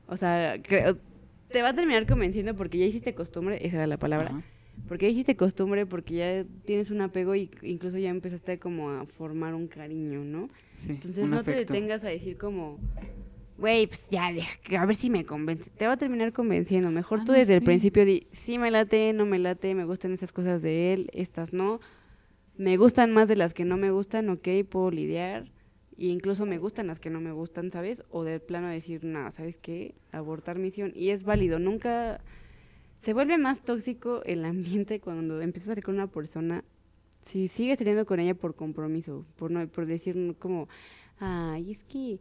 O 0.08 0.16
sea, 0.16 0.56
creo- 0.64 0.98
te 1.50 1.62
va 1.62 1.70
a 1.70 1.74
terminar 1.74 2.06
convenciendo 2.06 2.56
porque 2.56 2.78
ya 2.78 2.86
hiciste 2.86 3.14
costumbre, 3.14 3.66
esa 3.66 3.78
era 3.78 3.88
la 3.88 3.98
palabra. 3.98 4.30
Ajá. 4.30 4.44
Porque 4.88 5.08
ya 5.08 5.12
hiciste 5.12 5.36
costumbre, 5.36 5.86
porque 5.86 6.16
ya 6.16 6.46
tienes 6.66 6.92
un 6.92 7.02
apego 7.02 7.36
y 7.36 7.50
incluso 7.64 7.98
ya 7.98 8.10
empezaste 8.10 8.60
como 8.60 8.90
a 8.92 9.06
formar 9.06 9.54
un 9.54 9.68
cariño, 9.68 10.24
¿no? 10.24 10.48
Sí, 10.76 10.92
Entonces 10.92 11.24
un 11.24 11.32
no 11.32 11.44
te 11.44 11.52
detengas 11.52 12.04
a 12.04 12.10
decir 12.10 12.38
como, 12.38 12.80
güey, 13.58 13.88
pues 13.88 14.08
ya, 14.10 14.28
a 14.28 14.86
ver 14.86 14.96
si 14.96 15.10
me 15.10 15.26
convence. 15.26 15.70
Te 15.72 15.88
va 15.88 15.94
a 15.94 15.98
terminar 15.98 16.32
convenciendo. 16.32 16.92
Mejor 16.92 17.22
Ah, 17.22 17.24
tú 17.26 17.32
no, 17.32 17.38
desde 17.38 17.56
el 17.58 17.64
principio 17.64 18.06
di, 18.06 18.28
sí 18.32 18.60
me 18.60 18.72
late, 18.72 19.14
no 19.14 19.26
me 19.26 19.40
late, 19.40 19.74
me 19.76 19.84
gustan 19.84 20.14
estas 20.14 20.32
cosas 20.32 20.62
de 20.62 20.94
él, 20.94 21.10
estas 21.14 21.54
no. 21.54 21.80
Me 22.56 22.78
gustan 22.78 23.12
más 23.12 23.28
de 23.28 23.36
las 23.36 23.54
que 23.54 23.66
no 23.66 23.78
me 23.78 23.92
gustan, 23.92 24.30
ok, 24.30 24.48
puedo 24.70 24.92
lidiar. 24.92 25.52
Y 25.98 26.10
incluso 26.10 26.46
me 26.46 26.60
gustan 26.60 26.88
las 26.88 27.00
que 27.00 27.10
no 27.10 27.20
me 27.20 27.32
gustan, 27.32 27.72
¿sabes? 27.72 28.04
O 28.12 28.24
de 28.24 28.40
plano 28.40 28.68
decir, 28.68 29.04
nada, 29.04 29.32
¿sabes 29.32 29.58
qué? 29.58 29.96
Abortar 30.12 30.60
misión. 30.60 30.92
Y 30.96 31.10
es 31.10 31.24
válido, 31.24 31.60
nunca... 31.60 32.22
Se 33.02 33.14
vuelve 33.14 33.38
más 33.38 33.62
tóxico 33.62 34.22
el 34.26 34.46
ambiente 34.46 35.00
cuando 35.00 35.42
empiezas 35.42 35.70
a 35.70 35.72
salir 35.72 35.84
con 35.84 35.96
una 35.96 36.08
persona. 36.08 36.64
Si 37.26 37.48
sigues 37.48 37.78
saliendo 37.78 38.06
con 38.06 38.20
ella 38.20 38.36
por 38.36 38.56
compromiso, 38.56 39.26
por 39.36 39.52
no, 39.52 39.68
por 39.68 39.86
decir 39.86 40.16
no 40.16 40.34
como, 40.34 40.68
ay, 41.20 41.72
es 41.72 41.84
que 41.84 42.20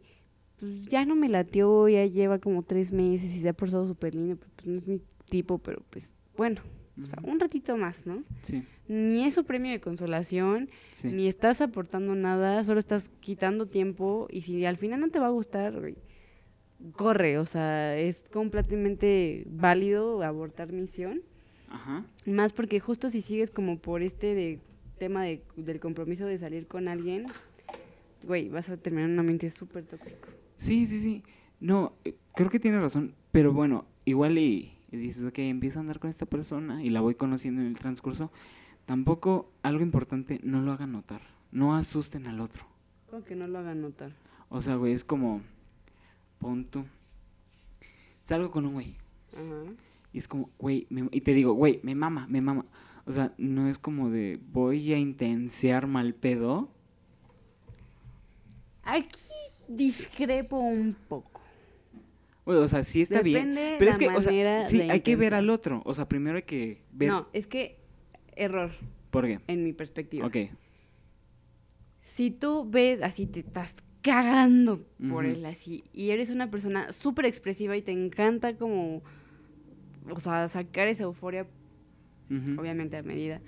pues 0.59 0.87
ya 0.87 1.05
no 1.05 1.15
me 1.15 1.29
latió, 1.29 1.87
ya 1.87 2.05
lleva 2.05 2.39
como 2.39 2.63
tres 2.63 2.91
meses 2.91 3.33
y 3.33 3.41
se 3.41 3.49
ha 3.49 3.53
portado 3.53 3.87
súper 3.87 4.15
lindo, 4.15 4.37
pero 4.37 4.51
pues 4.55 4.67
no 4.67 4.77
es 4.77 4.87
mi 4.87 5.01
tipo, 5.29 5.59
pero 5.59 5.81
pues 5.89 6.15
bueno, 6.35 6.61
o 7.01 7.05
sea, 7.05 7.19
un 7.23 7.39
ratito 7.39 7.77
más, 7.77 8.05
¿no? 8.05 8.23
Sí, 8.41 8.63
Ni 8.87 9.25
es 9.25 9.33
su 9.33 9.43
premio 9.43 9.71
de 9.71 9.79
consolación, 9.81 10.69
sí. 10.93 11.09
ni 11.09 11.27
estás 11.27 11.59
aportando 11.61 12.15
nada, 12.15 12.63
solo 12.63 12.79
estás 12.79 13.09
quitando 13.19 13.65
tiempo 13.67 14.27
y 14.31 14.41
si 14.41 14.65
al 14.65 14.77
final 14.77 14.99
no 15.01 15.09
te 15.09 15.19
va 15.19 15.27
a 15.27 15.31
gustar, 15.31 15.93
corre, 16.93 17.37
o 17.37 17.45
sea, 17.45 17.97
es 17.97 18.23
completamente 18.31 19.43
válido 19.49 20.21
abortar 20.23 20.71
misión, 20.71 21.21
Ajá. 21.69 22.05
más 22.25 22.53
porque 22.53 22.79
justo 22.79 23.09
si 23.09 23.21
sigues 23.21 23.51
como 23.51 23.79
por 23.79 24.01
este 24.01 24.33
de 24.35 24.59
tema 24.97 25.23
de- 25.23 25.43
del 25.57 25.79
compromiso 25.79 26.25
de 26.25 26.37
salir 26.39 26.67
con 26.67 26.87
alguien, 26.87 27.25
güey, 28.25 28.49
vas 28.49 28.69
a 28.69 28.77
terminar 28.77 29.09
en 29.09 29.13
un 29.13 29.19
ambiente 29.19 29.49
súper 29.49 29.83
tóxico. 29.85 30.29
Sí, 30.55 30.85
sí, 30.85 30.99
sí. 30.99 31.23
No, 31.59 31.93
eh, 32.05 32.15
creo 32.35 32.49
que 32.49 32.59
tiene 32.59 32.79
razón, 32.79 33.15
pero 33.31 33.51
bueno, 33.53 33.85
igual 34.05 34.37
y, 34.37 34.73
y 34.91 34.97
dices, 34.97 35.23
ok, 35.23 35.39
empiezo 35.39 35.79
a 35.79 35.81
andar 35.81 35.99
con 35.99 36.09
esta 36.09 36.25
persona 36.25 36.83
y 36.83 36.89
la 36.89 37.01
voy 37.01 37.15
conociendo 37.15 37.61
en 37.61 37.67
el 37.67 37.73
transcurso. 37.77 38.31
Tampoco, 38.87 39.51
algo 39.63 39.83
importante, 39.83 40.39
no 40.43 40.61
lo 40.61 40.71
hagan 40.71 40.93
notar. 40.93 41.21
No 41.51 41.75
asusten 41.75 42.25
al 42.25 42.39
otro. 42.39 42.65
Como 43.11 43.23
que 43.25 43.35
no 43.35 43.45
lo 43.45 43.59
hagan 43.59 43.81
notar. 43.81 44.13
O 44.47 44.61
sea, 44.61 44.75
güey, 44.75 44.93
es 44.93 45.03
como, 45.03 45.41
pon 46.39 46.63
tú. 46.65 46.85
Salgo 48.23 48.49
con 48.49 48.65
un 48.65 48.73
güey 48.73 48.95
Ajá. 49.33 49.71
y 50.13 50.17
es 50.17 50.27
como, 50.29 50.49
güey, 50.57 50.87
me- 50.89 51.09
y 51.11 51.19
te 51.21 51.33
digo, 51.33 51.51
güey, 51.53 51.81
me 51.83 51.95
mama, 51.95 52.27
me 52.29 52.39
mama. 52.39 52.65
O 53.05 53.11
sea, 53.11 53.33
no 53.37 53.67
es 53.67 53.77
como 53.77 54.09
de, 54.09 54.39
voy 54.53 54.93
a 54.93 54.97
intensear 54.97 55.85
mal 55.87 56.13
pedo. 56.13 56.69
Aquí 58.83 59.19
discrepo 59.67 60.57
un 60.59 60.95
poco. 61.09 61.41
Güey, 62.45 62.57
o 62.59 62.67
sea, 62.69 62.83
sí 62.85 63.01
está 63.01 63.21
bien. 63.21 63.53
Pero 63.55 63.85
la 63.85 63.91
es 63.91 63.97
que, 63.97 64.07
o 64.07 64.21
sea, 64.21 64.67
sí, 64.69 64.79
hay 64.81 65.01
que 65.01 65.17
ver 65.17 65.33
al 65.33 65.49
otro. 65.49 65.81
O 65.83 65.93
sea, 65.93 66.07
primero 66.07 66.37
hay 66.37 66.43
que 66.43 66.81
ver. 66.93 67.09
No, 67.09 67.27
es 67.33 67.47
que 67.47 67.76
error 68.37 68.71
¿Por 69.11 69.25
qué? 69.25 69.39
en 69.47 69.63
mi 69.63 69.73
perspectiva. 69.73 70.27
Ok. 70.27 70.37
Si 72.15 72.31
tú 72.31 72.67
ves 72.69 73.01
así, 73.03 73.27
te 73.27 73.39
estás 73.39 73.75
cagando 74.01 74.85
por 75.09 75.25
él 75.25 75.45
así, 75.45 75.83
y 75.93 76.11
eres 76.11 76.29
una 76.29 76.49
persona 76.49 76.93
súper 76.93 77.25
expresiva 77.25 77.75
y 77.75 77.81
te 77.81 77.91
encanta 77.91 78.55
como, 78.55 79.01
o 80.09 80.19
sea, 80.19 80.47
sacar 80.47 80.87
esa 80.87 81.03
euforia, 81.03 81.45
Obviamente 82.29 82.97
a 82.97 83.03
medida, 83.03 83.39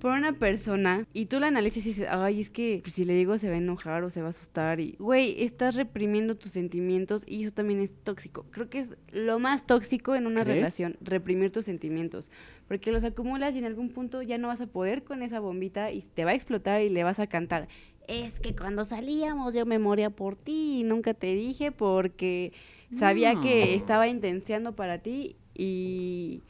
por 0.00 0.12
una 0.16 0.32
persona, 0.32 1.06
y 1.12 1.26
tú 1.26 1.40
la 1.40 1.48
analizas 1.48 1.84
y 1.86 1.88
dices, 1.88 2.06
ay, 2.08 2.40
es 2.40 2.50
que 2.50 2.82
si 2.86 3.04
le 3.04 3.14
digo 3.14 3.36
se 3.36 3.48
va 3.48 3.56
a 3.56 3.58
enojar 3.58 4.04
o 4.04 4.10
se 4.10 4.20
va 4.20 4.28
a 4.28 4.30
asustar, 4.30 4.78
y, 4.78 4.94
güey, 5.00 5.42
estás 5.42 5.74
reprimiendo 5.74 6.36
tus 6.36 6.52
sentimientos 6.52 7.24
y 7.26 7.42
eso 7.42 7.52
también 7.52 7.80
es 7.80 7.90
tóxico. 8.04 8.46
Creo 8.50 8.70
que 8.70 8.80
es 8.80 8.90
lo 9.12 9.40
más 9.40 9.66
tóxico 9.66 10.14
en 10.14 10.26
una 10.28 10.44
¿Crees? 10.44 10.56
relación, 10.56 10.96
reprimir 11.00 11.50
tus 11.50 11.64
sentimientos, 11.64 12.30
porque 12.68 12.92
los 12.92 13.02
acumulas 13.02 13.54
y 13.54 13.58
en 13.58 13.64
algún 13.64 13.88
punto 13.88 14.22
ya 14.22 14.38
no 14.38 14.48
vas 14.48 14.60
a 14.60 14.68
poder 14.68 15.02
con 15.02 15.22
esa 15.22 15.40
bombita 15.40 15.90
y 15.90 16.02
te 16.02 16.24
va 16.24 16.30
a 16.30 16.34
explotar 16.34 16.80
y 16.82 16.90
le 16.90 17.02
vas 17.02 17.18
a 17.18 17.26
cantar. 17.26 17.66
Es 18.06 18.38
que 18.40 18.54
cuando 18.54 18.84
salíamos 18.84 19.52
yo 19.54 19.66
me 19.66 19.78
moría 19.78 20.10
por 20.10 20.36
ti 20.36 20.78
y 20.80 20.82
nunca 20.84 21.12
te 21.12 21.34
dije 21.34 21.72
porque 21.72 22.52
sabía 22.96 23.40
que 23.40 23.74
estaba 23.74 24.08
intenseando 24.08 24.74
para 24.74 24.98
ti 24.98 25.36
y, 25.54 26.42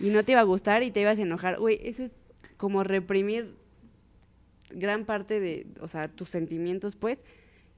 y 0.00 0.10
no 0.10 0.24
te 0.24 0.32
iba 0.32 0.40
a 0.40 0.44
gustar 0.44 0.82
y 0.82 0.90
te 0.90 1.00
ibas 1.00 1.18
a 1.18 1.22
enojar. 1.22 1.58
Güey, 1.58 1.80
eso 1.82 2.04
es 2.04 2.10
como 2.56 2.84
reprimir 2.84 3.56
gran 4.70 5.04
parte 5.04 5.40
de, 5.40 5.66
o 5.80 5.88
sea, 5.88 6.08
tus 6.08 6.28
sentimientos, 6.28 6.96
pues, 6.96 7.24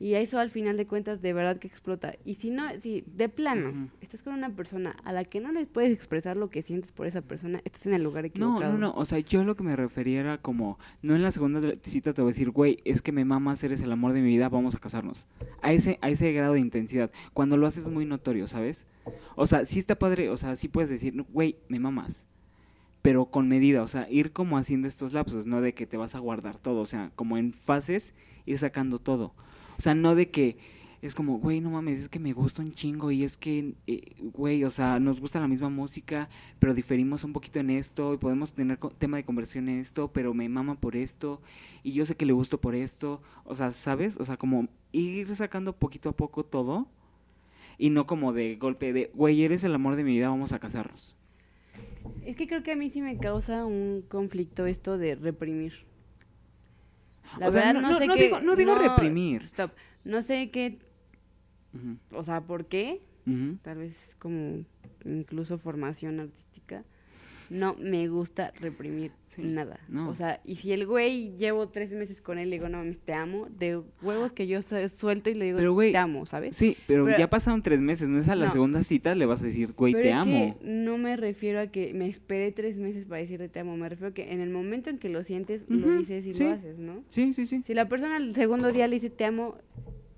y 0.01 0.15
eso 0.15 0.39
al 0.39 0.51
final 0.51 0.77
de 0.79 0.87
cuentas 0.87 1.21
de 1.23 1.33
verdad 1.35 1.59
que 1.59 1.69
explota. 1.69 2.15
Y 2.25 2.35
si 2.37 2.51
no, 2.51 2.65
si 2.81 3.05
de 3.07 3.29
plano 3.29 3.91
estás 4.01 4.23
con 4.23 4.33
una 4.33 4.49
persona 4.57 4.97
a 5.05 5.13
la 5.13 5.25
que 5.25 5.39
no 5.41 5.53
le 5.53 5.67
puedes 5.67 5.93
expresar 5.93 6.37
lo 6.39 6.49
que 6.51 6.63
sientes 6.63 6.91
por 6.91 7.07
esa 7.07 7.21
persona, 7.21 7.61
estás 7.65 7.87
en 7.87 7.93
el 7.95 8.03
lugar 8.03 8.23
No, 8.25 8.29
equivocado. 8.29 8.73
no, 8.73 8.79
no. 8.79 8.95
O 8.95 9.05
sea, 9.05 9.19
yo 9.19 9.45
lo 9.45 9.55
que 9.57 9.63
me 9.63 9.77
refería 9.77 10.21
era 10.21 10.39
como, 10.39 10.79
no 11.03 11.15
en 11.15 11.23
la 11.23 11.31
segunda 11.31 11.61
cita 11.83 12.13
te 12.15 12.23
voy 12.23 12.31
a 12.31 12.33
decir, 12.33 12.51
güey, 12.51 12.79
es 12.85 13.03
que 13.03 13.13
me 13.13 13.25
mamas, 13.27 13.63
eres 13.63 13.81
el 13.83 13.93
amor 13.93 14.15
de 14.15 14.23
mi 14.23 14.29
vida, 14.29 14.49
vamos 14.49 14.75
a 14.75 14.79
casarnos. 14.79 15.27
A 15.63 15.73
ese, 15.75 15.99
a 16.01 16.09
ese 16.09 16.33
grado 16.33 16.55
de 16.55 16.61
intensidad. 16.61 17.11
Cuando 17.35 17.59
lo 17.59 17.67
haces 17.67 17.89
muy 17.91 18.07
notorio, 18.07 18.47
¿sabes? 18.47 18.87
O 19.37 19.47
sea, 19.47 19.67
sí 19.67 19.79
está 19.79 19.99
padre, 19.99 20.31
o 20.31 20.37
sea, 20.39 20.57
sí 20.57 20.69
puedes 20.69 20.89
decir, 20.91 21.15
"No, 21.15 21.27
güey, 21.31 21.57
me 21.69 21.79
mamas. 21.79 22.27
Pero 23.03 23.27
con 23.27 23.49
medida, 23.49 23.83
o 23.83 23.89
sea, 23.89 24.07
ir 24.11 24.31
como 24.33 24.59
haciendo 24.59 24.87
estos 24.87 25.15
lapsos, 25.15 25.47
no 25.47 25.61
de 25.63 25.73
que 25.73 25.87
te 25.87 25.97
vas 25.97 26.15
a 26.15 26.19
guardar 26.19 26.57
todo, 26.59 26.81
o 26.83 26.87
sea, 26.87 27.11
como 27.17 27.39
en 27.39 27.53
fases, 27.55 28.15
ir 28.45 28.59
sacando 28.59 28.99
todo. 28.99 29.35
O 29.81 29.83
sea, 29.83 29.95
no 29.95 30.15
de 30.15 30.29
que 30.29 30.59
es 31.01 31.15
como, 31.15 31.39
güey, 31.39 31.63
no 31.63 31.71
mames, 31.71 32.01
es 32.01 32.09
que 32.11 32.19
me 32.19 32.35
gusta 32.35 32.61
un 32.61 32.75
chingo 32.75 33.11
y 33.11 33.25
es 33.25 33.39
que, 33.39 33.77
eh, 33.87 34.13
güey, 34.21 34.63
o 34.65 34.69
sea, 34.69 35.01
nos 35.01 35.23
gusta 35.23 35.41
la 35.41 35.49
misma 35.49 35.71
música, 35.71 36.29
pero 36.59 36.75
diferimos 36.75 37.25
un 37.25 37.33
poquito 37.33 37.61
en 37.61 37.71
esto 37.71 38.13
y 38.13 38.19
podemos 38.19 38.53
tener 38.53 38.77
tema 38.99 39.17
de 39.17 39.25
conversión 39.25 39.71
en 39.71 39.79
esto, 39.79 40.13
pero 40.13 40.35
me 40.35 40.51
mama 40.51 40.79
por 40.79 40.97
esto 40.97 41.41
y 41.83 41.93
yo 41.93 42.05
sé 42.05 42.15
que 42.15 42.27
le 42.27 42.35
gusto 42.35 42.61
por 42.61 42.75
esto. 42.75 43.23
O 43.45 43.55
sea, 43.55 43.73
¿sabes? 43.73 44.19
O 44.21 44.25
sea, 44.27 44.37
como 44.37 44.69
ir 44.93 45.35
sacando 45.35 45.75
poquito 45.75 46.11
a 46.11 46.13
poco 46.15 46.45
todo 46.45 46.87
y 47.79 47.89
no 47.89 48.07
como 48.07 48.35
de 48.35 48.57
golpe 48.57 48.93
de, 48.93 49.11
güey, 49.15 49.43
eres 49.45 49.65
el 49.65 49.75
amor 49.75 49.97
de 49.97 50.05
mi 50.05 50.13
vida, 50.13 50.29
vamos 50.29 50.53
a 50.53 50.59
casarnos. 50.59 51.17
Es 52.23 52.37
que 52.37 52.47
creo 52.47 52.63
que 52.63 52.73
a 52.73 52.77
mí 52.77 52.91
sí 52.91 53.01
me 53.01 53.17
causa 53.17 53.65
un 53.65 54.05
conflicto 54.07 54.67
esto 54.67 54.99
de 54.99 55.15
reprimir. 55.15 55.89
La 57.39 57.49
O 57.49 57.53
verdad 57.53 57.75
no- 57.75 57.81
no, 57.83 57.91
no- 57.91 57.99
sé 57.99 58.07
no 58.07 58.15
qué... 58.15 58.23
digo- 58.25 58.41
no 58.41 58.57
digo 58.57 58.75
reprimir. 58.75 59.43
Stop. 59.45 59.71
No 60.05 60.23
sé 60.23 60.51
qué, 60.51 60.79
o 62.13 62.25
sea, 62.25 62.41
por 62.41 62.67
qué, 62.67 63.03
tal 63.63 63.79
vez 63.79 63.97
como 64.19 64.65
incluso 65.05 65.57
formación 65.59 66.19
artística, 66.21 66.50
no 67.51 67.75
me 67.79 68.09
gusta 68.09 68.53
reprimir 68.61 69.11
Sí, 69.27 69.43
nada. 69.43 69.79
no. 69.89 70.09
O 70.09 70.15
sea, 70.15 70.41
y 70.45 70.55
si 70.57 70.73
el 70.73 70.87
güey 70.87 71.37
llevo 71.37 71.69
tres 71.69 71.93
meses 71.93 72.21
con 72.21 72.39
él 72.39 72.47
y 72.47 72.51
le 72.51 72.57
digo, 72.57 72.69
no 72.69 72.79
mames, 72.79 72.99
te 73.01 73.13
amo, 73.13 73.49
de 73.59 73.81
huevos 74.03 74.33
que 74.33 74.47
yo 74.47 74.63
su- 74.63 74.89
suelto 74.89 75.31
y 75.31 75.35
le 75.35 75.45
digo, 75.47 75.59
Pero, 75.59 75.73
güey, 75.73 75.93
te 75.93 75.99
amo, 75.99 76.27
¿sabes? 76.27 76.57
Sí, 76.57 76.77
pero, 76.87 77.05
Pero- 77.05 77.19
ya 77.19 77.29
pasaron 77.29 77.63
tres 77.63 77.81
meses, 77.81 78.09
no 78.09 78.19
es 78.19 78.29
a 78.29 78.35
la 78.37 78.47
No. 78.47 78.53
segunda 78.53 78.83
cita 78.83 79.15
le 79.15 79.27
vas 79.27 79.43
a 79.43 79.47
decir, 79.47 79.73
güey, 79.77 79.93
Pero 79.93 80.03
te 80.05 80.09
es 80.11 80.15
amo. 80.15 80.59
que 80.61 80.67
no 80.67 80.97
me 80.99 81.17
refiero 81.17 81.61
a 81.61 81.67
que 81.67 81.93
me 81.93 82.07
esperé 82.09 82.51
tres 82.53 82.79
meses 82.79 83.05
para 83.05 83.21
decirle 83.21 83.49
te 83.49 83.61
amo, 83.61 83.77
me 83.77 83.89
refiero 83.89 84.11
a 84.11 84.15
que 84.15 84.33
en 84.33 84.41
el 84.41 84.51
momento 84.51 84.89
en 84.91 84.99
que 84.99 85.09
lo 85.11 85.23
sientes, 85.23 85.63
lo 85.69 85.99
dices 85.99 86.25
y 86.25 86.33
sí. 86.33 86.45
lo 86.45 86.51
haces, 86.53 86.79
¿no? 86.79 87.03
Sí, 87.09 87.33
sí, 87.33 87.47
sí. 87.47 87.63
Si 87.67 87.75
la 87.75 87.89
persona 87.89 88.17
el 88.17 88.33
segundo 88.35 88.73
día 88.73 88.87
le 88.89 88.95
dice 88.97 89.11
te 89.11 89.25
amo, 89.25 89.57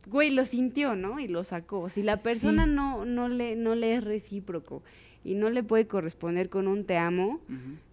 güey, 0.07 0.31
lo 0.33 0.45
sintió, 0.45 0.97
¿no? 0.97 1.21
Y 1.21 1.29
lo 1.29 1.45
sacó. 1.45 1.89
Si 1.89 2.03
la 2.03 2.17
Sí. 2.17 2.25
persona 2.25 2.67
no, 2.67 3.05
no, 3.05 3.29
le, 3.29 3.57
no 3.57 3.75
le 3.75 3.95
es 3.95 4.05
recíproco 4.05 4.83
y 5.25 5.35
no 5.35 5.51
le 5.51 5.63
puede 5.63 5.87
corresponder 5.87 6.49
con 6.49 6.67
un 6.69 6.85
te 6.85 6.97
amo, 6.99 7.41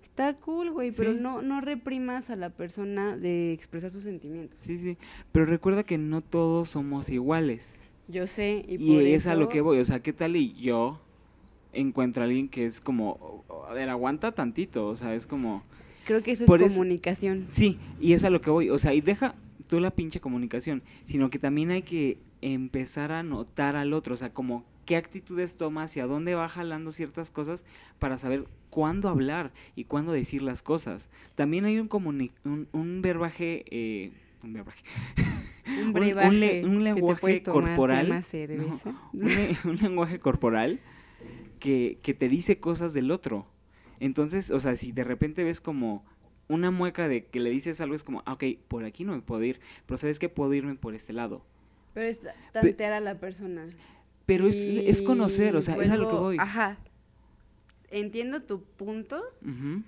está 0.01 0.36
cool, 0.36 0.71
güey, 0.71 0.91
pero 0.91 1.13
Sí. 1.13 1.19
no, 1.21 1.41
no 1.41 1.61
reprimas 1.61 2.30
a 2.30 2.36
la 2.36 2.49
persona 2.49 3.15
de 3.17 3.53
expresar 3.53 3.91
sus 3.91 4.03
sentimientos. 4.03 4.57
Sí, 4.61 4.77
sí. 4.77 4.97
Pero 5.32 5.45
recuerda 5.45 5.84
que 5.84 5.97
no 5.97 6.21
todos 6.21 6.69
somos 6.69 7.09
iguales. 7.09 7.77
Yo 8.07 8.25
sé, 8.27 8.65
y, 8.67 8.75
Y, 8.75 8.95
por 8.95 9.03
es 9.03 9.27
a 9.27 9.36
lo 9.36 9.49
que 9.49 9.61
voy. 9.61 9.80
O 9.80 9.86
sea, 9.86 10.01
¿qué 10.01 10.13
tal 10.13 10.36
y 10.36 10.53
yo 10.55 10.99
encuentro 11.73 12.23
a 12.23 12.25
alguien 12.25 12.49
que 12.49 12.65
es 12.65 12.82
como, 12.82 13.45
a 13.69 13.73
ver, 13.73 13.88
aguanta 13.89 14.32
tantito? 14.32 14.88
O 14.88 14.95
sea, 14.95 15.13
es 15.13 15.27
como, 15.27 15.63
Creo 16.05 16.23
que 16.23 16.32
eso 16.32 16.45
por 16.47 16.61
es 16.63 16.73
comunicación. 16.73 17.45
sí, 17.51 17.77
y 18.01 18.13
es 18.13 18.23
a 18.23 18.32
lo 18.32 18.41
que 18.41 18.49
voy. 18.49 18.71
O 18.71 18.80
sea, 18.80 18.93
y 18.95 19.01
deja 19.01 19.36
tú 19.67 19.80
la 19.80 19.91
pinche 19.91 20.19
comunicación, 20.19 20.82
sino 21.05 21.30
que 21.30 21.38
también 21.38 21.69
hay 21.69 21.84
que 21.84 22.17
empezar 22.41 23.11
a 23.11 23.21
notar 23.21 23.75
al 23.75 23.93
otro. 23.93 24.15
O 24.15 24.17
sea, 24.17 24.34
como 24.34 24.65
qué 24.89 24.95
actitudes 24.95 25.55
toma, 25.55 25.83
hacia 25.83 26.07
dónde 26.07 26.33
va 26.33 26.49
jalando 26.49 26.89
ciertas 26.91 27.29
cosas 27.29 27.63
para 27.99 28.17
saber 28.17 28.45
cuándo 28.71 29.07
hablar 29.07 29.51
y 29.75 29.83
cuándo 29.83 30.11
decir 30.11 30.41
las 30.41 30.63
cosas. 30.63 31.11
También 31.35 31.65
hay 31.65 31.77
un, 31.79 31.87
un, 32.43 32.67
un 32.71 33.01
verbaje... 33.03 33.65
eh, 33.69 34.11
un 34.43 34.53
verbaje. 34.53 34.83
Un 35.67 35.93
le- 36.39 36.65
lenguaje 36.95 37.21
corporal, 37.75 38.07
le- 39.13 39.55
un 39.65 39.75
lenguaje 39.75 40.17
corporal 40.17 40.79
que, 41.59 41.99
que 42.01 42.15
te 42.15 42.27
dice 42.27 42.59
cosas 42.59 42.91
del 42.95 43.11
otro. 43.11 43.45
Entonces, 43.99 44.49
o 44.49 44.59
sea, 44.59 44.75
si 44.75 44.91
de 44.91 45.03
repente 45.03 45.43
ves 45.43 45.61
como 45.61 46.03
una 46.47 46.71
mueca 46.71 47.07
de 47.07 47.25
que 47.25 47.39
le 47.39 47.51
dices 47.51 47.79
algo, 47.79 47.93
es 47.93 48.03
como, 48.03 48.23
ah, 48.25 48.33
ok, 48.33 48.43
por 48.67 48.85
aquí 48.85 49.03
no 49.03 49.13
me 49.13 49.21
puedo 49.21 49.43
ir, 49.43 49.59
pero 49.85 49.99
sabes 49.99 50.17
que 50.17 50.29
puedo 50.29 50.51
irme 50.55 50.73
por 50.73 50.95
este 50.95 51.13
lado. 51.13 51.45
Pero 51.93 52.07
es 52.07 52.19
tantear 52.53 52.93
a 52.93 52.99
la 52.99 53.19
persona. 53.19 53.67
Pero 54.30 54.47
es, 54.47 54.55
es 54.55 55.01
conocer, 55.01 55.55
o 55.55 55.61
sea, 55.61 55.75
Y 55.75 55.82
es 55.82 55.89
a 55.89 55.97
lo 55.97 56.07
que 56.07 56.13
vuelvo- 56.13 56.21
voy. 56.25 56.38
Ajá. 56.39 56.77
Entiendo 57.89 58.43
tu 58.43 58.61
punto, 58.63 59.19
Ujú. 59.41 59.82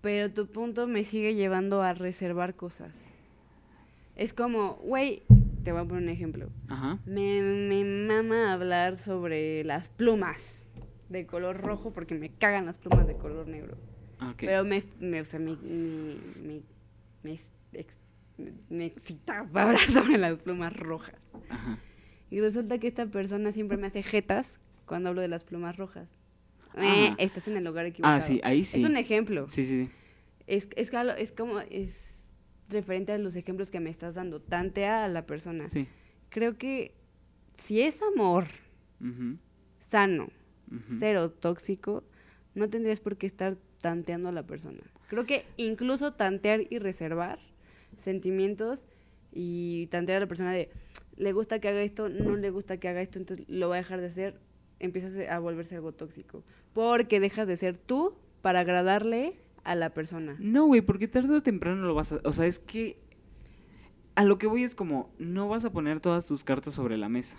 pero 0.00 0.30
tu 0.32 0.46
punto 0.46 0.86
me 0.86 1.02
sigue 1.02 1.34
llevando 1.34 1.82
a 1.82 1.92
reservar 1.92 2.54
cosas. 2.54 2.92
Es 4.14 4.32
como, 4.32 4.74
güey, 4.76 5.22
te 5.64 5.72
voy 5.72 5.80
a 5.80 5.84
poner 5.84 6.04
un 6.04 6.08
ejemplo. 6.10 6.50
Ajá. 6.68 6.98
Me, 7.04 7.42
me 7.42 7.84
mama 7.84 8.52
hablar 8.52 8.98
sobre 8.98 9.64
las 9.64 9.88
plumas 9.88 10.60
de 11.08 11.26
color 11.26 11.60
rojo 11.60 11.92
porque 11.92 12.14
me 12.14 12.30
cagan 12.30 12.66
las 12.66 12.78
plumas 12.78 13.08
de 13.08 13.16
color 13.16 13.48
negro. 13.48 13.76
ah, 14.20 14.30
ok. 14.30 14.36
Pero 14.38 14.64
me, 14.64 14.84
me, 15.00 15.20
o 15.20 15.24
sea, 15.24 15.40
me, 15.40 15.56
me, 15.56 16.14
me, 16.44 16.60
me 17.24 17.40
ex- 17.72 17.96
me 18.70 18.84
excita 18.86 19.40
hablar 19.54 19.76
sobre 19.78 20.16
las 20.18 20.36
plumas 20.38 20.72
rojas. 20.76 21.16
Ajá. 21.50 21.78
Y 22.32 22.40
resulta 22.40 22.78
que 22.78 22.88
esta 22.88 23.04
persona 23.04 23.52
siempre 23.52 23.76
me 23.76 23.88
hace 23.88 24.02
jetas 24.02 24.58
cuando 24.86 25.10
hablo 25.10 25.20
de 25.20 25.28
las 25.28 25.44
plumas 25.44 25.76
rojas. 25.76 26.08
Ah. 26.74 27.10
Eh, 27.10 27.14
estás 27.18 27.46
en 27.46 27.58
el 27.58 27.64
lugar 27.64 27.84
equivocado. 27.84 28.16
Ah, 28.16 28.22
sí, 28.22 28.40
ahí 28.42 28.64
sí. 28.64 28.80
Es 28.80 28.88
un 28.88 28.96
ejemplo. 28.96 29.50
Sí, 29.50 29.66
sí, 29.66 29.84
sí. 29.84 29.90
Es, 30.46 30.66
es, 30.74 30.90
es 31.18 31.32
como, 31.32 31.60
es 31.60 32.20
referente 32.70 33.12
a 33.12 33.18
los 33.18 33.36
ejemplos 33.36 33.70
que 33.70 33.80
me 33.80 33.90
estás 33.90 34.14
dando. 34.14 34.40
Tantea 34.40 35.04
a 35.04 35.08
la 35.08 35.26
persona. 35.26 35.68
Sí. 35.68 35.86
Creo 36.30 36.56
que 36.56 36.94
si 37.62 37.82
es 37.82 38.00
amor 38.00 38.46
sano, 39.78 40.30
cero 40.98 41.30
tóxico, 41.30 42.02
no 42.54 42.70
tendrías 42.70 43.00
por 43.00 43.18
qué 43.18 43.26
estar 43.26 43.58
tanteando 43.82 44.30
a 44.30 44.32
la 44.32 44.46
persona. 44.46 44.80
Creo 45.08 45.26
que 45.26 45.44
incluso 45.58 46.14
tantear 46.14 46.62
y 46.70 46.78
reservar 46.78 47.40
sentimientos 48.02 48.84
y 49.34 49.88
tantear 49.88 50.16
a 50.16 50.20
la 50.20 50.28
persona 50.28 50.52
de 50.52 50.70
le 51.16 51.32
gusta 51.32 51.60
que 51.60 51.68
haga 51.68 51.82
esto, 51.82 52.08
no 52.08 52.36
le 52.36 52.50
gusta 52.50 52.78
que 52.78 52.88
haga 52.88 53.02
esto, 53.02 53.18
entonces 53.18 53.46
lo 53.48 53.68
va 53.68 53.76
a 53.76 53.78
dejar 53.78 54.00
de 54.00 54.06
hacer, 54.06 54.40
empiezas 54.78 55.12
a 55.28 55.38
volverse 55.38 55.76
algo 55.76 55.92
tóxico. 55.92 56.44
Porque 56.72 57.20
dejas 57.20 57.46
de 57.48 57.56
ser 57.56 57.76
tú 57.76 58.14
para 58.40 58.60
agradarle 58.60 59.36
a 59.64 59.74
la 59.74 59.90
persona. 59.90 60.36
No, 60.38 60.66
güey, 60.66 60.80
porque 60.80 61.08
tarde 61.08 61.36
o 61.36 61.40
temprano 61.40 61.82
lo 61.86 61.94
vas 61.94 62.12
a... 62.12 62.20
O 62.24 62.32
sea, 62.32 62.46
es 62.46 62.58
que... 62.58 63.00
A 64.14 64.24
lo 64.24 64.36
que 64.36 64.46
voy 64.46 64.62
es 64.62 64.74
como, 64.74 65.10
no 65.18 65.48
vas 65.48 65.64
a 65.64 65.72
poner 65.72 66.00
todas 66.00 66.26
tus 66.26 66.44
cartas 66.44 66.74
sobre 66.74 66.98
la 66.98 67.08
mesa. 67.08 67.38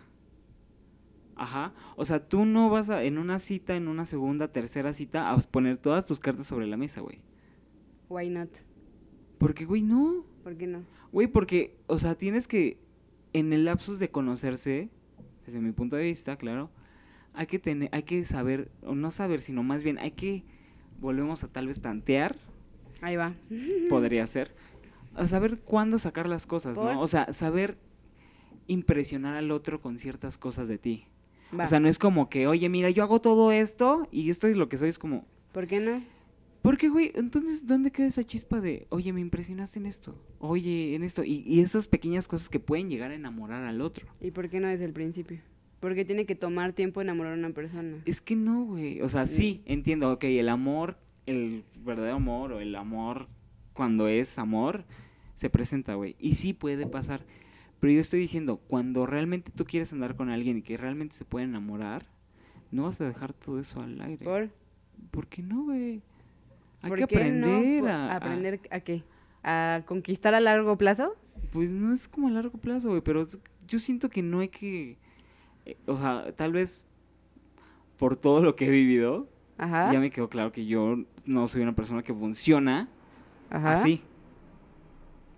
Ajá. 1.36 1.74
O 1.96 2.06
sea, 2.06 2.28
tú 2.28 2.46
no 2.46 2.70
vas 2.70 2.90
a, 2.90 3.04
en 3.04 3.18
una 3.18 3.38
cita, 3.38 3.76
en 3.76 3.88
una 3.88 4.06
segunda, 4.06 4.52
tercera 4.52 4.94
cita, 4.94 5.32
a 5.32 5.38
poner 5.38 5.78
todas 5.78 6.06
tus 6.06 6.20
cartas 6.20 6.48
sobre 6.48 6.66
la 6.66 6.78
mesa, 6.78 7.02
güey. 7.02 7.20
Why 8.10 8.30
not? 8.30 8.50
Porque, 9.38 9.66
güey, 9.66 9.84
no. 9.84 10.26
¿Por 10.44 10.58
qué 10.58 10.66
no? 10.68 10.84
Güey, 11.12 11.28
porque, 11.28 11.78
o 11.88 12.00
sea, 12.00 12.16
tienes 12.16 12.48
que, 12.48 12.80
en 13.34 13.54
el 13.54 13.66
lapsus 13.66 14.00
de 14.00 14.10
conocerse, 14.10 14.90
desde 15.46 15.60
mi 15.60 15.72
punto 15.72 15.96
de 15.96 16.04
vista, 16.04 16.38
claro, 16.38 16.70
hay 17.34 17.48
que 17.48 17.60
tener, 17.60 17.90
hay 17.92 18.04
que 18.04 18.24
saber, 18.26 18.72
o 18.84 18.96
no 18.96 19.12
saber, 19.12 19.42
sino 19.42 19.64
más 19.64 19.84
bien 19.84 19.98
hay 19.98 20.12
que, 20.12 20.44
volvemos 21.00 21.44
a 21.44 21.48
tal 21.48 21.68
vez 21.68 21.82
tantear, 21.82 22.36
Ahí 23.02 23.16
va. 23.16 23.34
podría 23.90 24.26
ser, 24.28 24.56
a 25.16 25.28
saber 25.28 25.60
cuándo 25.60 25.98
sacar 25.98 26.28
las 26.28 26.46
cosas, 26.46 26.78
¿Por? 26.78 26.94
¿no? 26.94 27.02
O 27.02 27.08
sea, 27.08 27.34
saber 27.34 27.78
impresionar 28.68 29.36
al 29.36 29.52
otro 29.52 29.82
con 29.82 30.00
ciertas 30.00 30.38
cosas 30.38 30.68
de 30.68 30.78
ti. 30.78 31.08
Va. 31.58 31.66
O 31.66 31.68
sea, 31.68 31.80
no 31.80 31.90
es 31.90 32.00
como 32.00 32.30
que, 32.30 32.48
oye, 32.48 32.70
mira, 32.70 32.90
yo 32.90 33.04
hago 33.04 33.20
todo 33.20 33.52
esto 33.52 34.08
y 34.12 34.30
esto 34.30 34.48
es 34.48 34.56
lo 34.56 34.70
que 34.70 34.78
soy, 34.78 34.90
es 34.90 35.00
como, 35.00 35.26
¿Por 35.54 35.68
qué 35.68 35.80
no? 35.80 36.04
Porque, 36.64 36.88
güey, 36.88 37.11
entonces, 37.14 37.68
¿dónde 37.68 37.91
queda 37.91 38.07
esa 38.07 38.24
chispa 38.24 38.61
de, 38.61 38.88
oye, 38.89 39.11
me 39.11 39.20
impresionaste 39.20 39.80
en 39.80 39.86
esto? 39.86 40.16
Oye, 40.39 40.95
en 40.95 41.03
esto. 41.03 41.26
Y, 41.26 41.43
y 41.45 41.59
esas 41.59 41.89
pequeñas 41.89 42.30
cosas 42.30 42.47
que 42.47 42.61
pueden 42.61 42.89
llegar 42.89 43.11
a 43.11 43.16
enamorar 43.16 43.66
al 43.66 43.82
otro. 43.82 44.07
¿Y 44.22 44.32
por 44.32 44.49
qué 44.49 44.61
no 44.61 44.70
desde 44.70 44.86
el 44.86 44.93
principio? 44.93 45.41
Porque 45.82 46.05
tiene 46.05 46.26
que 46.26 46.36
tomar 46.36 46.72
tiempo 46.72 47.01
enamorar 47.01 47.34
a 47.34 47.36
una 47.36 47.49
persona. 47.49 48.01
Es 48.05 48.22
que 48.22 48.38
no, 48.38 48.64
güey. 48.64 49.01
O 49.01 49.09
sea, 49.09 49.26
sí, 49.26 49.61
entiendo, 49.66 50.09
ok, 50.14 50.24
el 50.24 50.47
amor, 50.47 50.97
el 51.26 51.66
verdadero 51.76 52.16
amor 52.16 52.53
o 52.53 52.61
el 52.61 52.74
amor 52.76 53.28
cuando 53.74 54.07
es 54.07 54.39
amor, 54.39 54.86
se 55.36 55.49
presenta, 55.49 55.95
güey. 55.95 56.16
Y 56.18 56.36
sí 56.36 56.53
puede 56.53 56.88
pasar. 56.88 57.26
Pero 57.82 57.91
yo 57.91 57.99
estoy 57.99 58.22
diciendo, 58.22 58.61
cuando 58.70 59.05
realmente 59.05 59.51
tú 59.51 59.66
quieres 59.66 59.91
andar 59.91 60.16
con 60.16 60.30
alguien 60.30 60.59
y 60.59 60.61
que 60.61 60.78
realmente 60.78 61.16
se 61.16 61.26
puede 61.26 61.43
enamorar, 61.43 62.05
no 62.72 62.84
vas 62.84 63.01
a 63.01 63.05
dejar 63.05 63.34
todo 63.34 63.59
eso 63.59 63.82
al 63.82 63.99
aire. 63.99 64.24
¿Por? 64.24 64.51
¿Por 65.11 65.28
qué 65.28 65.43
no, 65.43 65.66
güey? 65.66 66.01
Hay 66.84 66.90
¿Por 66.90 67.00
que 67.00 67.08
qué 67.08 67.16
aprender 67.16 67.84
no? 67.84 67.90
a, 67.90 68.16
¿Aprender 68.16 68.62
a 68.70 68.80
qué? 68.82 69.04
¿A 69.44 69.82
conquistar 69.86 70.36
a 70.36 70.40
largo 70.40 70.78
plazo? 70.78 71.16
Pues 71.52 71.72
no 71.72 71.92
es 71.92 72.08
como 72.08 72.28
a 72.28 72.32
largo 72.32 72.58
plazo, 72.60 72.90
güey, 72.90 73.02
pero 73.02 73.28
yo 73.68 73.80
siento 73.80 74.10
que 74.10 74.22
no 74.22 74.40
hay 74.42 74.50
que... 74.50 74.98
eh, 75.66 75.78
o 75.88 75.98
sea, 75.98 76.32
tal 76.36 76.52
vez 76.52 76.86
por 77.98 78.16
todo 78.16 78.42
lo 78.44 78.56
que 78.56 78.68
he 78.68 78.70
vivido, 78.70 79.28
Ajá. 79.58 79.92
ya 79.92 80.00
me 80.00 80.12
quedó 80.12 80.30
claro 80.30 80.52
que 80.52 80.66
yo 80.66 80.98
no 81.26 81.48
soy 81.48 81.62
una 81.62 81.74
persona 81.76 82.04
que 82.04 82.14
funciona 82.14 82.90
Ajá. 83.50 83.74
así. 83.74 84.02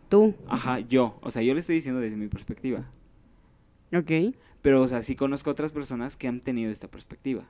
Tú. 0.09 0.35
Ajá, 0.47 0.79
yo. 0.79 1.17
O 1.21 1.31
sea, 1.31 1.41
yo 1.41 1.53
le 1.53 1.59
estoy 1.61 1.75
diciendo 1.75 1.99
desde 2.01 2.15
mi 2.15 2.27
perspectiva. 2.27 2.85
Ok. 3.93 4.35
Pero, 4.61 4.81
o 4.81 4.87
sea, 4.87 5.01
sí 5.01 5.15
conozco 5.15 5.49
otras 5.51 5.71
personas 5.71 6.15
que 6.17 6.27
han 6.27 6.41
tenido 6.41 6.71
esta 6.71 6.87
perspectiva. 6.87 7.43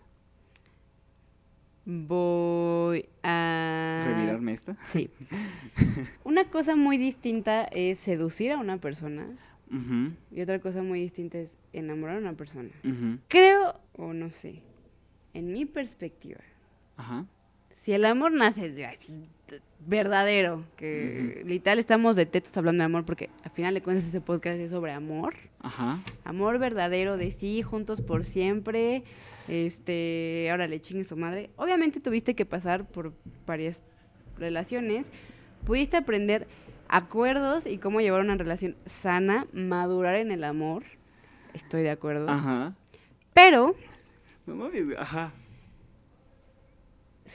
Voy 1.85 3.05
a... 3.23 4.03
¿Revirarme 4.07 4.53
esta? 4.53 4.75
Sí. 4.87 5.09
Una 6.23 6.45
cosa 6.49 6.75
muy 6.75 6.97
distinta 6.97 7.63
es 7.65 8.01
seducir 8.01 8.51
a 8.53 8.57
una 8.57 8.77
persona 8.77 9.27
y 10.31 10.41
otra 10.41 10.59
cosa 10.59 10.83
muy 10.83 11.01
distinta 11.01 11.37
es 11.37 11.49
enamorar 11.73 12.17
a 12.17 12.19
una 12.19 12.33
persona. 12.33 12.69
Creo, 13.27 13.79
o 13.97 14.13
no 14.13 14.29
sé, 14.29 14.61
en 15.33 15.51
mi 15.51 15.65
perspectiva, 15.65 16.39
Ajá. 16.95 17.25
si 17.75 17.91
el 17.91 18.05
amor 18.05 18.31
nace 18.31 18.71
de 18.71 18.85
así, 18.85 19.17
de- 19.19 19.27
verdadero, 19.87 20.63
que 20.77 21.43
literal 21.45 21.77
estamos 21.79 22.15
de 22.15 22.25
tetos 22.25 22.55
hablando 22.57 22.81
de 22.81 22.85
amor 22.85 23.05
porque 23.05 23.29
al 23.43 23.51
final 23.51 23.73
de 23.73 23.81
cuentas 23.81 24.05
ese 24.07 24.19
podcast 24.21 24.57
es 24.59 24.71
sobre 24.71 24.91
amor, 24.91 25.35
Ajá. 25.59 26.01
amor 26.23 26.57
verdadero 26.59 27.17
de 27.17 27.31
sí, 27.31 27.61
juntos 27.61 28.01
por 28.01 28.23
siempre, 28.23 29.03
este, 29.47 30.47
ahora 30.51 30.67
le 30.67 30.79
chingue 30.81 31.03
su 31.03 31.15
madre. 31.15 31.49
Obviamente 31.55 31.99
tuviste 31.99 32.33
que 32.35 32.45
pasar 32.45 32.85
por 32.87 33.13
varias 33.45 33.81
relaciones, 34.37 35.07
pudiste 35.65 35.97
aprender 35.97 36.47
acuerdos 36.87 37.65
y 37.65 37.77
cómo 37.77 38.01
llevar 38.01 38.21
una 38.21 38.35
relación 38.35 38.75
sana, 38.85 39.47
madurar 39.53 40.15
en 40.15 40.31
el 40.31 40.43
amor, 40.43 40.83
estoy 41.53 41.83
de 41.83 41.91
acuerdo, 41.91 42.29
Ajá. 42.29 42.73
pero 43.33 43.75
No 44.47 44.55
mames, 44.55 44.85
ajá. 44.97 45.31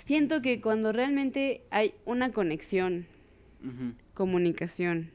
Siento 0.05 0.43
que 0.43 0.61
cuando 0.61 0.93
realmente 0.93 1.63
hay 1.71 1.95
una 2.05 2.33
conexión, 2.33 3.07
comunicación 4.15 5.11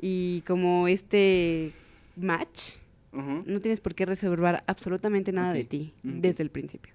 y 0.00 0.42
como 0.46 0.88
este 0.88 1.72
match, 2.16 2.76
no 3.12 3.60
tienes 3.60 3.80
por 3.80 3.94
qué 3.94 4.06
reservar 4.06 4.64
absolutamente 4.66 5.32
nada 5.32 5.52
de 5.52 5.64
ti 5.64 5.94
desde 6.02 6.42
el 6.42 6.50
principio. 6.50 6.94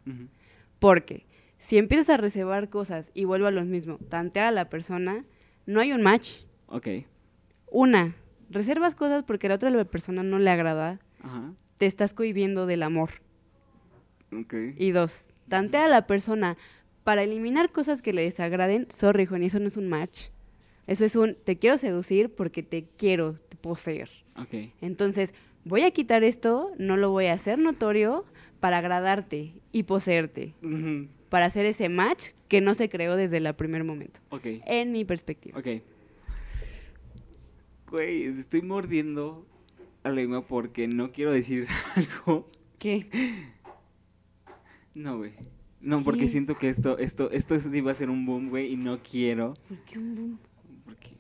Porque 0.80 1.26
si 1.58 1.78
empiezas 1.78 2.10
a 2.10 2.18
reservar 2.18 2.70
cosas 2.70 3.12
y 3.14 3.26
vuelvo 3.26 3.48
a 3.48 3.52
lo 3.52 3.64
mismo, 3.66 3.98
tantear 4.10 4.46
a 4.46 4.52
la 4.52 4.70
persona, 4.70 5.26
no 5.66 5.80
hay 5.80 5.92
un 5.92 6.02
match. 6.02 6.44
Ok. 6.68 6.88
Una, 7.72 8.16
reservas 8.50 8.96
cosas 8.96 9.24
porque 9.24 9.48
a 9.48 9.50
la 9.50 9.56
otra 9.56 9.86
persona 9.86 10.24
no 10.24 10.40
le 10.40 10.50
agrada, 10.50 11.00
te 11.78 11.86
estás 11.86 12.14
cohibiendo 12.14 12.66
del 12.66 12.84
amor. 12.84 13.10
Ok. 14.32 14.54
Y 14.78 14.92
dos, 14.92 15.28
tantea 15.50 15.86
a 15.86 15.90
la 15.90 16.08
persona 16.08 16.58
para 17.04 17.24
eliminar 17.24 17.72
cosas 17.72 18.02
que 18.02 18.14
le 18.14 18.24
desagraden. 18.24 18.88
Sorry, 18.90 19.26
Juan, 19.26 19.44
eso 19.44 19.60
no 19.60 19.68
es 19.68 19.78
un 19.78 19.88
match. 19.88 20.26
Eso 20.88 21.06
es 21.06 21.16
un 21.16 21.36
te 21.44 21.58
quiero 21.58 21.78
seducir 21.78 22.30
porque 22.30 22.64
te 22.64 22.86
quiero 22.98 23.38
poseer. 23.62 24.10
Ok. 24.38 24.72
Entonces, 24.82 25.34
voy 25.66 25.82
a 25.82 25.92
quitar 25.92 26.24
esto, 26.24 26.72
no 26.78 26.96
lo 26.98 27.12
voy 27.12 27.26
a 27.26 27.34
hacer 27.34 27.60
notorio 27.60 28.26
para 28.60 28.78
agradarte 28.80 29.54
y 29.72 29.84
poseerte, 29.84 30.54
para 31.30 31.46
hacer 31.46 31.66
ese 31.66 31.90
match 31.90 32.30
que 32.48 32.62
no 32.62 32.74
se 32.74 32.90
creó 32.90 33.16
desde 33.16 33.38
el 33.38 33.54
primer 33.56 33.84
momento, 33.84 34.20
Ok. 34.30 34.46
en 34.66 34.92
mi 34.92 35.04
perspectiva. 35.06 35.60
Ok. 35.60 35.68
Güey, 37.90 38.26
estoy 38.26 38.62
mordiendo 38.62 39.46
a 40.04 40.10
la 40.10 40.16
lengua 40.16 40.46
porque 40.46 40.88
no 40.88 41.12
quiero 41.12 41.32
decir 41.32 41.68
algo. 41.96 42.50
¿Qué? 42.80 43.08
No, 44.98 45.18
güey. 45.18 45.32
No, 45.80 46.04
porque 46.04 46.28
siento 46.28 46.58
que 46.58 46.70
esto, 46.70 46.98
esto, 46.98 47.30
esto 47.30 47.60
sí 47.60 47.82
va 47.82 47.92
a 47.92 47.96
ser 47.96 48.10
un 48.10 48.26
boom, 48.26 48.50
güey, 48.50 48.74
y 48.74 48.78
no 48.78 49.00
quiero. 49.04 49.54
¿Por 49.68 49.78
qué 49.82 50.00
un 50.00 50.16
boom? 50.16 50.40
Porque. 50.86 51.12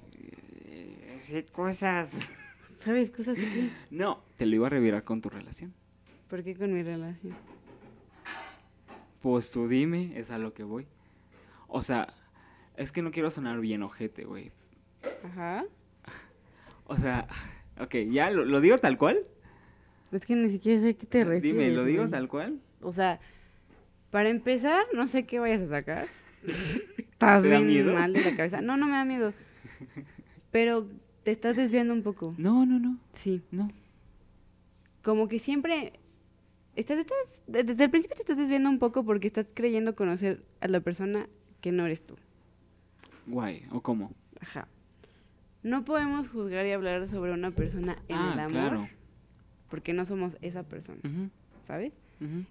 eh, 0.65 1.17
sé 1.19 1.45
cosas. 1.45 2.31
¿Sabes 2.79 3.11
cosas 3.11 3.37
de 3.37 3.43
qué? 3.43 3.69
No, 3.91 4.23
te 4.35 4.47
lo 4.47 4.55
iba 4.55 4.65
a 4.65 4.71
revirar 4.71 5.03
con 5.03 5.21
tu 5.21 5.29
relación. 5.29 5.73
¿Por 6.27 6.43
qué 6.43 6.55
con 6.55 6.73
mi 6.73 6.81
relación? 6.81 7.35
Pues 9.21 9.51
tú 9.51 9.67
dime, 9.67 10.13
es 10.15 10.31
a 10.31 10.39
lo 10.39 10.53
que 10.55 10.63
voy. 10.63 10.87
O 11.67 11.83
sea, 11.83 12.13
es 12.77 12.91
que 12.91 13.03
no 13.03 13.11
quiero 13.11 13.29
sonar 13.29 13.59
bien 13.59 13.83
ojete, 13.83 14.25
güey. 14.25 14.51
Ajá. 15.23 15.65
O 16.85 16.95
sea, 16.97 17.27
ok, 17.79 17.93
ya 18.09 18.31
lo, 18.31 18.43
lo 18.43 18.59
digo 18.59 18.77
tal 18.79 18.97
cual. 18.97 19.19
Es 20.11 20.25
que 20.25 20.35
ni 20.35 20.49
siquiera 20.49 20.81
sé 20.81 20.89
a 20.89 20.93
qué 20.93 21.05
te 21.05 21.23
refieres. 21.23 21.43
Dime, 21.43 21.69
¿lo 21.71 21.85
digo 21.85 22.03
güey. 22.03 22.11
tal 22.11 22.27
cual? 22.27 22.59
O 22.81 22.91
sea, 22.91 23.19
para 24.17 24.29
empezar, 24.29 24.83
no 24.95 25.07
sé 25.07 25.27
qué 25.27 25.37
vayas 25.37 25.61
a 25.61 25.67
sacar. 25.69 26.07
Estás 26.97 27.43
¿Te 27.43 27.49
da 27.49 27.55
bien 27.57 27.67
miedo? 27.67 27.93
mal 27.93 28.13
de 28.13 28.23
la 28.23 28.35
cabeza. 28.35 28.61
No, 28.61 28.75
no 28.75 28.87
me 28.87 28.93
da 28.93 29.05
miedo. 29.05 29.31
Pero 30.49 30.87
te 31.23 31.29
estás 31.29 31.55
desviando 31.55 31.93
un 31.93 32.01
poco. 32.01 32.33
No, 32.39 32.65
no, 32.65 32.79
no, 32.79 32.97
Sí. 33.13 33.43
no. 33.51 33.69
Como 35.03 35.27
que 35.27 35.37
siempre. 35.37 35.93
Estás, 36.75 36.97
estás- 36.97 37.15
de- 37.45 37.63
desde 37.63 37.83
el 37.83 37.89
principio 37.91 38.15
te 38.15 38.23
estás 38.23 38.37
desviando 38.39 38.71
un 38.71 38.79
poco 38.79 39.05
porque 39.05 39.27
estás 39.27 39.45
creyendo 39.53 39.95
conocer 39.95 40.43
a 40.61 40.67
la 40.67 40.79
persona 40.79 41.27
que 41.61 41.71
no 41.71 41.85
eres 41.85 42.01
tú. 42.01 42.15
Guay, 43.27 43.67
¿o 43.69 43.81
cómo? 43.81 44.11
Ajá. 44.39 44.67
No 45.61 45.85
podemos 45.85 46.27
juzgar 46.27 46.65
y 46.65 46.71
hablar 46.71 47.07
sobre 47.07 47.33
una 47.33 47.51
persona 47.51 47.99
en 48.07 48.17
ah, 48.17 48.31
el 48.33 48.39
amor 48.39 48.51
claro. 48.51 48.89
porque 49.69 49.93
no 49.93 50.05
somos 50.05 50.37
esa 50.41 50.63
persona, 50.63 51.01
Ujú, 51.03 51.29
¿sabes? 51.67 51.93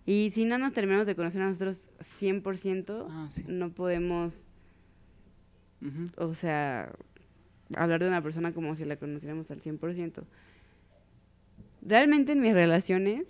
Y 0.06 0.30
si 0.30 0.44
no 0.44 0.58
nos 0.58 0.72
terminamos 0.72 1.06
de 1.06 1.16
conocer 1.16 1.42
a 1.42 1.46
nosotros 1.48 1.78
100%, 2.20 3.06
Ah, 3.10 3.26
sí. 3.30 3.44
no 3.48 3.70
podemos, 3.70 4.44
o 6.16 6.34
sea, 6.34 6.92
hablar 7.74 8.00
de 8.02 8.08
una 8.08 8.22
persona 8.22 8.52
como 8.52 8.74
si 8.76 8.84
la 8.84 8.96
conociéramos 8.96 9.50
al 9.50 9.60
100%. 9.60 10.22
Realmente 11.82 12.32
en 12.32 12.40
mis 12.40 12.52
relaciones, 12.52 13.26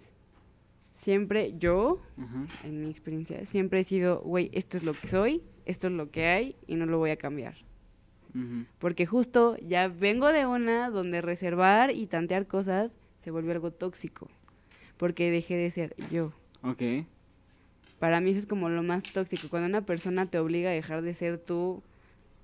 siempre 0.95 1.55
yo, 1.59 2.01
en 2.64 2.82
mi 2.82 2.91
experiencia, 2.91 3.45
siempre 3.47 3.80
he 3.80 3.84
sido, 3.84 4.20
güey, 4.20 4.51
esto 4.53 4.76
es 4.76 4.82
lo 4.84 4.93
que 4.95 5.09
soy, 5.09 5.43
esto 5.64 5.87
es 5.89 5.93
lo 5.95 6.11
que 6.11 6.26
hay 6.26 6.57
y 6.66 6.76
no 6.76 6.87
lo 6.87 6.99
voy 6.99 7.11
a 7.11 7.16
cambiar. 7.16 7.55
Porque 8.78 9.07
justo 9.07 9.57
ya 9.66 9.89
vengo 9.89 10.30
de 10.30 10.45
una 10.45 10.91
donde 10.91 11.22
reservar 11.22 11.91
y 11.93 12.07
tantear 12.07 12.47
cosas 12.47 12.91
se 13.24 13.30
volvió 13.30 13.53
algo 13.53 13.70
tóxico. 13.70 14.28
Porque 14.97 15.30
dejé 15.30 15.57
de 15.57 15.70
ser 15.70 15.94
yo. 16.11 16.32
Ok. 16.62 16.82
Para 17.99 18.20
mí 18.20 18.30
eso 18.30 18.40
es 18.40 18.47
como 18.47 18.68
lo 18.68 18.82
más 18.82 19.05
tóxico. 19.05 19.49
Cuando 19.49 19.68
una 19.68 19.82
persona 19.82 20.26
te 20.26 20.38
obliga 20.38 20.70
a 20.70 20.72
dejar 20.72 21.03
de 21.03 21.14
ser 21.14 21.38
tú 21.38 21.82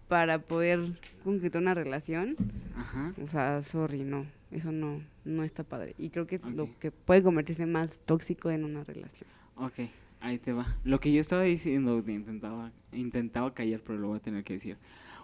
para 0.08 0.38
poder 0.38 0.98
concretar 1.24 1.62
una 1.62 1.74
relación, 1.74 2.36
Ajá. 2.76 3.14
o 3.22 3.28
sea, 3.28 3.62
sorry, 3.62 4.04
no. 4.04 4.26
Eso 4.50 4.70
no, 4.70 5.00
no 5.24 5.44
está 5.44 5.64
padre. 5.64 5.94
Y 5.98 6.10
creo 6.10 6.26
que 6.26 6.36
es 6.36 6.46
lo 6.46 6.68
que 6.78 6.90
puede 6.90 7.22
convertirse 7.22 7.64
más 7.64 7.98
tóxico 8.04 8.50
en 8.50 8.64
una 8.64 8.84
relación. 8.84 9.28
Ok, 9.56 9.88
ahí 10.20 10.38
te 10.38 10.52
va. 10.52 10.76
Lo 10.84 11.00
que 11.00 11.10
yo 11.12 11.20
estaba 11.20 11.42
diciendo, 11.42 12.02
intentaba, 12.06 12.70
intentaba 12.92 13.54
callar, 13.54 13.80
pero 13.80 13.98
lo 13.98 14.08
voy 14.08 14.18
a 14.18 14.20
tener 14.20 14.44
que 14.44 14.54
decir. 14.54 14.76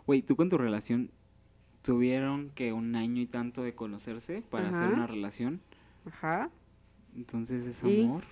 Güey, 0.06 0.22
tú 0.22 0.34
con 0.36 0.48
tu 0.48 0.56
relación 0.56 1.10
tuvieron 1.82 2.50
que 2.54 2.72
un 2.72 2.96
año 2.96 3.20
y 3.20 3.26
tanto 3.26 3.62
de 3.62 3.74
conocerse 3.74 4.42
para 4.50 4.68
hacer 4.70 4.84
Ajá. 4.84 4.94
una 4.94 5.06
relación. 5.06 5.60
Ajá. 6.06 6.50
Entonces, 7.18 7.66
¿es 7.66 7.82
¿Y? 7.82 8.04
amor? 8.04 8.22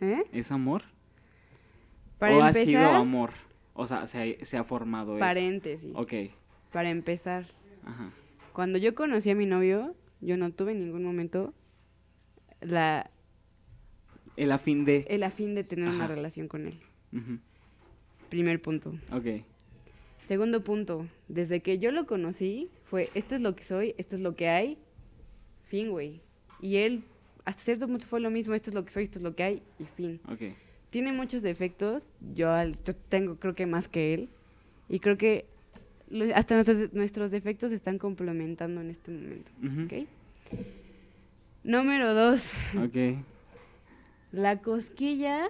¿Eh? 0.00 0.22
¿Es 0.32 0.50
amor? 0.50 0.82
Para 2.18 2.38
¿O 2.38 2.42
ha 2.42 2.52
sido 2.54 2.86
amor? 2.88 3.32
O 3.74 3.86
sea, 3.86 4.06
se 4.06 4.38
ha, 4.40 4.44
se 4.46 4.56
ha 4.56 4.64
formado 4.64 5.12
eso. 5.16 5.20
paréntesis. 5.20 5.92
Ok, 5.94 6.12
Para 6.72 6.88
empezar, 6.88 7.44
ajá. 7.84 8.10
Cuando 8.54 8.78
yo 8.78 8.94
conocí 8.94 9.28
a 9.28 9.34
mi 9.34 9.44
novio, 9.44 9.94
yo 10.22 10.38
no 10.38 10.50
tuve 10.52 10.72
en 10.72 10.80
ningún 10.86 11.04
momento 11.04 11.52
la, 12.62 13.10
El 14.36 14.52
afín 14.52 14.86
de... 14.86 15.04
el 15.10 15.22
afín 15.22 15.54
de 15.54 15.62
tener 15.64 15.88
una 15.90 16.06
relación 16.06 16.48
con 16.48 16.66
él. 16.66 16.78
Ujú, 17.12 17.38
Primer 18.30 18.62
punto. 18.62 18.94
Ok, 19.12 19.44
Segundo 20.28 20.64
punto, 20.64 21.06
desde 21.28 21.60
que 21.60 21.78
yo 21.78 21.92
lo 21.92 22.06
conocí, 22.06 22.70
fue 22.84 23.10
esto 23.14 23.34
es 23.34 23.42
lo 23.42 23.54
que 23.54 23.64
soy, 23.64 23.94
esto 23.98 24.16
es 24.16 24.22
lo 24.22 24.34
que 24.34 24.48
hay, 24.48 24.78
fin, 25.64 25.90
güey. 25.90 26.22
Y 26.62 26.76
él, 26.76 27.04
hasta 27.44 27.62
cierto 27.62 27.86
punto 27.88 28.06
fue 28.06 28.20
lo 28.20 28.30
mismo, 28.30 28.54
esto 28.54 28.70
es 28.70 28.74
lo 28.74 28.84
que 28.84 28.90
soy, 28.92 29.04
esto 29.04 29.18
es 29.18 29.22
lo 29.24 29.34
que 29.34 29.42
hay, 29.42 29.62
y 29.78 29.84
fin. 29.84 30.20
ok. 30.30 30.54
Tiene 30.90 31.12
muchos 31.12 31.42
defectos, 31.42 32.06
yo, 32.34 32.50
tengo 33.08 33.36
creo 33.36 33.54
que 33.54 33.66
más 33.66 33.88
que 33.88 34.12
él, 34.14 34.28
y 34.88 35.00
creo 35.00 35.16
que 35.16 35.46
lo- 36.10 36.34
hasta 36.36 36.54
nuestros, 36.54 36.92
nuestros 36.92 37.30
defectos 37.30 37.70
se 37.70 37.76
están 37.76 37.98
complementando 37.98 38.80
en 38.82 38.90
este 38.90 39.10
momento, 39.10 39.50
Ujú, 39.62 39.84
¿ok? 39.86 40.06
Número 41.64 42.12
dos, 42.14 42.52
Ok, 42.76 43.24
La 44.32 44.60
cosquilla 44.60 45.48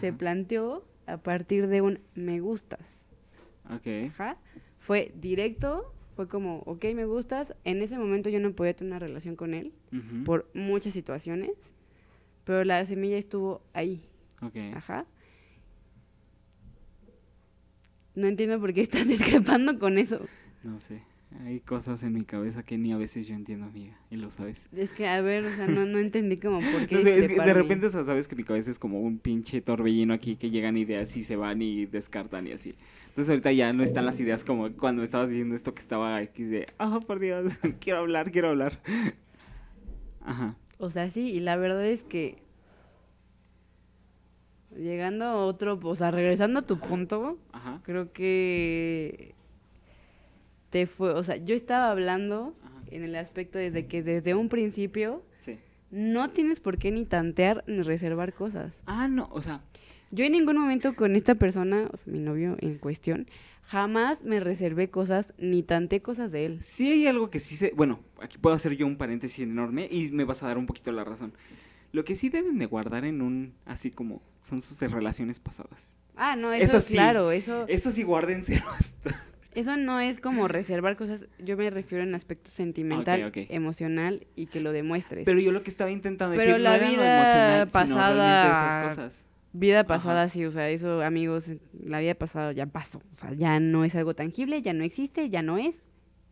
se 0.00 0.12
planteó 0.12 0.84
a 1.06 1.18
partir 1.18 1.68
de 1.68 1.80
un 1.82 2.00
me 2.14 2.40
gustas. 2.40 2.80
ok. 3.70 4.10
Ajá. 4.10 4.36
Fue 4.78 5.12
directo, 5.20 5.93
fue 6.14 6.28
como, 6.28 6.58
ok, 6.66 6.84
me 6.94 7.04
gustas. 7.04 7.54
En 7.64 7.82
ese 7.82 7.98
momento 7.98 8.28
yo 8.30 8.40
no 8.40 8.52
podía 8.52 8.74
tener 8.74 8.92
una 8.92 8.98
relación 8.98 9.36
con 9.36 9.54
él 9.54 9.72
por 10.24 10.48
muchas 10.54 10.92
situaciones, 10.92 11.50
pero 12.44 12.64
la 12.64 12.84
semilla 12.84 13.16
estuvo 13.16 13.62
ahí. 13.72 14.02
Ok. 14.42 14.56
Ajá. 14.74 15.06
No 18.14 18.26
entiendo 18.26 18.60
por 18.60 18.72
qué 18.72 18.82
estás 18.82 19.06
discrepando 19.08 19.78
con 19.78 19.98
eso. 19.98 20.20
No 20.62 20.78
sé. 20.78 21.02
Hay 21.40 21.60
cosas 21.60 22.02
en 22.04 22.12
mi 22.12 22.24
cabeza 22.24 22.62
que 22.62 22.78
ni 22.78 22.92
a 22.92 22.96
veces 22.96 23.26
yo 23.26 23.34
entiendo, 23.34 23.66
amiga. 23.66 23.98
Y 24.10 24.16
lo 24.16 24.30
sabes. 24.30 24.68
Es 24.72 24.92
que, 24.92 25.08
a 25.08 25.20
ver, 25.20 25.44
o 25.44 25.50
sea, 25.50 25.66
no, 25.66 25.84
no 25.84 25.98
entendí 25.98 26.36
como 26.36 26.60
por 26.60 26.86
qué. 26.86 26.94
No 26.96 27.02
sé, 27.02 27.18
es 27.18 27.28
que 27.28 27.34
de 27.34 27.54
repente, 27.54 27.86
o 27.86 27.90
sea, 27.90 28.04
sabes 28.04 28.28
que 28.28 28.36
mi 28.36 28.44
cabeza 28.44 28.70
es 28.70 28.78
como 28.78 29.00
un 29.00 29.18
pinche 29.18 29.60
torbellino 29.60 30.14
aquí 30.14 30.36
que 30.36 30.50
llegan 30.50 30.76
ideas 30.76 31.16
y 31.16 31.24
se 31.24 31.34
van 31.36 31.60
y 31.60 31.86
descartan 31.86 32.46
y 32.46 32.52
así. 32.52 32.74
Entonces 33.08 33.30
ahorita 33.30 33.52
ya 33.52 33.72
no 33.72 33.82
están 33.82 34.06
las 34.06 34.18
ideas 34.20 34.44
como 34.44 34.72
cuando 34.72 35.00
me 35.00 35.04
estabas 35.04 35.30
diciendo 35.30 35.54
esto 35.54 35.74
que 35.74 35.80
estaba 35.80 36.16
aquí 36.16 36.44
de, 36.44 36.66
ah, 36.78 37.00
por 37.04 37.18
Dios, 37.20 37.58
quiero 37.80 38.00
hablar, 38.00 38.30
quiero 38.30 38.50
hablar. 38.50 38.80
Ajá. 40.20 40.56
O 40.78 40.90
sea, 40.90 41.10
sí, 41.10 41.32
y 41.32 41.40
la 41.40 41.56
verdad 41.56 41.84
es 41.84 42.02
que 42.02 42.38
llegando 44.76 45.24
a 45.24 45.34
otro, 45.34 45.78
o 45.82 45.94
sea, 45.94 46.10
regresando 46.10 46.60
a 46.60 46.62
tu 46.66 46.78
punto, 46.78 47.38
Ajá. 47.52 47.80
creo 47.84 48.12
que 48.12 49.33
te 50.74 50.88
fue, 50.88 51.12
o 51.14 51.22
sea, 51.22 51.36
yo 51.36 51.54
estaba 51.54 51.88
hablando 51.92 52.56
Ajá. 52.64 52.82
en 52.90 53.04
el 53.04 53.14
aspecto 53.14 53.60
desde 53.60 53.86
que 53.86 54.02
desde 54.02 54.34
un 54.34 54.48
principio 54.48 55.22
Sí. 55.32 55.56
no 55.92 56.30
tienes 56.30 56.58
por 56.58 56.78
qué 56.78 56.90
ni 56.90 57.04
tantear 57.04 57.62
ni 57.68 57.82
reservar 57.82 58.32
cosas. 58.32 58.72
Ah, 58.86 59.06
no, 59.06 59.28
o 59.30 59.40
sea, 59.40 59.60
Yo 60.10 60.24
en 60.24 60.32
ningún 60.32 60.56
momento 60.58 60.96
con 60.96 61.14
esta 61.14 61.36
persona, 61.36 61.88
o 61.92 61.96
sea, 61.96 62.12
mi 62.12 62.18
novio 62.18 62.56
en 62.58 62.78
cuestión, 62.78 63.28
jamás 63.62 64.24
me 64.24 64.40
reservé 64.40 64.90
cosas 64.90 65.32
ni 65.38 65.62
tanteé 65.62 66.02
cosas 66.02 66.32
de 66.32 66.44
él. 66.46 66.58
sí 66.60 66.90
hay 66.90 67.06
algo 67.06 67.30
que 67.30 67.38
sí 67.38 67.54
se... 67.54 67.70
Bueno, 67.76 68.00
aquí 68.20 68.36
puedo 68.38 68.56
hacer 68.56 68.72
yo 68.76 68.84
un 68.84 68.96
paréntesis 68.96 69.44
enorme 69.44 69.86
y 69.88 70.10
me 70.10 70.24
vas 70.24 70.42
a 70.42 70.48
dar 70.48 70.58
un 70.58 70.66
poquito 70.66 70.90
la 70.90 71.04
razón. 71.04 71.32
Lo 71.92 72.04
que 72.04 72.16
sí 72.16 72.30
deben 72.30 72.58
de 72.58 72.66
guardar 72.66 73.04
en 73.04 73.22
un... 73.22 73.54
Así 73.64 73.92
como 73.92 74.22
son 74.40 74.60
sus 74.60 74.80
relaciones 74.80 75.38
pasadas. 75.38 75.98
Ah, 76.16 76.34
no, 76.34 76.52
eso, 76.52 76.64
Eso 76.78 76.80
sí. 76.80 76.94
claro, 76.94 77.30
eso 77.30 77.64
Eso 77.68 77.92
sí, 77.92 78.02
guárdense 78.02 78.56
hasta... 78.76 79.14
Eso 79.54 79.76
no 79.76 80.00
es 80.00 80.20
como 80.20 80.48
reservar 80.48 80.96
cosas, 80.96 81.26
yo 81.38 81.56
me 81.56 81.70
refiero 81.70 82.02
en 82.02 82.14
aspecto 82.14 82.50
sentimental, 82.50 83.30
emocional 83.34 84.26
y 84.34 84.46
que 84.46 84.60
lo 84.60 84.72
demuestres. 84.72 85.24
Pero 85.24 85.38
yo 85.40 85.52
lo 85.52 85.62
que 85.62 85.70
estaba 85.70 85.90
intentando 85.90 86.36
Pero 86.36 86.52
decir 86.52 86.62
la 86.62 86.70
no 86.70 86.76
era 86.76 86.84
lo 86.86 86.90
vida 86.92 87.16
emocional, 87.16 87.70
sino 87.70 87.72
pasada- 87.96 88.46
esas 88.82 88.88
cosas. 88.96 89.28
vida 89.52 89.84
pasada 89.84 90.22
Ajá. 90.22 90.28
sí, 90.30 90.44
o 90.44 90.50
sea, 90.50 90.68
eso 90.70 91.02
amigos, 91.02 91.50
la 91.84 92.00
vida 92.00 92.14
pasada 92.16 92.52
ya 92.52 92.66
pasó, 92.66 92.98
o 92.98 93.18
sea, 93.20 93.32
ya 93.32 93.60
no 93.60 93.84
es 93.84 93.94
algo 93.94 94.14
tangible, 94.14 94.60
ya 94.60 94.72
no 94.72 94.82
existe, 94.82 95.30
ya 95.30 95.42
no 95.42 95.56
es, 95.58 95.76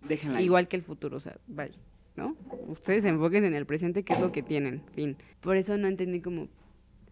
Déjenla 0.03 0.39
ahí. 0.39 0.45
igual 0.45 0.67
que 0.67 0.77
el 0.77 0.83
futuro, 0.83 1.19
o 1.19 1.21
sea, 1.21 1.37
vaya, 1.47 1.79
¿no? 2.17 2.37
Ustedes 2.67 3.05
enfoquen 3.05 3.45
en 3.45 3.55
el 3.55 3.67
presente, 3.67 4.03
que 4.03 4.15
es 4.15 4.21
lo 4.21 4.33
que 4.33 4.43
tienen, 4.43 4.83
fin. 4.95 5.17
Por 5.41 5.57
eso 5.57 5.79
no 5.79 5.87
entendí 5.87 6.21
como, 6.21 6.49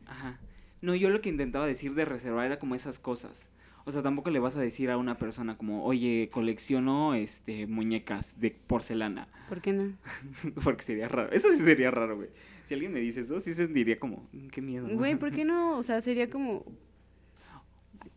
Ajá. 0.07 0.41
No, 0.83 0.95
yo 0.97 1.11
lo 1.11 1.21
que 1.21 1.29
intentaba 1.29 1.67
decir 1.67 1.95
de 1.95 2.05
reservar 2.05 2.47
era 2.47 2.59
como 2.59 2.75
esas 2.75 2.99
cosas. 2.99 3.51
O 3.87 3.93
sea, 3.93 4.03
tampoco 4.03 4.31
le 4.31 4.39
vas 4.39 4.57
a 4.57 4.61
decir 4.61 4.91
a 4.91 4.97
una 4.99 5.17
persona 5.19 5.57
como, 5.57 5.85
oye, 5.85 6.29
colecciono 6.33 7.15
este 7.15 7.67
muñecas 7.67 8.39
de 8.41 8.51
porcelana. 8.51 9.29
¿por 9.49 9.61
qué 9.61 9.73
no? 9.73 9.93
Porque 10.65 10.83
sería 10.85 11.09
raro. 11.09 11.33
Eso 11.33 11.49
sí 11.51 11.63
sería 11.63 11.91
raro, 11.91 12.17
güey. 12.17 12.29
Si 12.69 12.75
alguien 12.75 12.93
me 12.93 13.01
dice 13.01 13.23
eso, 13.23 13.41
sí 13.41 13.53
se 13.53 13.67
diría 13.67 13.99
como, 13.99 14.29
"Mm, 14.33 14.47
qué 14.49 14.61
miedo. 14.63 14.87
¿no?". 14.87 14.95
Güey, 14.99 15.17
¿por 15.17 15.33
qué 15.33 15.45
no? 15.45 15.77
O 15.79 15.83
sea, 15.83 16.01
sería 16.03 16.31
como, 16.31 16.65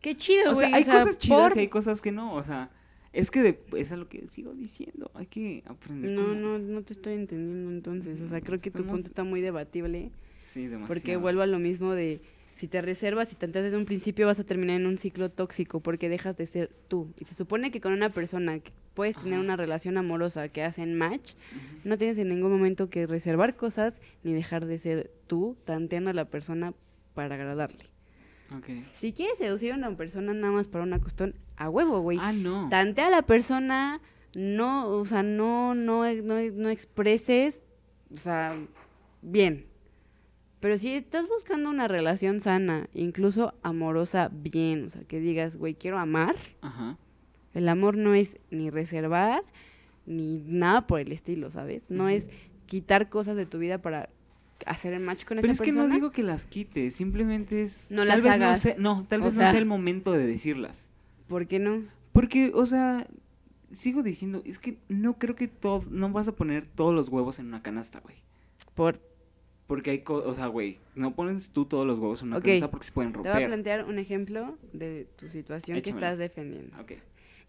qué 0.02 0.16
chido, 0.16 0.52
O 0.52 0.56
güey. 0.56 0.68
sea, 0.70 0.78
hay 0.78 0.84
cosas 0.86 1.18
chidas 1.18 1.50
por- 1.50 1.58
y 1.58 1.62
hay 1.62 1.68
cosas 1.70 2.02
que 2.02 2.12
no. 2.12 2.34
O 2.36 2.44
sea, 2.44 2.70
es 3.14 3.32
que 3.32 3.42
de, 3.42 3.60
es 3.78 3.92
a 3.92 3.98
lo 3.98 4.08
que 4.10 4.28
sigo 4.30 4.54
diciendo. 4.54 5.12
Hay 5.16 5.26
que 5.28 5.64
aprender. 5.66 6.12
No, 6.12 6.24
cómo- 6.24 6.36
no, 6.36 6.60
no 6.60 6.82
te 6.84 6.94
estoy 6.94 7.14
entendiendo 7.14 7.72
entonces. 7.72 8.22
O 8.22 8.28
sea, 8.28 8.42
creo 8.42 8.60
que 8.60 8.70
tu 8.72 8.84
punto 8.86 9.08
está 9.08 9.24
muy 9.24 9.42
debatible. 9.42 10.12
Sí, 10.38 10.68
demasiado. 10.68 10.88
Porque 10.94 11.16
vuelvo 11.18 11.42
a 11.42 11.48
lo 11.48 11.58
mismo 11.60 11.94
de 11.94 12.20
si 12.56 12.68
te 12.68 12.82
reservas 12.82 13.32
y 13.32 13.36
tanteas 13.36 13.66
desde 13.66 13.78
un 13.78 13.86
principio 13.86 14.28
vas 14.28 14.40
a 14.40 14.44
terminar 14.44 14.80
en 14.80 14.86
un 14.86 14.98
ciclo 14.98 15.30
tóxico 15.30 15.80
porque 15.80 16.10
dejas 16.10 16.38
de 16.38 16.48
ser 16.48 16.72
tú. 16.88 17.14
Y 17.20 17.26
se 17.26 17.36
supone 17.36 17.72
que 17.72 17.82
con 17.82 17.94
una 17.94 18.10
persona 18.10 18.60
que 18.60 18.72
puedes 18.94 19.18
tener 19.18 19.40
una 19.40 19.56
relación 19.56 19.98
amorosa 19.98 20.50
que 20.50 20.64
hacen 20.64 20.96
match, 20.96 21.34
no 21.84 21.98
tienes 21.98 22.18
en 22.18 22.30
ningún 22.30 22.52
momento 22.52 22.90
que 22.90 23.08
reservar 23.08 23.56
cosas 23.56 24.00
ni 24.24 24.34
dejar 24.34 24.66
de 24.66 24.78
ser 24.80 25.12
tú 25.28 25.58
tanteando 25.66 26.12
a 26.12 26.14
la 26.14 26.26
persona 26.26 26.74
para 27.14 27.36
agradarle. 27.36 27.90
Si 28.94 29.14
quieres 29.14 29.40
seducir 29.40 29.72
a 29.74 29.76
una 29.76 29.98
persona 29.98 30.34
nada 30.34 30.54
más 30.54 30.68
para 30.68 30.84
una 30.84 31.00
cuestión, 31.00 31.34
a 31.56 31.70
huevo, 31.70 32.02
güey. 32.02 32.20
Ah, 32.22 32.34
no. 32.34 32.70
Tantea 32.70 33.08
a 33.08 33.10
la 33.10 33.24
persona, 33.24 34.00
no, 34.36 34.90
o 34.90 35.06
sea, 35.06 35.24
no, 35.24 35.74
no, 35.74 36.06
no, 36.14 36.40
no 36.40 36.70
expreses, 36.70 37.64
o 38.14 38.18
sea, 38.18 38.56
bien. 39.24 39.66
Pero 40.64 40.78
si 40.78 40.94
estás 40.94 41.28
buscando 41.28 41.70
una 41.70 41.90
relación 41.90 42.40
sana, 42.40 42.88
incluso 42.94 43.54
amorosa, 43.64 44.30
bien, 44.32 44.86
o 44.86 44.90
sea, 44.90 45.04
que 45.04 45.20
digas, 45.20 45.58
güey, 45.58 45.74
quiero 45.76 46.00
amar, 46.00 46.38
Ajá. 46.62 46.98
el 47.54 47.68
amor 47.68 47.98
no 47.98 48.14
es 48.14 48.38
ni 48.50 48.70
reservar, 48.70 49.44
ni 50.06 50.38
nada 50.48 50.88
por 50.88 51.02
el 51.02 51.12
estilo, 51.12 51.50
¿sabes? 51.50 51.84
No 51.90 52.08
es 52.08 52.30
quitar 52.66 53.10
cosas 53.10 53.36
de 53.36 53.46
tu 53.46 53.58
vida 53.60 53.80
para 53.82 54.08
hacer 54.66 54.94
el 54.94 55.02
match 55.02 55.26
con 55.26 55.36
Pero 55.42 55.52
esa 55.52 55.62
es 55.64 55.68
que 55.68 55.74
persona. 55.74 55.90
no 55.90 55.96
digo 55.96 56.12
que 56.12 56.24
las 56.24 56.46
quites, 56.46 56.96
simplemente 56.96 57.62
es... 57.62 57.92
No 57.92 57.98
tal 57.98 58.08
las 58.08 58.22
vez 58.22 58.32
hagas. 58.32 58.78
No, 58.78 59.06
tal 59.10 59.20
O 59.20 59.26
vez 59.26 59.36
no 59.36 59.42
sea 59.42 59.58
el 59.58 59.66
momento 59.66 60.14
de 60.14 60.26
decirlas. 60.26 60.90
¿Por 61.28 61.46
qué 61.46 61.60
no? 61.60 61.84
Porque, 62.14 62.54
o 62.56 62.66
sea, 62.66 63.06
sigo 63.70 64.02
diciendo, 64.02 64.42
es 64.46 64.60
que 64.60 64.78
no 64.88 65.18
creo 65.20 65.36
que 65.36 65.50
todo, 65.50 65.84
no 65.90 66.10
vas 66.14 66.30
a 66.30 66.36
poner 66.38 66.66
todos 66.68 66.94
los 66.96 67.10
huevos 67.10 67.38
en 67.40 67.48
una 67.48 67.62
canasta, 67.62 68.00
güey. 68.00 68.16
Por, 68.76 69.02
Porque 69.68 69.92
hay 69.92 70.00
cosas, 70.00 70.30
o 70.30 70.36
sea, 70.36 70.48
güey, 70.48 70.80
no 70.96 71.16
pones 71.16 71.50
tú 71.52 71.66
todos 71.66 71.88
los 71.88 71.98
huevos 72.00 72.22
en 72.22 72.30
una 72.30 72.38
Ok. 72.38 72.44
canasta 72.46 72.70
porque 72.70 72.86
se 72.86 72.92
pueden 72.92 73.14
te 73.14 73.20
voy 73.20 73.28
a 73.28 73.32
romper. 73.34 73.48
plantear 73.48 73.86
un 73.86 73.98
ejemplo 73.98 74.58
de 74.74 75.08
tu 75.16 75.30
situación 75.30 75.82
que 75.82 75.90
estás 75.90 76.18
defendiendo. 76.18 76.78
Ok, 76.80 76.94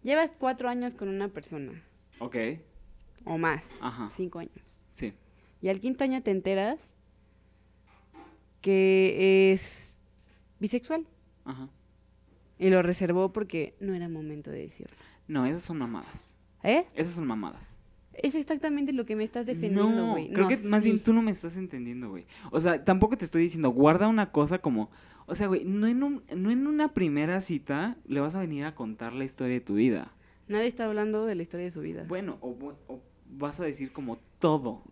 Llevas 0.03 0.31
cuatro 0.37 0.69
años 0.69 0.93
con 0.93 1.09
una 1.09 1.27
persona, 1.29 1.83
ok, 2.19 2.35
o 3.25 3.37
más, 3.37 3.63
ajá, 3.81 4.09
cinco 4.15 4.39
años. 4.39 4.53
sí, 4.91 5.13
Y 5.61 5.67
al 5.69 5.79
quinto 5.81 6.03
año 6.03 6.21
te 6.23 6.31
enteras 6.31 6.79
que 8.61 9.51
es 9.51 9.99
bisexual. 10.59 11.05
ajá. 11.45 11.69
Y 12.57 12.69
lo 12.69 12.81
reservó 12.81 13.33
porque 13.33 13.75
no 13.81 13.93
era 13.93 14.07
momento 14.07 14.49
de 14.49 14.59
decirlo. 14.59 14.95
No, 15.27 15.45
esas 15.45 15.63
son 15.63 15.77
mamadas. 15.77 16.37
¿Eh? 16.63 16.85
Esas 16.95 17.15
son 17.15 17.27
mamadas. 17.27 17.77
Es 18.23 18.35
exactamente 18.35 18.93
lo 18.93 19.05
que 19.05 19.15
me 19.15 19.23
estás 19.23 19.45
defendiendo, 19.45 19.89
no, 19.89 20.11
güey. 20.11 20.31
creo 20.31 20.43
No, 20.43 20.49
que 20.49 20.57
más 20.67 20.83
bien 20.83 20.99
tú 20.99 21.13
no 21.13 21.21
me 21.21 21.31
estás 21.31 21.57
entendiendo, 21.57 22.09
güey. 22.09 22.25
O 22.51 22.59
sea, 22.61 22.83
tampoco 22.83 23.17
te 23.17 23.25
estoy 23.25 23.43
diciendo, 23.43 23.69
guarda 23.69 24.07
una 24.07 24.31
cosa 24.31 24.59
como... 24.59 24.89
O 25.27 25.35
sea, 25.35 25.47
güey, 25.47 25.63
no 25.65 25.87
en, 25.87 26.03
un- 26.03 26.23
no 26.35 26.51
en 26.51 26.67
una 26.67 26.93
primera 26.93 27.41
cita 27.41 27.97
le 28.07 28.19
vas 28.19 28.35
a 28.35 28.39
venir 28.41 28.63
a 28.65 28.75
contar 28.75 29.13
la 29.13 29.23
historia 29.25 29.55
de 29.55 29.61
tu 29.61 29.73
vida. 29.75 30.11
Nadie 30.47 30.67
está 30.67 30.85
hablando 30.85 31.25
de 31.25 31.33
la 31.35 31.41
historia 31.41 31.65
de 31.65 31.71
su 31.71 31.81
vida. 31.81 32.05
Bueno, 32.07 32.37
o, 32.41 32.49
o 32.87 33.01
vas 33.31 33.59
a 33.59 33.63
decir 33.63 33.91
como 33.91 34.19
todo. 34.39 34.83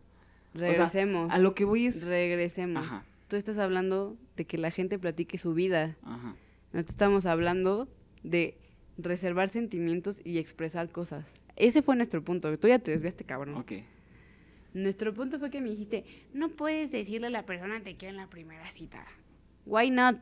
sea, 0.55 0.69
Regresemos. 0.69 1.31
A 1.31 1.37
lo 1.37 1.53
que 1.53 1.65
voy 1.65 1.85
es... 1.87 2.01
Regresemos. 2.03 2.83
Ajá, 2.83 3.05
Tú 3.27 3.35
estás 3.35 3.57
hablando 3.57 4.17
de 4.35 4.45
que 4.45 4.57
la 4.57 4.71
gente 4.71 4.97
platique 4.99 5.37
su 5.37 5.53
vida. 5.53 5.95
ajá. 6.03 6.35
Nosotros 6.73 6.93
estamos 6.95 7.25
hablando 7.27 7.87
de 8.23 8.57
reservar 8.97 9.49
sentimientos 9.49 10.19
y 10.23 10.39
expresar 10.39 10.89
cosas. 10.89 11.25
Ese 11.55 11.81
fue 11.81 11.95
nuestro 11.95 12.23
punto. 12.23 12.57
Tú 12.57 12.67
ya 12.67 12.79
te 12.79 12.91
desviaste, 12.91 13.23
cabrón. 13.23 13.55
Ok. 13.55 13.73
Nuestro 14.73 15.13
punto 15.13 15.37
fue 15.39 15.49
que 15.51 15.61
me 15.61 15.69
dijiste, 15.69 16.03
no 16.33 16.49
puedes 16.49 16.91
decirle 16.91 17.27
a 17.27 17.29
la 17.29 17.45
persona 17.45 17.81
te 17.83 17.95
quiero 17.95 18.11
en 18.11 18.17
la 18.17 18.27
primera 18.29 18.69
cita. 18.71 19.05
Why 19.65 19.91
not? 19.91 20.17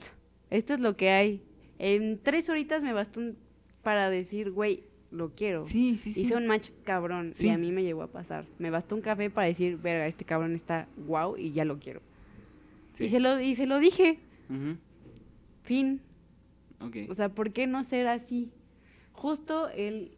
Esto 0.49 0.73
es 0.73 0.81
lo 0.81 0.97
que 0.97 1.09
hay. 1.09 1.41
En 1.79 2.19
tres 2.21 2.49
horitas 2.49 2.83
me 2.83 2.91
bastó 2.93 3.21
un- 3.21 3.37
para 3.81 4.09
decir, 4.09 4.51
güey, 4.51 4.83
lo 5.09 5.33
quiero. 5.33 5.65
Sí, 5.65 5.95
sí, 5.97 6.11
sí. 6.13 6.21
Hice 6.21 6.35
un 6.35 6.47
match 6.47 6.69
cabrón 6.83 7.31
Sí. 7.33 7.47
y 7.47 7.49
a 7.49 7.57
mí 7.57 7.71
me 7.71 7.83
llegó 7.83 8.03
a 8.03 8.07
pasar. 8.11 8.45
Me 8.59 8.69
bastó 8.69 8.95
un 8.95 9.01
café 9.01 9.29
para 9.29 9.47
decir, 9.47 9.77
verga, 9.77 10.05
este 10.07 10.25
cabrón 10.25 10.53
está 10.53 10.87
guau 10.97 11.37
y 11.37 11.51
ya 11.51 11.63
lo 11.65 11.79
quiero. 11.79 12.01
Sí. 12.93 13.05
Y, 13.05 13.09
se 13.09 13.19
lo, 13.21 13.39
y 13.39 13.55
se 13.55 13.65
lo 13.65 13.79
dije. 13.79 14.19
Fin. 15.63 16.01
Ok. 16.81 16.97
O 17.09 17.15
sea, 17.15 17.29
¿por 17.29 17.51
qué 17.53 17.67
no 17.67 17.83
ser 17.85 18.07
así? 18.07 18.51
Justo 19.13 19.69
el 19.69 20.11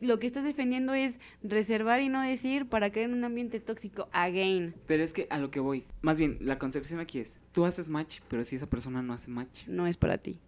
lo 0.00 0.18
que 0.18 0.26
estás 0.26 0.44
defendiendo 0.44 0.94
es 0.94 1.14
reservar 1.42 2.00
y 2.00 2.08
no 2.08 2.20
decir 2.22 2.68
para 2.68 2.90
caer 2.90 3.06
en 3.06 3.14
un 3.14 3.24
ambiente 3.24 3.60
tóxico 3.60 4.08
again. 4.12 4.74
Pero 4.86 5.02
es 5.02 5.12
que 5.12 5.26
a 5.30 5.38
lo 5.38 5.50
que 5.50 5.60
voy, 5.60 5.84
más 6.02 6.18
bien, 6.18 6.38
la 6.40 6.58
concepción 6.58 7.00
aquí 7.00 7.18
es, 7.18 7.40
tú 7.52 7.64
haces 7.64 7.88
match, 7.88 8.20
pero 8.28 8.44
si 8.44 8.56
esa 8.56 8.68
persona 8.68 9.02
no 9.02 9.12
hace 9.12 9.30
match, 9.30 9.66
No 9.66 9.86
es 9.86 9.96
para 9.96 10.18
ti. 10.18 10.38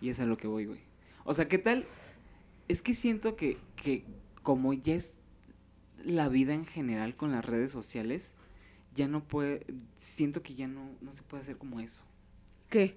y 0.00 0.08
es 0.10 0.20
a 0.20 0.26
lo 0.26 0.36
que 0.36 0.46
voy, 0.46 0.66
güey. 0.66 0.80
O 1.24 1.34
sea, 1.34 1.48
¿qué 1.48 1.58
tal? 1.58 1.86
Es 2.68 2.82
que 2.82 2.94
siento 2.94 3.36
que, 3.36 3.56
que 3.76 4.04
como 4.42 4.72
ya 4.72 4.94
es 4.94 5.16
la 6.04 6.28
vida 6.28 6.54
en 6.54 6.64
general 6.66 7.14
con 7.16 7.30
las 7.32 7.44
redes 7.44 7.70
sociales, 7.70 8.32
ya 8.94 9.06
no 9.08 9.22
puede, 9.22 9.64
siento 9.98 10.42
que 10.42 10.54
ya 10.54 10.66
no, 10.66 10.90
no 11.00 11.12
se 11.12 11.22
puede 11.22 11.42
hacer 11.42 11.56
como 11.58 11.80
eso. 11.80 12.04
¿Qué? 12.68 12.96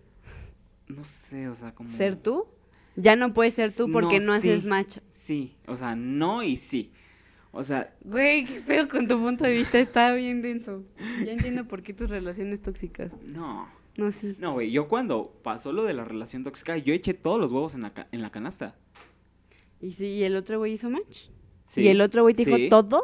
No 0.87 1.03
sé, 1.03 1.47
o 1.49 1.55
sea, 1.55 1.73
como... 1.73 1.89
¿Ser 1.97 2.15
tú? 2.15 2.47
Ya 2.95 3.15
no 3.15 3.33
puedes 3.33 3.53
ser 3.55 3.73
tú 3.73 3.91
porque 3.91 4.19
No, 4.19 4.27
no, 4.27 4.33
haces 4.33 4.65
match. 4.65 4.97
Sí, 5.11 5.55
o 5.67 5.75
sea, 5.77 5.95
no 5.95 6.43
y 6.43 6.57
sí. 6.57 6.91
O 7.51 7.63
sea, 7.63 7.93
Güey, 8.03 8.45
qué 8.45 8.59
feo 8.59 8.87
con 8.87 9.07
tu 9.07 9.19
punto 9.19 9.43
de 9.43 9.51
vista, 9.51 9.79
está 9.79 10.11
bien 10.13 10.41
denso. 10.41 10.83
Ya 11.25 11.31
entiendo 11.33 11.65
por 11.67 11.83
qué 11.83 11.93
tus 11.93 12.09
relaciones 12.09 12.61
tóxicas. 12.61 13.11
no. 13.25 13.67
No, 13.95 14.11
sí. 14.11 14.35
No, 14.39 14.53
güey, 14.53 14.71
yo 14.71 14.87
cuando 14.87 15.39
pasó 15.43 15.71
lo 15.71 15.83
de 15.83 15.93
la 15.93 16.03
relación 16.03 16.43
tóxica, 16.43 16.75
yo 16.77 16.95
eché 16.95 17.13
todos 17.13 17.39
los 17.39 17.51
huevos 17.51 17.75
en 17.75 17.83
la, 17.83 17.91
ca- 17.91 18.07
en 18.11 18.23
la 18.23 18.31
canasta. 18.31 18.73
¿Y 19.79 19.91
sí, 19.91 20.05
y 20.07 20.23
el 20.23 20.35
otro 20.35 20.57
güey 20.57 20.73
hizo 20.73 20.89
match? 20.89 21.27
Sí, 21.67 21.81
¿Y 21.83 21.89
el 21.89 22.01
otro 22.01 22.23
güey 22.23 22.33
te 22.33 22.43
sí, 22.43 22.51
dijo 22.51 22.69
todo? 22.69 23.03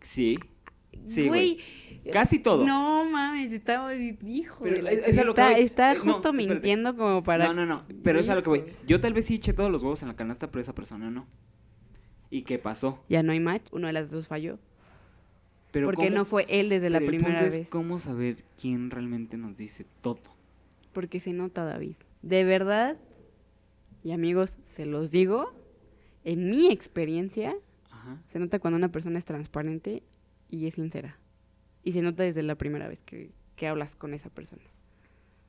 Sí, 0.00 0.36
sí, 1.06 1.28
güey. 1.28 1.58
Casi 2.12 2.38
todo. 2.38 2.66
No 2.66 3.04
mames, 3.04 3.52
está 3.52 3.94
hijo 3.94 4.64
Pero 4.64 4.88
es- 4.88 5.06
es 5.06 5.18
a 5.18 5.24
lo 5.24 5.34
que 5.34 5.40
está, 5.42 5.52
voy. 5.54 5.60
está 5.62 5.92
Eh, 5.92 5.96
no, 6.04 6.12
justo 6.14 6.32
mintiendo 6.32 6.96
como 6.96 7.22
para 7.22 7.46
No, 7.48 7.54
no, 7.54 7.66
no. 7.66 7.84
Pero 8.02 8.18
es 8.20 8.28
a 8.30 8.34
lo 8.34 8.42
que 8.42 8.48
voy. 8.48 8.58
Hijo. 8.60 8.68
Yo 8.86 9.00
tal 9.00 9.12
vez 9.12 9.26
sí 9.26 9.34
eché 9.34 9.52
todos 9.52 9.70
los 9.70 9.82
huevos 9.82 10.00
en 10.02 10.08
la 10.08 10.16
canasta, 10.16 10.50
pero 10.50 10.62
esa 10.62 10.74
persona 10.74 11.10
no. 11.10 11.26
¿Y 12.30 12.42
qué 12.42 12.58
pasó? 12.58 13.04
Ya 13.08 13.22
no 13.22 13.32
hay 13.32 13.40
match, 13.40 13.66
uno 13.72 13.86
de 13.86 13.92
las 13.92 14.10
dos 14.10 14.28
falló. 14.28 14.58
Pero 15.72 15.86
porque 15.86 16.06
¿cómo- 16.06 16.18
no 16.18 16.24
fue 16.24 16.46
él 16.48 16.68
desde 16.68 16.90
la 16.90 16.98
el 16.98 17.04
primera 17.04 17.28
punto 17.34 17.44
es 17.46 17.58
vez. 17.58 17.68
cómo 17.68 17.98
saber 17.98 18.36
quién 18.60 18.90
realmente 18.90 19.36
nos 19.36 19.56
dice 19.56 19.84
todo. 20.00 20.20
Porque 20.92 21.20
se 21.20 21.32
nota, 21.32 21.64
David. 21.64 21.94
De 22.22 22.44
verdad, 22.44 22.96
y 24.02 24.12
amigos, 24.12 24.56
se 24.62 24.86
los 24.86 25.10
digo, 25.10 25.52
en 26.24 26.50
mi 26.50 26.70
experiencia, 26.72 27.54
Ajá. 27.90 28.20
se 28.32 28.38
nota 28.38 28.58
cuando 28.58 28.76
una 28.78 28.90
persona 28.90 29.18
es 29.18 29.24
transparente 29.24 30.02
y 30.50 30.66
es 30.66 30.74
sincera. 30.74 31.16
Y 31.82 31.92
se 31.92 32.02
nota 32.02 32.22
desde 32.22 32.42
la 32.42 32.56
primera 32.56 32.88
vez 32.88 33.00
que, 33.04 33.30
que 33.56 33.66
hablas 33.66 33.96
con 33.96 34.12
esa 34.14 34.28
persona. 34.30 34.62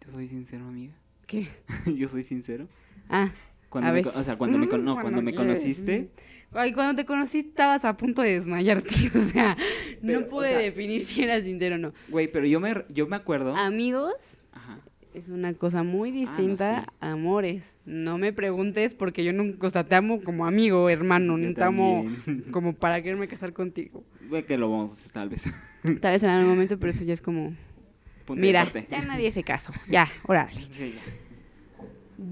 Yo 0.06 0.12
soy 0.12 0.28
sincero, 0.28 0.66
amiga. 0.68 0.94
¿Qué? 1.28 1.48
Yo 1.98 2.08
soy 2.08 2.24
sincero. 2.24 2.68
Ah, 3.10 3.32
Cuando 3.70 3.90
A 3.90 3.94
me, 3.94 4.02
veces. 4.02 4.16
o 4.16 4.24
sea, 4.24 4.38
cuando 4.38 4.58
me, 4.58 4.66
no, 4.68 4.96
Mm, 4.98 5.02
cuando 5.02 5.22
me 5.22 5.34
conociste, 5.34 6.12
ay, 6.52 6.74
cuando 6.74 6.96
te 7.02 7.06
conocí 7.06 7.40
estabas 7.40 7.86
a 7.86 7.96
punto 7.98 8.22
de 8.22 8.32
desmayarte. 8.34 8.90
O 9.16 9.30
sea, 9.30 9.56
Pero, 10.02 10.20
no 10.22 10.26
o 10.26 10.30
pude 10.30 10.50
sea- 10.50 10.58
definir 10.60 11.06
si 11.06 11.24
eras 11.24 11.44
sincero 11.44 11.76
o 11.76 11.78
no. 11.78 11.94
güey, 12.10 12.28
pero 12.28 12.46
yo 12.46 12.60
me, 12.60 12.86
yo 12.90 13.08
me 13.08 13.16
acuerdo. 13.16 13.56
Amigos 13.56 14.14
Ajá. 14.52 14.80
Es 15.14 15.28
una 15.30 15.54
cosa 15.54 15.84
muy 15.84 16.10
Ah, 16.10 16.14
no, 16.14 16.20
distinta 16.20 16.82
sí. 16.82 16.88
a 17.02 17.12
amores. 17.12 17.64
No 17.86 18.18
me 18.18 18.32
preguntes 18.34 18.94
porque 18.94 19.24
yo 19.24 19.34
nunca, 19.34 19.68
o 19.68 19.70
sea, 19.70 19.84
te 19.84 19.96
amo 19.96 20.22
como 20.24 20.46
amigo, 20.46 20.90
hermano, 20.90 21.38
no 21.38 21.54
te 21.54 21.64
amo 21.64 22.06
como 22.52 22.74
para 22.74 23.02
quererme 23.02 23.28
casar 23.28 23.54
contigo. 23.54 24.04
Güey, 24.30 24.46
que 24.46 24.58
lo 24.58 24.70
vamos 24.72 24.92
a 24.92 24.94
hacer 24.94 25.12
tal 25.12 25.30
vez. 25.30 25.50
Tal 26.00 26.14
vez 26.14 26.24
en 26.24 26.30
algún 26.30 26.50
momento, 26.52 26.78
pero 26.80 26.92
eso 26.92 27.04
ya 27.04 27.14
es 27.14 27.22
como, 27.22 27.54
Punto 28.26 28.40
mira, 28.42 28.66
ya 28.90 29.02
nadie 29.02 29.28
hace 29.30 29.44
caso. 29.44 29.74
Ya, 29.90 30.08
órale. 30.28 30.68
Sí, 30.72 30.94
ya. 30.96 31.02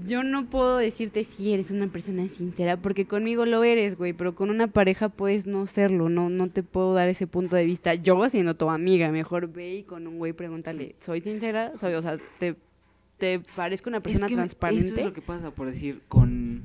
Yo 0.06 0.22
no 0.22 0.48
puedo 0.48 0.76
decirte 0.78 1.24
si 1.24 1.52
eres 1.52 1.72
una 1.72 1.88
persona 1.88 2.28
sincera, 2.28 2.76
porque 2.76 3.06
conmigo 3.06 3.44
lo 3.44 3.64
eres, 3.64 3.96
güey, 3.98 4.12
pero 4.12 4.36
con 4.36 4.48
una 4.48 4.68
pareja 4.68 5.08
puedes 5.08 5.46
no 5.48 5.66
serlo, 5.66 6.08
no, 6.08 6.30
no 6.30 6.48
te 6.48 6.62
puedo 6.62 6.94
dar 6.94 7.08
ese 7.08 7.26
punto 7.26 7.56
de 7.56 7.64
vista. 7.64 7.94
Yo 7.96 8.28
siendo 8.30 8.54
tu 8.54 8.70
amiga, 8.70 9.10
mejor 9.10 9.52
ve 9.52 9.74
y 9.78 9.82
con 9.82 10.06
un 10.06 10.18
güey 10.18 10.32
pregúntale, 10.32 10.94
¿soy 11.00 11.20
sincera? 11.22 11.72
Soy, 11.80 11.94
o 11.94 12.02
sea, 12.02 12.18
¿te, 12.38 12.54
te 13.20 13.40
parezco 13.54 13.88
una 13.88 14.00
persona 14.02 14.26
Es 14.26 14.30
que 14.30 14.34
transparente? 14.36 14.86
Eso 14.86 14.96
es 14.98 15.04
lo 15.04 15.12
que 15.12 15.22
pasa, 15.22 15.52
por 15.54 15.66
decir, 15.68 16.02
con... 16.08 16.62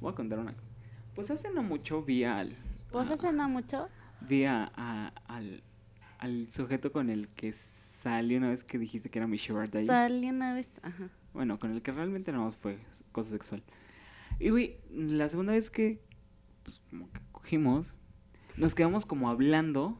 Voy 0.00 0.12
a 0.12 0.14
contar 0.14 0.38
una 0.38 0.52
cosa. 0.52 0.66
Pues 1.14 1.30
hace 1.30 1.50
no 1.50 1.62
mucho 1.62 2.02
vi 2.02 2.22
al... 2.24 2.56
¿Pues 2.92 3.10
hace 3.10 3.32
no 3.32 3.48
mucho? 3.48 3.86
Vi 4.20 4.44
a- 4.44 4.70
a- 4.76 5.12
al, 5.26 5.62
al 6.18 6.46
sujeto 6.52 6.92
con 6.92 7.10
el 7.10 7.26
que 7.28 7.52
salí 7.52 8.36
una 8.36 8.50
vez 8.50 8.62
que 8.64 8.78
dijiste 8.78 9.10
que 9.10 9.18
era 9.18 9.26
mi 9.26 9.38
sugar 9.38 9.70
daddy. 9.70 9.86
Salí 9.86 10.28
una 10.30 10.54
vez, 10.54 10.68
ajá. 10.82 11.08
Bueno, 11.34 11.58
con 11.58 11.72
el 11.72 11.82
que 11.82 11.92
realmente 11.92 12.30
nada 12.32 12.44
más 12.44 12.56
fue 12.56 12.78
cosa 13.12 13.30
sexual. 13.30 13.62
Y 14.38 14.50
güey, 14.50 14.76
la 14.90 15.28
segunda 15.28 15.52
vez 15.54 15.70
que 15.70 16.00
pues, 16.62 16.80
como 16.90 17.10
que 17.10 17.20
cogimos, 17.32 17.96
nos 18.56 18.74
quedamos 18.74 19.04
como 19.06 19.28
hablando, 19.30 19.98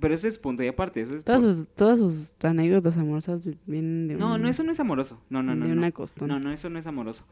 pero 0.00 0.14
ese 0.14 0.28
es 0.28 0.38
punto 0.38 0.62
y 0.62 0.68
aparte, 0.68 1.00
eso 1.02 1.14
es 1.14 1.24
Todas 1.24 1.42
por- 1.42 1.54
sus, 1.54 1.68
todas 1.68 1.98
sus 1.98 2.32
anécdotas 2.44 2.96
amorosas 2.96 3.42
vienen 3.66 4.08
de 4.08 4.14
No, 4.16 4.34
un- 4.34 4.42
no, 4.42 4.48
eso 4.48 4.62
no 4.64 4.72
es 4.72 4.80
amoroso. 4.80 5.22
No, 5.30 5.42
no, 5.42 5.54
no. 5.54 5.66
de 5.66 5.72
no. 5.74 5.78
una 5.78 5.92
costón. 5.92 6.28
No, 6.28 6.38
no, 6.40 6.52
eso 6.52 6.68
no 6.70 6.78
es 6.78 6.86
amoroso. 6.86 7.24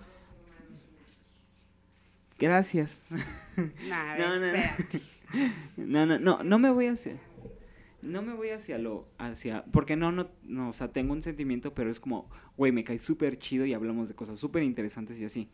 Gracias. 2.39 3.03
Nah. 3.89 4.17
No, 5.77 6.07
no, 6.07 6.19
no, 6.19 6.43
no 6.43 6.59
me 6.59 6.71
voy 6.71 6.87
hacia. 6.87 7.17
No 8.03 8.21
me 8.23 8.33
voy 8.35 8.49
hacia 8.51 8.79
lo. 8.79 9.07
hacia 9.19 9.65
Porque 9.67 9.95
no, 9.95 10.11
no, 10.11 10.29
no, 10.43 10.71
o 10.71 10.73
sea, 10.73 10.89
tengo 10.89 11.13
un 11.13 11.23
sentimiento, 11.23 11.73
pero 11.73 11.89
es 11.91 12.01
como, 12.01 12.29
güey, 12.57 12.73
me 12.73 12.83
cae 12.83 12.99
súper 12.99 13.39
chido 13.39 13.65
y 13.65 13.73
hablamos 13.75 14.09
de 14.09 14.15
cosas 14.17 14.39
súper 14.39 14.65
interesantes 14.65 15.21
y 15.21 15.25
así. 15.25 15.49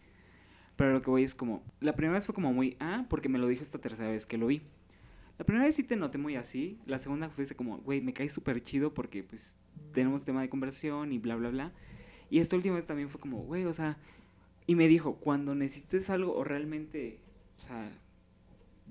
Pero 0.76 0.92
lo 0.92 1.02
que 1.02 1.10
voy 1.10 1.24
es 1.24 1.34
como. 1.34 1.62
La 1.80 1.94
primera 1.94 2.14
vez 2.14 2.24
fue 2.24 2.34
como 2.34 2.52
muy. 2.54 2.76
Ah, 2.80 3.04
porque 3.10 3.28
me 3.28 3.38
lo 3.38 3.46
dijo 3.48 3.62
esta 3.62 3.78
tercera 3.78 4.08
vez 4.08 4.24
que 4.24 4.38
lo 4.38 4.46
vi. 4.46 4.62
La 5.38 5.44
primera 5.44 5.66
vez 5.66 5.74
sí 5.76 5.82
te 5.82 5.96
noté 5.96 6.18
muy 6.18 6.36
así. 6.36 6.78
La 6.86 6.98
segunda 6.98 7.28
fue 7.28 7.44
ese 7.44 7.54
como, 7.54 7.78
güey, 7.78 8.00
me 8.00 8.12
cae 8.12 8.28
súper 8.28 8.62
chido 8.62 8.94
porque, 8.94 9.22
pues, 9.22 9.56
tenemos 9.92 10.24
tema 10.24 10.40
de 10.40 10.48
conversación 10.48 11.12
y 11.12 11.18
bla, 11.18 11.36
bla, 11.36 11.50
bla. 11.50 11.72
Y 12.30 12.38
esta 12.38 12.56
última 12.56 12.76
vez 12.76 12.86
también 12.86 13.08
fue 13.10 13.20
como, 13.20 13.38
güey, 13.42 13.64
o 13.64 13.72
sea. 13.72 13.98
Y 14.66 14.74
me 14.74 14.88
dijo, 14.88 15.16
cuando 15.16 15.54
necesites 15.54 16.10
algo 16.10 16.34
o 16.34 16.42
realmente. 16.44 17.20
O 17.58 17.60
sea, 17.66 17.90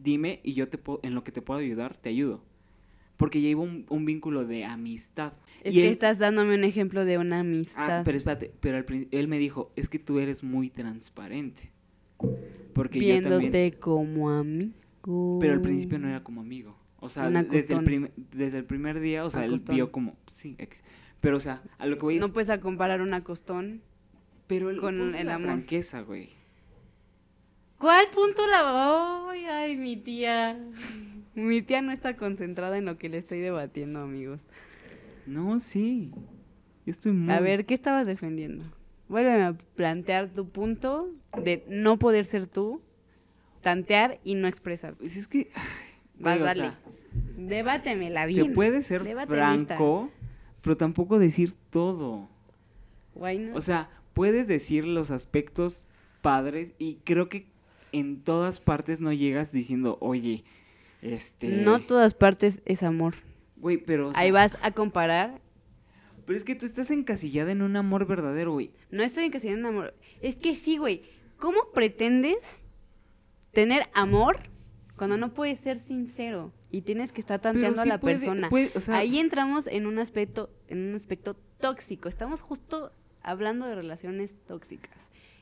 dime 0.02 0.40
y 0.44 0.54
yo 0.54 0.68
te 0.70 0.78
puedo, 0.78 1.00
en 1.04 1.16
lo 1.16 1.24
que 1.24 1.32
te 1.32 1.42
puedo 1.42 1.60
ayudar, 1.60 1.96
te 1.98 2.10
ayudo. 2.10 2.44
Porque 3.18 3.42
ya 3.42 3.48
iba 3.50 3.62
un, 3.62 3.86
un 3.90 4.06
vínculo 4.06 4.46
de 4.46 4.66
amistad. 4.66 5.34
Es 5.64 5.74
Y 5.74 5.78
que 5.78 5.86
él- 5.88 5.94
estás 5.94 6.18
dándome 6.20 6.56
un 6.56 6.64
ejemplo 6.64 7.06
de 7.06 7.18
una 7.18 7.38
Ah, 7.38 7.40
amistad. 7.40 8.02
pero 8.06 8.18
espérate, 8.18 8.54
pero 8.60 8.78
al 8.78 8.86
él 9.12 9.28
me 9.28 9.38
dijo, 9.40 9.72
es 9.76 9.88
que 9.90 10.00
tú 10.00 10.20
eres 10.20 10.44
muy 10.44 10.70
transparente. 10.70 11.72
Porque 12.74 13.00
yo 13.00 13.06
viéndote 13.06 13.44
también... 13.46 13.72
como 13.80 14.30
amigo. 15.08 15.38
Pero 15.40 15.54
al 15.54 15.62
principio 15.62 16.00
no 16.00 16.08
era 16.10 16.24
como 16.24 16.42
amigo. 16.42 16.76
O 17.00 17.10
sea, 17.10 17.30
desde 17.30 17.74
el, 17.76 17.84
prim- 17.84 18.10
desde 18.32 18.58
el 18.60 18.66
primer 18.66 19.00
día, 19.00 19.26
o 19.26 19.30
sea, 19.30 19.46
él 19.46 19.62
vio 19.70 19.92
como, 19.92 20.16
sí, 20.32 20.56
ex- 20.58 20.84
pero 21.22 21.38
o 21.38 21.40
sea, 21.40 21.62
a 21.78 21.86
lo 21.86 21.98
que 21.98 22.04
voy 22.04 22.16
es, 22.16 22.22
No 22.22 22.34
puedes 22.34 22.50
a 22.50 22.60
comparar 22.60 23.02
un 23.02 23.14
acostón. 23.14 23.82
pero 24.48 24.70
el, 24.70 24.80
con 24.80 25.14
el 25.16 25.28
la 25.28 25.36
amor. 25.36 25.48
franqueza, 25.50 26.02
güey. 26.02 26.30
¿Cuál 27.78 28.06
punto 28.14 28.42
la 28.48 29.30
Ay, 29.30 29.46
ay, 29.46 29.78
mi 29.78 29.98
tía. 29.98 30.58
Mi 31.36 31.62
tía 31.62 31.82
no 31.82 31.92
está 31.92 32.16
concentrada 32.16 32.78
en 32.78 32.86
lo 32.86 32.98
que 32.98 33.10
le 33.10 33.18
estoy 33.18 33.40
debatiendo, 33.42 34.00
amigos. 34.00 34.40
No, 35.28 35.60
sí. 35.60 36.12
Yo 36.86 36.90
estoy 36.92 37.12
muy... 37.12 37.34
A 37.34 37.40
ver, 37.42 37.66
¿qué 37.66 37.74
estabas 37.74 38.08
defendiendo? 38.08 38.64
Vuélveme 39.10 39.44
a 39.44 39.54
plantear 39.76 40.30
tu 40.30 40.48
punto 40.50 41.10
de 41.44 41.66
no 41.68 42.00
poder 42.00 42.26
ser 42.26 42.48
tú, 42.48 42.82
tantear 43.66 44.20
y 44.24 44.36
no 44.36 44.48
expresar. 44.48 44.94
Pues 44.94 45.18
es 45.18 45.28
que, 45.28 45.50
Vas, 46.20 46.36
güey, 46.38 46.42
o 46.42 46.46
dale. 46.46 46.60
sea, 46.62 46.80
Debátemela 47.36 48.22
se 48.22 48.28
bien. 48.28 48.54
puede 48.54 48.84
ser 48.84 49.04
Débate 49.04 49.34
franco, 49.34 50.12
pero 50.62 50.78
tampoco 50.78 51.18
decir 51.18 51.56
todo. 51.72 52.30
Why 53.16 53.40
not? 53.40 53.58
O 53.58 53.62
sea, 53.62 53.90
puedes 54.14 54.48
decir 54.48 54.86
los 54.86 55.10
aspectos 55.10 55.88
padres 56.22 56.74
y 56.78 56.98
creo 57.04 57.28
que 57.28 57.48
en 57.92 58.22
todas 58.22 58.60
partes 58.60 59.02
no 59.02 59.12
llegas 59.12 59.52
diciendo, 59.52 59.98
oye, 60.00 60.44
este... 61.02 61.48
No 61.48 61.80
todas 61.80 62.14
partes 62.14 62.62
es 62.66 62.84
amor. 62.84 63.16
Güey, 63.58 63.78
pero... 63.78 64.10
o 64.10 64.12
sea, 64.14 64.22
Ahí 64.22 64.30
vas 64.30 64.56
a 64.62 64.70
comparar. 64.72 65.42
Pero 66.28 66.38
es 66.38 66.44
que 66.44 66.54
tú 66.54 66.68
estás 66.68 66.92
encasillada 66.92 67.52
en 67.52 67.64
un 67.64 67.76
amor 67.78 68.06
verdadero, 68.06 68.52
güey. 68.54 68.72
No 68.92 69.02
estoy 69.02 69.24
encasillando 69.26 69.70
en 69.70 69.76
amor. 69.76 69.96
Es 70.22 70.36
que 70.36 70.56
sí, 70.56 70.78
güey. 70.78 71.02
¿Cómo 71.38 71.72
pretendes 71.74 72.38
tener 73.56 73.84
amor 73.96 74.38
cuando 74.96 75.18
no 75.18 75.34
puedes 75.34 75.60
ser 75.60 75.80
sincero? 75.80 76.52
Y 76.70 76.82
tienes 76.82 77.12
que 77.12 77.22
estar 77.22 77.40
tanteando 77.42 77.82
sí 77.82 77.90
a 77.90 77.94
la 77.94 78.00
puede- 78.00 78.18
persona. 78.20 78.50
puede- 78.50 78.70
o 78.76 78.80
sea- 78.80 78.98
Ahí 78.98 79.18
entramos 79.18 79.66
en 79.66 79.88
un 79.88 79.98
aspecto, 79.98 80.52
en 80.68 80.90
un 80.90 80.94
aspecto 80.96 81.36
tóxico. 81.60 82.10
Estamos 82.10 82.42
justo 82.42 82.92
hablando 83.24 83.66
de 83.66 83.74
relaciones 83.76 84.36
tóxicas. 84.46 84.92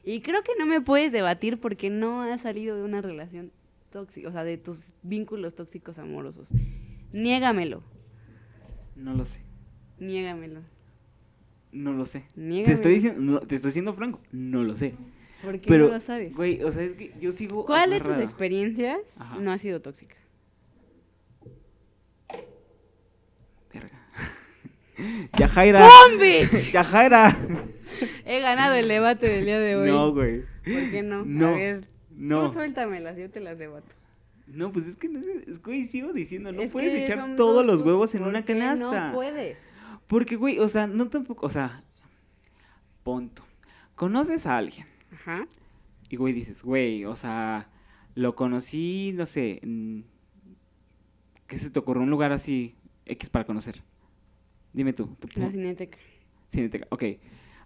Y 0.06 0.22
creo 0.22 0.44
que 0.44 0.52
no 0.60 0.66
me 0.66 0.80
puedes 0.82 1.12
debatir 1.12 1.60
porque 1.60 1.90
no 1.90 2.22
has 2.22 2.42
salido 2.42 2.76
de 2.78 2.84
una 2.84 3.02
relación 3.02 3.52
tóxica, 3.92 4.30
o 4.30 4.32
sea, 4.32 4.44
de 4.44 4.58
tus 4.58 4.94
vínculos 5.02 5.56
tóxicos 5.56 5.98
amorosos. 5.98 6.50
Niégamelo, 7.14 7.84
No 8.96 9.14
lo 9.14 9.26
sé. 9.26 9.40
niégamelo. 10.00 10.62
No 11.72 11.94
lo 11.94 12.06
sé. 12.06 12.26
Niégamelo. 12.36 12.66
Te 12.68 12.74
estoy 12.74 12.94
diciendo, 12.94 13.20
no, 13.22 13.40
te 13.40 13.56
estoy 13.56 13.72
siendo 13.72 13.94
franco. 13.94 14.20
No 14.32 14.64
lo 14.64 14.76
sé. 14.78 14.94
¿Por 15.44 15.60
qué 15.60 15.68
Pero, 15.68 15.88
no 15.88 15.94
lo 15.96 16.00
sabes? 16.00 16.34
güey, 16.36 16.64
o 16.64 16.72
sea, 16.72 16.84
es 16.84 16.94
que 16.94 17.14
yo 17.20 17.32
sigo. 17.32 17.66
¿Cuál 17.66 17.90
de 17.92 18.00
tus 18.02 18.18
experiencias 18.18 19.00
Ajá. 19.18 19.38
no 19.40 19.52
ha 19.52 19.58
sido 19.58 19.82
tóxica? 19.82 20.16
Verga. 23.74 23.98
Yajaira. 25.38 25.80
¡Pum, 25.88 26.20
bitch! 26.20 26.72
Yajaira. 26.72 27.36
He 28.26 28.40
ganado 28.40 28.76
el 28.76 28.88
debate 28.88 29.28
del 29.28 29.46
día 29.46 29.60
de 29.60 29.76
hoy. 29.76 29.90
No, 29.90 30.14
güey. 30.14 30.42
¿Por 30.64 30.92
qué 30.92 31.04
no? 31.04 31.24
No, 31.26 31.48
A 31.50 31.58
ver, 31.58 31.88
No. 32.12 32.46
tú 32.48 32.54
suéltamelas, 32.54 33.18
yo 33.18 33.30
te 33.30 33.40
las 33.40 33.58
debato. 33.60 33.88
No, 34.48 34.72
pues 34.72 34.88
es 34.88 34.98
que 34.98 35.10
no 35.10 35.20
es, 35.20 35.62
güey, 35.62 35.88
sigo 35.88 36.12
diciendo, 36.14 36.52
no 36.52 36.62
Es 36.62 36.72
puedes 36.72 36.94
echar 36.94 37.36
todos 37.36 37.56
dos 37.56 37.66
los 37.66 37.82
huevos 37.82 38.14
en 38.14 38.22
¿Por 38.22 38.30
una 38.30 38.46
canasta. 38.46 39.08
No 39.10 39.14
puedes. 39.14 39.58
Porque, 40.08 40.36
güey, 40.36 40.60
o 40.60 40.68
sea, 40.68 40.86
no 40.86 41.08
tampoco, 41.10 41.46
o 41.46 41.50
sea, 41.50 41.82
punto. 43.04 43.44
Conoces 43.96 44.46
a 44.46 44.58
alguien 44.58 44.86
Ajá. 45.14 45.48
y, 46.10 46.16
güey, 46.18 46.34
dices, 46.34 46.64
güey, 46.64 47.06
o 47.06 47.16
sea, 47.16 47.70
lo 48.16 48.36
conocí, 48.36 49.14
no 49.16 49.26
sé, 49.26 49.62
¿qué 51.48 51.58
se 51.60 51.70
te 51.70 51.80
ocurre? 51.80 52.00
Un 52.02 52.10
lugar 52.10 52.32
así, 52.32 52.76
X 53.06 53.30
para 53.30 53.46
conocer. 53.46 53.82
Dime 54.74 54.94
tú. 54.94 55.16
tú 55.20 55.28
La 55.40 55.52
cineteca. 55.52 55.98
Cineteca, 56.50 56.88
ok. 56.90 57.04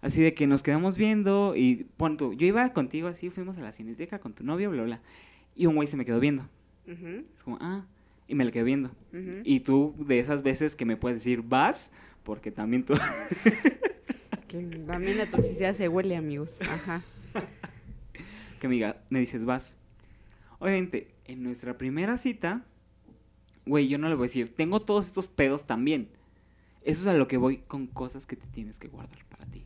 Así 0.02 0.22
de 0.22 0.34
que 0.34 0.46
nos 0.46 0.62
quedamos 0.62 0.98
viendo 0.98 1.56
y 1.56 1.88
pon 1.98 2.18
tú, 2.18 2.34
yo 2.34 2.46
iba 2.46 2.72
contigo 2.74 3.08
así, 3.08 3.30
fuimos 3.30 3.58
a 3.58 3.62
la 3.62 3.72
cineteca 3.72 4.20
con 4.20 4.34
tu 4.34 4.44
novio, 4.44 4.70
bla, 4.72 4.84
bla. 4.84 5.02
Y 5.56 5.66
un 5.66 5.76
güey 5.76 5.88
se 5.88 5.98
me 5.98 6.06
quedó 6.06 6.20
viendo. 6.20 6.44
Ujú, 6.88 7.26
Es 7.36 7.44
como, 7.44 7.58
ah, 7.62 7.86
y 8.28 8.36
me 8.36 8.46
le 8.46 8.52
quedé 8.52 8.64
viendo. 8.64 8.90
ujú. 9.12 9.42
Y 9.44 9.62
tú, 9.62 9.96
de 9.98 10.20
esas 10.20 10.44
veces 10.44 10.76
que 10.76 10.86
me 10.86 10.98
puedes 10.98 11.18
decir, 11.20 11.42
vas, 11.42 11.92
porque 12.24 12.52
también 12.52 12.84
tú. 12.86 12.94
Es 12.94 14.46
que 14.48 14.60
también 14.86 15.18
la 15.18 15.26
toxicidad 15.30 15.74
se 15.76 15.88
huele, 15.90 16.16
amigos. 16.16 16.60
Ajá. 16.62 17.02
que 18.60 18.68
me, 18.68 18.76
diga, 18.76 19.02
me 19.10 19.20
dices, 19.20 19.46
vas. 19.46 19.78
Obviamente, 20.60 21.14
en 21.26 21.44
nuestra 21.44 21.78
primera 21.78 22.18
cita, 22.18 22.66
güey, 23.66 23.88
yo 23.88 23.98
no 23.98 24.10
le 24.10 24.16
voy 24.16 24.26
a 24.26 24.30
decir, 24.30 24.56
tengo 24.56 24.82
todos 24.82 25.08
estos 25.08 25.28
pedos 25.28 25.66
también. 25.66 26.10
Eso 26.84 27.02
es 27.02 27.08
a 27.08 27.14
lo 27.14 27.28
que 27.28 27.38
voy 27.38 27.58
con 27.58 27.88
cosas 27.88 28.26
que 28.26 28.36
te 28.36 28.48
tienes 28.48 28.80
que 28.80 28.88
guardar 28.88 29.26
para 29.26 29.46
ti. 29.46 29.64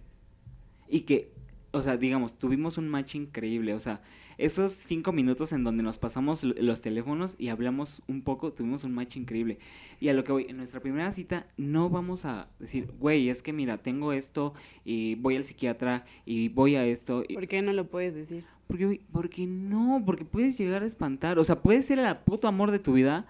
Y 0.90 1.02
que, 1.02 1.32
o 1.72 1.82
sea, 1.82 1.98
digamos, 1.98 2.38
tuvimos 2.38 2.78
un 2.78 2.90
match 2.90 3.16
increíble. 3.16 3.74
O 3.74 3.80
sea, 3.80 4.02
esos 4.44 4.72
cinco 4.74 5.12
minutos 5.12 5.52
en 5.54 5.64
donde 5.64 5.84
nos 5.84 5.98
pasamos 5.98 6.44
los 6.44 6.82
teléfonos 6.82 7.36
y 7.38 7.50
hablamos 7.50 8.02
un 8.08 8.22
poco, 8.22 8.52
tuvimos 8.54 8.84
un 8.84 8.94
match 8.94 9.18
increíble. 9.18 9.60
Y 10.00 10.10
a 10.10 10.14
lo 10.14 10.24
que 10.24 10.32
voy, 10.32 10.46
en 10.50 10.58
nuestra 10.58 10.80
primera 10.80 11.12
cita 11.14 11.48
no 11.58 11.90
vamos 11.90 12.26
a 12.26 12.48
decir, 12.60 12.88
güey, 13.00 13.30
es 13.30 13.42
que 13.42 13.54
mira, 13.54 13.78
tengo 13.78 14.14
esto 14.14 14.54
y 14.86 15.16
voy 15.16 15.36
al 15.36 15.44
psiquiatra 15.44 16.06
y 16.26 16.50
voy 16.50 16.76
a 16.76 16.86
esto. 16.86 17.24
y- 17.28 17.34
¿Por 17.36 17.48
qué 17.48 17.62
no 17.62 17.74
lo 17.74 17.88
puedes 17.88 18.14
decir? 18.16 18.44
porque, 18.68 19.02
porque 19.12 19.48
no, 19.48 20.02
porque 20.06 20.24
puedes 20.26 20.58
llegar 20.58 20.82
a 20.84 20.86
espantar. 20.86 21.38
O 21.40 21.44
sea, 21.44 21.62
puedes 21.62 21.86
ser 21.86 22.00
el 22.00 22.18
puto 22.18 22.48
amor 22.48 22.72
de 22.72 22.80
tu 22.80 22.94
vida 22.94 23.26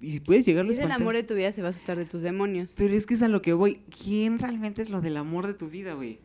y 0.00 0.20
puedes 0.20 0.46
llegar 0.46 0.64
a 0.64 0.68
Si 0.68 0.72
es 0.72 0.78
el 0.78 0.84
espantar. 0.84 1.02
amor 1.02 1.14
de 1.16 1.24
tu 1.24 1.34
vida, 1.34 1.50
se 1.52 1.62
va 1.62 1.68
a 1.68 1.70
asustar 1.70 1.98
de 1.98 2.04
tus 2.04 2.22
demonios. 2.22 2.74
Pero 2.76 2.94
es 2.94 3.04
que 3.06 3.14
es 3.14 3.22
a 3.22 3.28
lo 3.28 3.42
que 3.42 3.52
voy. 3.54 3.80
¿Quién 4.04 4.38
realmente 4.38 4.80
es 4.82 4.90
lo 4.90 5.00
del 5.00 5.16
amor 5.16 5.46
de 5.48 5.54
tu 5.54 5.68
vida, 5.68 5.94
güey? 5.94 6.18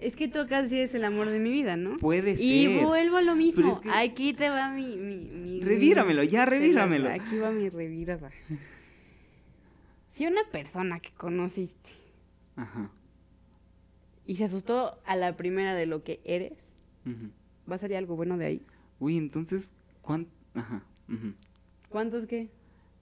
Es 0.00 0.16
que 0.16 0.28
tú 0.28 0.40
acá 0.40 0.66
sí 0.68 0.76
eres 0.76 0.94
el 0.94 1.04
amor 1.04 1.30
de 1.30 1.38
mi 1.38 1.50
vida, 1.50 1.76
¿no? 1.76 1.96
Puede 1.98 2.32
Y 2.32 2.66
ser. 2.66 2.84
vuelvo 2.84 3.16
a 3.16 3.22
lo 3.22 3.34
mismo. 3.36 3.62
Pero 3.62 3.72
es 3.74 3.80
que- 3.80 3.90
Aquí 3.90 4.32
te 4.34 4.48
va 4.50 4.70
mi... 4.70 4.96
mi, 4.96 5.16
mi 5.26 5.60
Revíramelo, 5.60 6.22
ya, 6.24 6.44
revíramelo. 6.46 7.08
Aquí 7.10 7.38
va 7.38 7.50
mi 7.50 7.68
revirada. 7.68 8.30
Si 10.12 10.26
una 10.26 10.42
persona 10.52 11.00
que 11.00 11.10
conociste 11.12 11.90
Ajá. 12.56 12.90
y 14.26 14.36
se 14.36 14.44
asustó 14.44 14.98
a 15.06 15.16
la 15.16 15.36
primera 15.36 15.74
de 15.74 15.86
lo 15.86 16.02
que 16.04 16.20
eres. 16.24 16.52
¿va 17.70 17.76
a 17.76 17.78
salir 17.78 17.96
algo 17.96 18.16
bueno 18.16 18.36
de 18.38 18.46
ahí? 18.46 18.62
Güey, 19.00 19.16
entonces, 19.18 19.74
¿cuánto? 20.02 20.30
Ajá. 20.54 20.82
¿Cuántos 21.88 22.26
qué? 22.26 22.48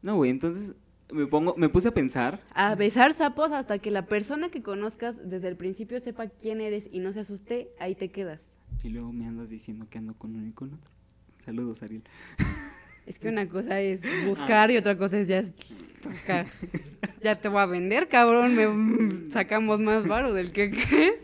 No, 0.03 0.17
güey, 0.17 0.31
entonces 0.31 0.75
me 1.13 1.27
pongo, 1.27 1.55
me 1.57 1.69
puse 1.69 1.89
a 1.89 1.95
pensar. 1.95 2.41
A 2.55 2.75
besar 2.75 3.15
sapos 3.15 3.53
hasta 3.53 3.79
que 3.79 3.91
la 3.91 4.07
persona 4.07 4.51
que 4.51 4.63
conozcas 4.63 5.17
desde 5.23 5.49
el 5.49 5.57
principio 5.57 6.01
sepa 6.01 6.29
quién 6.29 6.61
eres 6.61 6.85
y 6.91 7.01
no 7.01 7.13
se 7.13 7.21
asuste, 7.21 7.69
ahí 7.79 7.95
te 7.95 8.11
quedas. 8.11 8.41
Y 8.83 8.89
luego 8.89 9.13
me 9.13 9.27
andas 9.27 9.49
diciendo 9.49 9.87
que 9.89 9.99
ando 9.99 10.15
con 10.15 10.35
uno 10.35 10.47
y 10.47 10.53
con 10.53 10.73
otro. 10.75 10.91
Saludos, 11.45 11.83
Ariel. 11.83 12.03
Es 13.05 13.19
que 13.19 13.31
una 13.31 13.49
cosa 13.49 13.81
es 13.81 14.01
buscar 14.27 14.71
y 14.71 14.77
otra 14.77 14.97
cosa 14.97 15.19
es 15.19 15.27
ya 15.27 15.43
acá. 16.23 16.47
Ya 17.21 17.41
te 17.41 17.49
voy 17.49 17.61
a 17.61 17.67
vender, 17.67 18.09
cabrón. 18.09 18.55
Me 18.55 19.33
sacamos 19.33 19.81
más 19.81 20.07
varo 20.07 20.33
del 20.33 20.53
que 20.53 20.71
crees. 20.71 21.21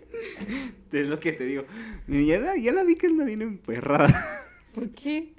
Es 0.93 1.07
lo 1.09 1.19
que 1.19 1.33
te 1.33 1.45
digo. 1.45 1.65
Ya 2.07 2.39
la, 2.39 2.57
ya 2.57 2.73
la 2.73 2.85
vi 2.85 2.95
que 2.95 3.09
anda 3.09 3.25
bien 3.25 3.43
emperrada. 3.43 4.45
¿Por 4.79 4.91
qué? 4.91 5.33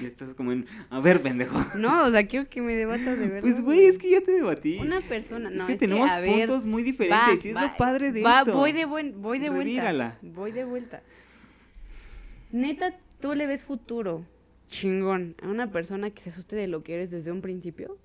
Ya 0.00 0.08
estás 0.08 0.34
como 0.34 0.52
en. 0.52 0.66
A 0.90 1.00
ver, 1.00 1.22
pendejo. 1.22 1.58
No, 1.76 2.04
o 2.04 2.10
sea, 2.10 2.26
quiero 2.26 2.48
que 2.48 2.60
me 2.60 2.74
debatas 2.74 3.18
de 3.18 3.26
verdad. 3.26 3.40
Pues, 3.40 3.60
güey, 3.60 3.86
es 3.86 3.96
que 3.96 4.10
ya 4.10 4.20
te 4.20 4.32
debatí. 4.32 4.78
Una 4.80 5.00
persona, 5.00 5.50
no, 5.50 5.56
es 5.56 5.64
que 5.64 5.72
es 5.74 5.78
tenemos 5.78 6.10
a 6.10 6.20
ver, 6.20 6.46
puntos 6.46 6.66
muy 6.66 6.82
va, 6.82 6.86
diferentes. 6.86 7.44
y 7.44 7.48
es 7.50 7.56
va, 7.56 7.68
lo 7.68 7.76
padre 7.76 8.12
de 8.12 8.22
va, 8.22 8.40
esto. 8.40 8.54
Voy 8.54 8.72
de, 8.72 8.84
buen, 8.84 9.22
voy 9.22 9.38
de 9.38 9.50
vuelta. 9.50 10.18
Voy 10.20 10.52
de 10.52 10.64
vuelta. 10.64 11.02
Neta, 12.50 12.98
tú 13.20 13.34
le 13.34 13.46
ves 13.46 13.64
futuro 13.64 14.26
chingón 14.68 15.36
a 15.42 15.48
una 15.48 15.70
persona 15.70 16.10
que 16.10 16.22
se 16.22 16.30
asuste 16.30 16.56
de 16.56 16.66
lo 16.66 16.82
que 16.82 16.94
eres 16.94 17.10
desde 17.10 17.32
un 17.32 17.40
principio. 17.40 17.96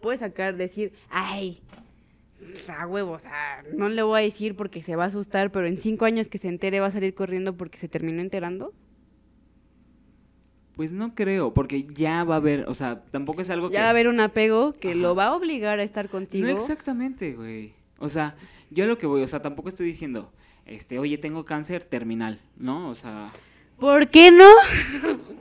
Puedes 0.00 0.20
sacar, 0.20 0.56
decir, 0.56 0.92
ay, 1.10 1.60
a 2.68 2.86
huevos, 2.86 3.18
o 3.18 3.20
sea, 3.20 3.62
no 3.74 3.88
le 3.88 4.02
voy 4.02 4.20
a 4.20 4.24
decir 4.24 4.56
porque 4.56 4.82
se 4.82 4.96
va 4.96 5.04
a 5.04 5.06
asustar, 5.08 5.50
pero 5.50 5.66
en 5.66 5.78
cinco 5.78 6.04
años 6.04 6.28
que 6.28 6.38
se 6.38 6.48
entere 6.48 6.80
va 6.80 6.86
a 6.86 6.90
salir 6.90 7.14
corriendo 7.14 7.56
porque 7.56 7.78
se 7.78 7.88
terminó 7.88 8.20
enterando. 8.20 8.72
Pues 10.76 10.92
no 10.92 11.14
creo, 11.14 11.54
porque 11.54 11.84
ya 11.84 12.24
va 12.24 12.34
a 12.34 12.38
haber, 12.38 12.68
o 12.68 12.74
sea, 12.74 13.04
tampoco 13.10 13.42
es 13.42 13.50
algo 13.50 13.68
que... 13.68 13.74
Ya 13.74 13.82
va 13.82 13.86
a 13.86 13.90
haber 13.90 14.08
un 14.08 14.18
apego 14.18 14.72
que 14.72 14.90
Ajá. 14.90 14.98
lo 14.98 15.14
va 15.14 15.26
a 15.26 15.34
obligar 15.36 15.78
a 15.78 15.84
estar 15.84 16.08
contigo. 16.08 16.46
No 16.46 16.52
exactamente, 16.52 17.34
güey. 17.34 17.72
O 17.98 18.08
sea, 18.08 18.34
yo 18.70 18.84
a 18.84 18.86
lo 18.88 18.98
que 18.98 19.06
voy, 19.06 19.22
o 19.22 19.26
sea, 19.28 19.40
tampoco 19.40 19.68
estoy 19.68 19.86
diciendo, 19.86 20.32
este, 20.66 20.98
oye, 20.98 21.16
tengo 21.16 21.44
cáncer 21.44 21.84
terminal, 21.84 22.40
¿no? 22.56 22.88
O 22.88 22.94
sea, 22.94 23.30
¿Por 23.84 24.08
qué 24.08 24.30
no? 24.30 24.44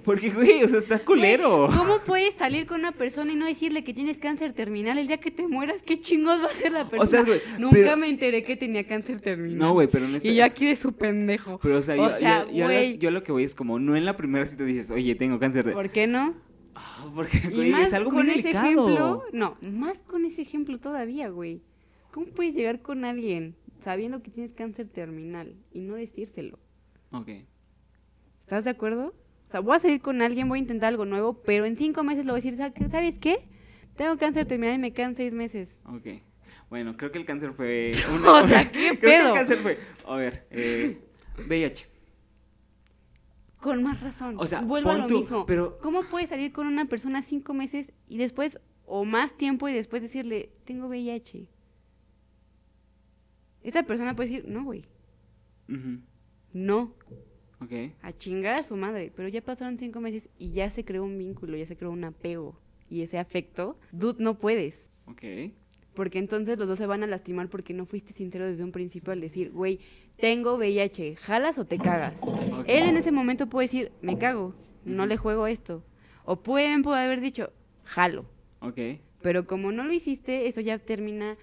porque, 0.03 0.29
güey, 0.31 0.63
o 0.63 0.67
sea, 0.67 0.79
está 0.79 0.99
culero. 0.99 1.69
¿Cómo 1.75 1.99
puedes 2.05 2.33
salir 2.35 2.65
con 2.65 2.79
una 2.81 2.91
persona 2.91 3.31
y 3.31 3.35
no 3.37 3.45
decirle 3.45 3.85
que 3.85 3.93
tienes 3.93 4.19
cáncer 4.19 4.51
terminal 4.51 4.97
el 4.97 5.07
día 5.07 5.17
que 5.17 5.31
te 5.31 5.47
mueras? 5.47 5.81
¿Qué 5.81 5.97
chingos 5.99 6.41
va 6.41 6.47
a 6.47 6.49
ser 6.49 6.73
la 6.73 6.89
persona? 6.89 7.03
O 7.03 7.07
sea, 7.07 7.23
güey, 7.23 7.39
Nunca 7.57 7.75
pero- 7.77 7.97
me 7.97 8.09
enteré 8.09 8.43
que 8.43 8.57
tenía 8.57 8.85
cáncer 8.85 9.21
terminal. 9.21 9.57
No, 9.57 9.73
güey, 9.73 9.87
pero 9.87 10.07
no 10.09 10.17
está... 10.17 10.27
Y 10.27 10.35
yo 10.35 10.43
aquí 10.43 10.65
de 10.65 10.75
su 10.75 10.91
pendejo. 10.93 11.57
Pero, 11.63 11.77
o 11.77 11.81
sea, 11.81 11.95
O 11.95 12.09
yo, 12.09 12.13
sea, 12.19 12.45
yo- 12.47 12.51
yo 12.51 12.59
lo- 12.67 12.73
güey. 12.73 12.97
yo 12.97 13.11
lo 13.11 13.23
que 13.23 13.31
voy 13.31 13.43
es 13.45 13.55
como, 13.55 13.79
no 13.79 13.95
en 13.95 14.03
la 14.03 14.17
primera 14.17 14.45
cita 14.45 14.65
dices, 14.65 14.91
oye, 14.91 15.15
tengo 15.15 15.39
cáncer 15.39 15.63
de... 15.65 15.71
¿Por 15.71 15.89
qué 15.89 16.07
no? 16.07 16.33
Ah, 16.75 17.05
porque, 17.15 17.37
Y 17.49 17.55
güey, 17.55 17.71
más 17.71 17.87
es 17.87 17.93
algo 17.93 18.11
muy 18.11 18.21
con 18.23 18.29
ese 18.29 18.41
delicado. 18.41 18.65
ejemplo, 18.65 19.23
no, 19.31 19.57
más 19.71 19.99
con 19.99 20.25
ese 20.25 20.41
ejemplo 20.41 20.79
todavía, 20.79 21.29
güey. 21.29 21.61
¿Cómo 22.11 22.25
puedes 22.27 22.53
llegar 22.55 22.81
con 22.81 23.05
alguien 23.05 23.55
sabiendo 23.85 24.21
que 24.21 24.31
tienes 24.31 24.51
cáncer 24.53 24.87
terminal 24.89 25.55
y 25.71 25.79
no 25.79 25.95
decírselo? 25.95 26.59
Ok. 27.11 27.29
¿Estás 28.43 28.63
de 28.63 28.69
acuerdo? 28.71 29.13
O 29.47 29.51
sea, 29.51 29.59
voy 29.59 29.75
a 29.75 29.79
salir 29.79 30.01
con 30.01 30.21
alguien, 30.21 30.47
voy 30.49 30.59
a 30.59 30.61
intentar 30.61 30.89
algo 30.89 31.05
nuevo, 31.05 31.41
pero 31.43 31.65
en 31.65 31.77
cinco 31.77 32.03
meses 32.03 32.25
lo 32.25 32.33
voy 32.33 32.41
a 32.41 32.43
decir, 32.43 32.55
"¿Sa- 32.57 32.73
¿sabes 32.89 33.19
qué? 33.19 33.47
Tengo 33.95 34.17
cáncer 34.17 34.45
terminal 34.47 34.75
y 34.75 34.79
me 34.79 34.93
quedan 34.93 35.15
seis 35.15 35.33
meses. 35.33 35.77
Ok. 35.85 36.07
Bueno, 36.69 36.97
creo 36.97 37.11
que 37.11 37.19
el 37.19 37.25
cáncer 37.25 37.53
fue. 37.53 37.91
O 38.43 38.47
sea, 38.47 38.69
¿qué 38.71 38.97
creo 38.97 38.99
que 38.99 39.15
el 39.15 39.21
pedo? 39.21 39.33
cáncer 39.33 39.57
fue. 39.59 39.77
A 40.07 40.15
ver, 40.15 40.47
eh, 40.49 40.99
VIH. 41.47 41.87
Con 43.61 43.81
más 43.83 44.01
razón. 44.01 44.35
O 44.39 44.45
sea, 44.47 44.61
vuelvo 44.61 44.89
a 44.89 44.97
lo 44.97 45.07
tú, 45.07 45.19
mismo. 45.19 45.45
pero- 45.45 45.77
¿Cómo 45.79 46.03
puedes 46.03 46.29
salir 46.29 46.51
con 46.51 46.67
una 46.67 46.85
persona 46.85 47.21
cinco 47.21 47.53
meses 47.53 47.91
y 48.07 48.17
después, 48.17 48.59
o 48.85 49.05
más 49.05 49.37
tiempo, 49.37 49.69
y 49.69 49.73
después 49.73 50.01
decirle, 50.01 50.51
tengo 50.65 50.87
VIH? 50.87 51.47
Esta 53.61 53.83
persona 53.83 54.15
puede 54.15 54.29
decir, 54.29 54.45
no, 54.49 54.65
güey, 54.65 54.85
no, 56.51 56.93
A 58.01 58.13
chingar 58.13 58.59
a 58.59 58.63
su 58.63 58.75
madre. 58.75 59.11
Pero 59.15 59.27
ya 59.27 59.41
pasaron 59.41 59.77
cinco 59.77 60.01
meses 60.01 60.29
y 60.37 60.51
ya 60.51 60.69
se 60.69 60.83
creó 60.83 61.03
un 61.03 61.17
vínculo, 61.17 61.57
ya 61.57 61.65
se 61.65 61.77
creó 61.77 61.91
un 61.91 62.03
apego. 62.03 62.59
Y 62.89 63.01
ese 63.01 63.17
afecto, 63.17 63.77
dude, 63.91 64.23
no 64.23 64.39
puedes. 64.39 64.89
Ok. 65.07 65.23
Porque 65.93 66.17
entonces 66.19 66.57
los 66.57 66.67
dos 66.67 66.77
se 66.77 66.85
van 66.85 67.03
a 67.03 67.07
lastimar 67.07 67.49
porque 67.49 67.73
no 67.73 67.85
fuiste 67.85 68.13
sincero 68.13 68.47
desde 68.47 68.63
un 68.63 68.71
principio 68.71 69.13
al 69.13 69.21
decir, 69.21 69.51
güey, 69.51 69.79
tengo 70.17 70.55
VIH, 70.55 71.15
¿jalas 71.17 71.57
o 71.57 71.65
te 71.65 71.77
cagas? 71.77 72.13
Él 72.65 72.89
en 72.89 72.97
ese 72.97 73.11
momento 73.11 73.47
puede 73.47 73.65
decir, 73.65 73.91
me 74.01 74.17
cago, 74.17 74.55
no 74.85 75.05
le 75.05 75.17
juego 75.17 75.47
esto. 75.47 75.83
O 76.25 76.37
pueden 76.37 76.81
poder 76.81 77.05
haber 77.05 77.21
dicho, 77.21 77.51
jalo. 77.83 78.25
Ok. 78.59 78.79
Pero 79.21 79.45
como 79.45 79.71
no 79.71 79.83
lo 79.83 79.93
hiciste, 79.93 80.47
eso 80.47 80.61
ya 80.61 80.79
termina 80.79 81.37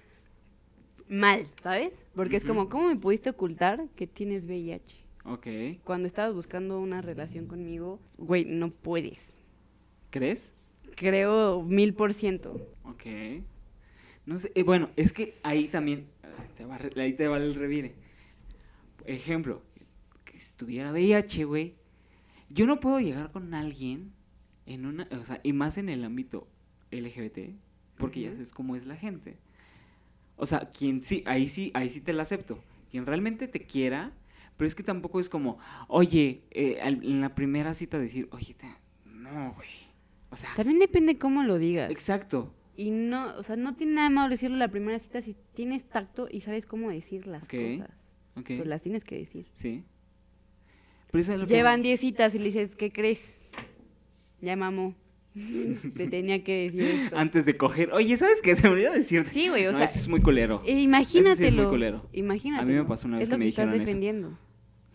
mal, 1.07 1.45
¿sabes? 1.61 1.91
Porque 2.15 2.37
es 2.37 2.45
como, 2.45 2.69
¿cómo 2.69 2.87
me 2.87 2.95
pudiste 2.95 3.29
ocultar 3.29 3.87
que 3.95 4.07
tienes 4.07 4.45
VIH? 4.45 5.00
Ok. 5.25 5.47
Cuando 5.83 6.07
estabas 6.07 6.33
buscando 6.33 6.79
una 6.79 7.01
relación 7.01 7.47
conmigo, 7.47 7.99
güey, 8.17 8.45
no 8.45 8.71
puedes. 8.71 9.19
¿Crees? 10.09 10.53
Creo 10.95 11.61
mil 11.63 11.93
por 11.93 12.13
ciento. 12.13 12.59
Ok. 12.83 13.05
No 14.25 14.37
sé, 14.37 14.51
eh, 14.55 14.63
bueno, 14.63 14.89
es 14.95 15.13
que 15.13 15.35
ahí 15.43 15.67
también, 15.67 16.07
ah, 16.23 16.43
te 16.57 16.65
va, 16.65 16.77
re- 16.77 17.01
ahí 17.01 17.13
te 17.13 17.27
va 17.27 17.37
el 17.37 17.55
revire. 17.55 17.95
Ejemplo, 19.05 19.61
que 20.25 20.37
si 20.37 20.53
tuviera 20.53 20.91
VIH, 20.91 21.45
güey, 21.45 21.75
yo 22.49 22.65
no 22.67 22.79
puedo 22.79 22.99
llegar 22.99 23.31
con 23.31 23.53
alguien 23.53 24.11
en 24.65 24.85
una, 24.85 25.07
o 25.11 25.25
sea, 25.25 25.39
y 25.43 25.53
más 25.53 25.77
en 25.77 25.89
el 25.89 26.03
ámbito 26.03 26.47
LGBT, 26.91 27.55
porque 27.97 28.21
ya 28.21 28.31
sabes 28.31 28.53
cómo 28.53 28.75
es 28.75 28.85
la 28.85 28.95
gente. 28.95 29.37
O 30.35 30.45
sea, 30.45 30.69
quien 30.69 31.03
sí, 31.03 31.23
ahí 31.25 31.47
sí, 31.47 31.71
ahí 31.73 31.89
sí 31.89 32.01
te 32.01 32.13
la 32.13 32.23
acepto. 32.23 32.59
Quien 32.91 33.05
realmente 33.05 33.47
te 33.47 33.61
quiera, 33.65 34.11
pero 34.61 34.67
es 34.67 34.75
que 34.75 34.83
tampoco 34.83 35.19
es 35.19 35.27
como, 35.27 35.57
oye, 35.87 36.43
eh, 36.51 36.77
al- 36.83 37.03
en 37.03 37.19
la 37.19 37.33
primera 37.33 37.73
cita 37.73 37.97
decir, 37.97 38.27
oye, 38.29 38.53
te- 38.53 38.67
no, 39.05 39.53
güey. 39.55 39.67
O 40.29 40.35
sea, 40.35 40.51
También 40.55 40.77
depende 40.77 41.17
cómo 41.17 41.41
lo 41.43 41.57
digas. 41.57 41.89
exacto. 41.89 42.53
Y 42.77 42.91
no, 42.91 43.35
o 43.37 43.41
sea, 43.41 43.55
no 43.55 43.75
tiene 43.75 43.93
nada 43.93 44.11
malo 44.11 44.29
decirlo 44.29 44.57
la 44.57 44.67
primera 44.67 44.99
cita 44.99 45.19
si 45.23 45.35
tienes 45.55 45.83
tacto 45.89 46.27
y 46.29 46.41
sabes 46.41 46.67
cómo 46.67 46.91
decir 46.91 47.25
las 47.25 47.41
Ok, 47.41 47.49
cosas. 47.55 47.89
Ok. 48.35 48.45
Pues 48.57 48.67
las 48.67 48.83
tienes 48.83 49.03
que 49.03 49.17
decir. 49.17 49.47
Sí. 49.51 49.83
Pero 51.09 51.21
eso 51.23 51.33
es 51.33 51.39
lo 51.39 51.47
que- 51.47 51.53
Llevan 51.55 51.81
10 51.81 51.99
citas 51.99 52.35
y 52.35 52.37
le 52.37 52.45
dices, 52.45 52.75
¿qué 52.75 52.91
crees? 52.93 53.39
Ya 54.41 54.55
mamó. 54.55 54.93
Te 55.95 56.07
tenía 56.07 56.43
que 56.43 56.69
decir 56.69 56.81
esto. 56.83 57.17
Antes 57.17 57.45
de 57.45 57.57
coger. 57.57 57.91
Oye, 57.93 58.15
¿sabes 58.17 58.41
qué? 58.43 58.55
Se 58.57 58.63
me 58.67 58.73
olvidó 58.73 58.91
decirte. 58.93 59.31
Sí, 59.31 59.49
güey, 59.49 59.65
o 59.65 59.71
no, 59.71 59.77
sea, 59.79 59.85
eso 59.85 59.97
es 59.97 60.07
muy 60.07 60.21
culero. 60.21 60.61
Eh, 60.67 60.81
imagínatelo. 60.81 61.69
culero. 61.69 62.07
Imagínatelo. 62.13 62.69
A 62.69 62.71
mí 62.71 62.77
me 62.77 62.85
pasó 62.87 63.07
una 63.07 63.17
vez 63.17 63.23
es 63.23 63.29
que 63.29 63.33
lo 63.35 63.39
me 63.39 63.45
que 63.45 63.49
estás 63.49 63.65
dijeron 63.65 63.81
eso. 63.81 63.85
defendiendo. 63.87 64.37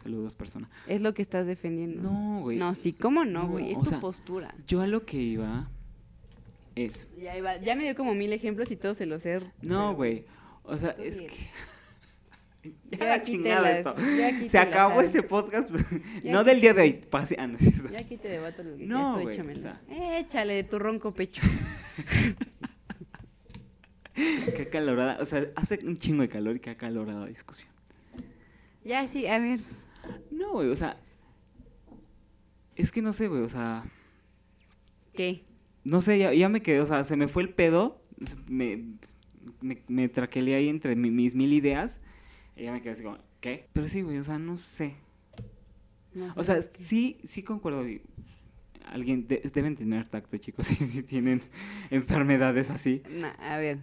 Saludos, 0.06 0.36
persona. 0.36 0.70
Es 0.86 1.00
lo 1.02 1.14
que 1.14 1.22
estás 1.22 1.48
defendiendo. 1.48 2.00
No, 2.00 2.40
güey. 2.42 2.58
No, 2.58 2.72
sí, 2.76 2.92
¿cómo 2.92 3.24
no, 3.24 3.42
No, 3.42 3.48
güey? 3.48 3.72
Es 3.72 3.78
tu 3.80 3.86
sea, 3.86 3.98
postura. 3.98 4.54
Yo 4.68 4.80
a 4.80 4.86
lo 4.86 5.04
que 5.04 5.16
iba 5.16 5.68
es. 6.76 7.08
Ya, 7.20 7.36
iba- 7.36 7.56
ya 7.56 7.74
me 7.74 7.82
dio 7.82 7.96
como 7.96 8.14
mil 8.14 8.32
ejemplos 8.32 8.70
y 8.70 8.76
todos 8.76 8.98
se 8.98 9.06
los 9.06 9.22
sé. 9.22 9.40
No, 9.62 9.96
güey. 9.96 10.24
O 10.62 10.78
sea, 10.78 10.90
es 10.90 11.22
que. 11.22 11.28
Ya 12.92 12.98
Ya 12.98 13.04
la 13.06 13.22
chingada 13.24 13.78
esto. 13.78 13.94
ya 14.16 14.48
Se 14.48 14.58
acabó 14.58 15.00
ese 15.00 15.24
podcast. 15.24 15.70
Ya 16.22 16.32
no 16.32 16.44
del 16.44 16.60
día 16.60 16.72
de 16.72 16.82
hoy. 16.82 16.92
Pase. 17.10 17.34
Ah, 17.36 17.48
no. 17.48 17.58
Ya 17.90 17.98
aquí 17.98 18.16
te 18.16 18.28
debato 18.28 18.62
lo 18.62 18.76
que 18.76 18.86
No, 18.86 19.14
güey, 19.14 19.34
échamelo. 19.34 19.58
o 19.58 19.62
sea. 19.62 19.80
Échale 20.18 20.54
de 20.54 20.62
tu 20.64 20.78
ronco 20.78 21.12
pecho. 21.14 21.42
Qué 24.14 24.62
acalorada. 24.68 25.18
O 25.20 25.24
sea, 25.24 25.46
hace 25.56 25.80
un 25.84 25.96
chingo 25.96 26.22
de 26.22 26.28
calor 26.28 26.54
y 26.56 26.60
qué 26.60 26.70
acalorada 26.70 27.26
discusión. 27.26 27.68
ya, 28.84 29.06
sí, 29.08 29.26
a 29.26 29.38
ver. 29.38 29.58
No, 30.30 30.52
güey. 30.52 30.68
O 30.68 30.76
sea. 30.76 30.98
Es 32.74 32.92
que 32.92 33.02
no 33.02 33.12
sé, 33.12 33.28
güey. 33.28 33.42
O 33.42 33.48
sea. 33.48 33.84
¿Qué? 35.14 35.44
No 35.84 36.00
sé, 36.00 36.18
ya, 36.18 36.34
ya 36.34 36.48
me 36.48 36.62
quedé, 36.62 36.80
o 36.80 36.86
sea, 36.86 37.04
se 37.04 37.16
me 37.16 37.28
fue 37.28 37.42
el 37.44 37.54
pedo, 37.54 38.02
me, 38.48 38.96
me, 39.60 39.82
me 39.86 40.08
traqueleé 40.08 40.56
ahí 40.56 40.68
entre 40.68 40.96
mi- 40.96 41.12
mis 41.12 41.34
mil 41.36 41.52
ideas, 41.52 42.00
y 42.56 42.64
ya 42.64 42.72
me 42.72 42.82
quedé 42.82 42.90
así 42.92 43.04
como, 43.04 43.18
¿qué? 43.40 43.68
Pero 43.72 43.86
sí, 43.86 44.02
güey, 44.02 44.18
o 44.18 44.24
sea, 44.24 44.36
no 44.40 44.56
sé. 44.56 44.96
No 46.12 46.32
O 46.34 46.42
sea, 46.42 46.60
sí, 46.60 47.18
sí 47.22 47.44
concuerdo, 47.44 47.84
alguien, 48.86 49.28
de- 49.28 49.48
deben 49.54 49.76
tener 49.76 50.08
tacto, 50.08 50.36
chicos, 50.38 50.66
si, 50.66 50.74
si 50.74 51.02
tienen 51.04 51.40
enfermedades 51.90 52.68
así. 52.70 53.02
Na- 53.08 53.30
a 53.38 53.56
ver, 53.58 53.78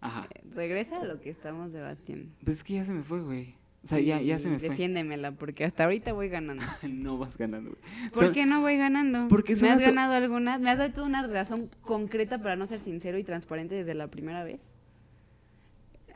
Ajá. 0.00 0.26
regresa 0.54 1.02
a 1.02 1.04
lo 1.04 1.20
que 1.20 1.28
estamos 1.30 1.70
debatiendo. 1.70 2.32
Pues 2.42 2.56
es 2.56 2.64
que 2.64 2.74
ya 2.74 2.84
se 2.84 2.94
me 2.94 3.02
fue, 3.02 3.20
güey. 3.20 3.56
O 3.84 3.86
sea, 3.88 3.98
ya, 3.98 4.20
ya 4.20 4.38
se 4.38 4.48
me 4.48 4.58
fue. 4.60 4.68
Defiéndemela, 4.68 5.32
porque 5.32 5.64
hasta 5.64 5.84
ahorita 5.84 6.12
voy 6.12 6.28
ganando. 6.28 6.62
no 6.88 7.18
vas 7.18 7.36
ganando, 7.36 7.70
güey. 7.70 8.10
¿Por 8.12 8.32
qué 8.32 8.46
no 8.46 8.60
voy 8.60 8.76
ganando? 8.76 9.26
Porque 9.28 9.56
¿Me 9.56 9.70
has 9.70 9.80
so- 9.80 9.86
ganado 9.86 10.12
alguna? 10.14 10.58
¿Me 10.58 10.70
has 10.70 10.78
dado 10.78 11.04
una 11.04 11.26
razón 11.26 11.68
concreta 11.80 12.40
para 12.40 12.54
no 12.54 12.66
ser 12.66 12.80
sincero 12.80 13.18
y 13.18 13.24
transparente 13.24 13.74
desde 13.74 13.94
la 13.94 14.06
primera 14.08 14.44
vez? 14.44 14.60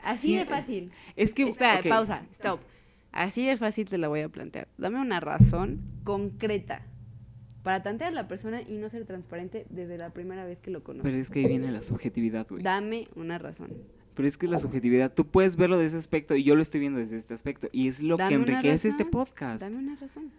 Así 0.01 0.27
Sí, 0.27 0.35
de 0.37 0.45
fácil. 0.45 0.91
Es 1.15 1.33
que... 1.33 1.43
Espera, 1.43 1.81
pausa, 1.89 2.23
stop. 2.33 2.59
Así 3.11 3.45
de 3.45 3.57
fácil 3.57 3.89
te 3.89 3.97
la 3.97 4.07
voy 4.07 4.21
a 4.21 4.29
plantear. 4.29 4.67
Dame 4.77 5.01
una 5.01 5.19
razón 5.19 5.81
concreta 6.03 6.83
para 7.63 7.83
tantear 7.83 8.11
a 8.11 8.15
la 8.15 8.27
persona 8.27 8.61
y 8.61 8.77
no 8.77 8.87
ser 8.89 9.05
transparente 9.05 9.65
desde 9.69 9.97
la 9.97 10.11
primera 10.11 10.45
vez 10.45 10.59
que 10.59 10.71
lo 10.71 10.83
conoces. 10.83 11.03
Pero 11.03 11.17
es 11.17 11.29
que 11.29 11.39
ahí 11.39 11.47
viene 11.47 11.71
la 11.71 11.81
subjetividad, 11.81 12.47
güey. 12.47 12.63
Dame 12.63 13.07
una 13.15 13.39
razón. 13.39 13.71
Pero 14.17 14.27
es 14.27 14.37
que 14.37 14.47
la 14.47 14.57
subjetividad, 14.57 15.13
tú 15.13 15.27
puedes 15.27 15.55
verlo 15.55 15.77
desde 15.77 15.89
ese 15.89 15.97
aspecto 15.99 16.35
y 16.35 16.43
yo 16.43 16.55
lo 16.55 16.61
estoy 16.63 16.79
viendo 16.81 16.99
desde 16.99 17.15
este 17.17 17.33
aspecto. 17.35 17.69
Y 17.71 17.87
es 17.87 18.01
lo 18.01 18.17
Dame 18.17 18.29
que 18.29 18.35
enriquece 18.35 18.89
este 18.89 19.05
podcast. 19.05 19.61
Dame 19.61 19.77
una 19.77 19.95
razón. 19.95 20.31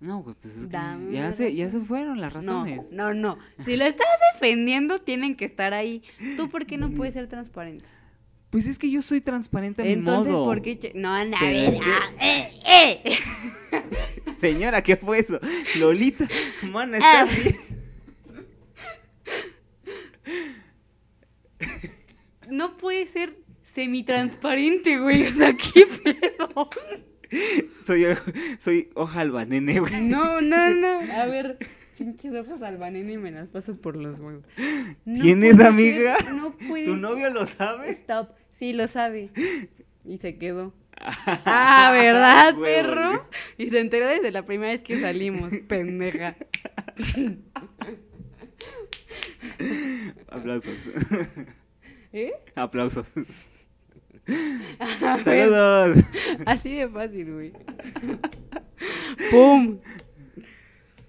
No, 0.00 0.22
pues 0.22 0.54
es 0.56 0.62
que 0.66 0.72
Dame 0.72 1.12
ya 1.12 1.32
se, 1.32 1.54
ya 1.54 1.68
se 1.70 1.80
fueron 1.80 2.20
las 2.20 2.32
razones. 2.32 2.92
No, 2.92 3.14
no, 3.14 3.34
no. 3.34 3.38
Si 3.64 3.76
lo 3.76 3.84
estás 3.84 4.06
defendiendo, 4.34 5.00
tienen 5.00 5.34
que 5.34 5.44
estar 5.46 5.72
ahí. 5.74 6.02
¿Tú 6.36 6.48
por 6.50 6.66
qué 6.66 6.76
no 6.76 6.90
puedes 6.90 7.14
ser 7.14 7.26
transparente? 7.26 7.86
Pues 8.50 8.66
es 8.66 8.78
que 8.78 8.90
yo 8.90 9.00
soy 9.00 9.20
transparente 9.20 9.80
a 9.82 9.84
mi 9.84 9.92
Entonces, 9.92 10.32
modo. 10.32 10.44
¿por 10.44 10.60
qué? 10.60 10.92
No, 10.94 11.08
anda, 11.14 11.38
a 11.38 11.44
ver. 11.44 11.74
ah, 11.84 12.10
eh, 12.20 13.02
eh. 13.04 13.14
Señora, 14.36 14.82
¿qué 14.82 14.96
fue 14.96 15.20
eso? 15.20 15.38
Lolita, 15.76 16.26
mana, 16.70 16.98
Ah. 17.00 17.24
¿estás 17.28 17.44
bien? 17.44 17.56
No 22.50 22.76
puede 22.76 23.06
ser 23.06 23.36
semitransparente, 23.62 24.98
güey. 24.98 25.26
O 25.28 25.34
sea, 25.34 25.54
¿qué 25.54 25.86
pedo? 26.02 26.68
Soy, 27.84 28.06
soy 28.58 28.90
hojalba, 28.94 29.44
nene, 29.44 29.78
güey. 29.80 30.00
No, 30.02 30.40
no, 30.40 30.70
no. 30.70 31.00
A 31.12 31.26
ver, 31.26 31.58
pinches 31.96 32.34
ojos 32.34 32.60
albanene 32.62 33.12
y 33.12 33.18
me 33.18 33.30
las 33.30 33.48
paso 33.48 33.76
por 33.76 33.94
los 33.96 34.18
huevos. 34.20 34.44
No 35.04 35.22
¿Tienes 35.22 35.60
amiga? 35.60 36.16
ser, 36.18 36.32
no 36.34 36.56
puede 36.56 36.84
¿Tu 36.86 36.90
ser. 36.92 37.00
novio 37.00 37.30
lo 37.30 37.46
sabe? 37.46 37.90
Stop. 37.92 38.30
Sí, 38.58 38.72
lo 38.72 38.88
sabe. 38.88 39.30
Y 40.04 40.18
se 40.18 40.36
quedó. 40.38 40.74
Ah, 41.46 41.90
¿verdad, 41.94 42.58
Huevo, 42.58 42.64
perro? 42.64 43.08
güey. 43.10 43.20
Y 43.56 43.70
se 43.70 43.80
enteró 43.80 44.06
desde 44.06 44.30
la 44.32 44.44
primera 44.44 44.72
vez 44.72 44.82
que 44.82 45.00
salimos, 45.00 45.50
pendeja. 45.66 46.36
Aplausos. 50.28 50.76
¿Eh? 52.12 52.32
Aplausos. 52.54 53.06
A 54.78 55.16
ver, 55.24 55.50
Saludos. 55.50 56.04
Así 56.46 56.74
de 56.74 56.88
fácil, 56.88 57.32
güey. 57.32 57.52
¡Pum! 59.30 59.78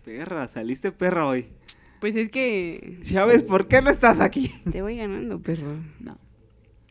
Perra, 0.04 0.48
saliste 0.48 0.92
perra 0.92 1.28
hoy. 1.28 1.48
Pues 2.00 2.16
es 2.16 2.30
que 2.30 3.00
Chávez, 3.04 3.44
¿por 3.44 3.68
qué 3.68 3.82
no 3.82 3.90
estás 3.90 4.20
aquí? 4.20 4.52
te 4.72 4.82
voy 4.82 4.98
ganando, 4.98 5.40
perro. 5.42 5.76
No. 6.00 6.18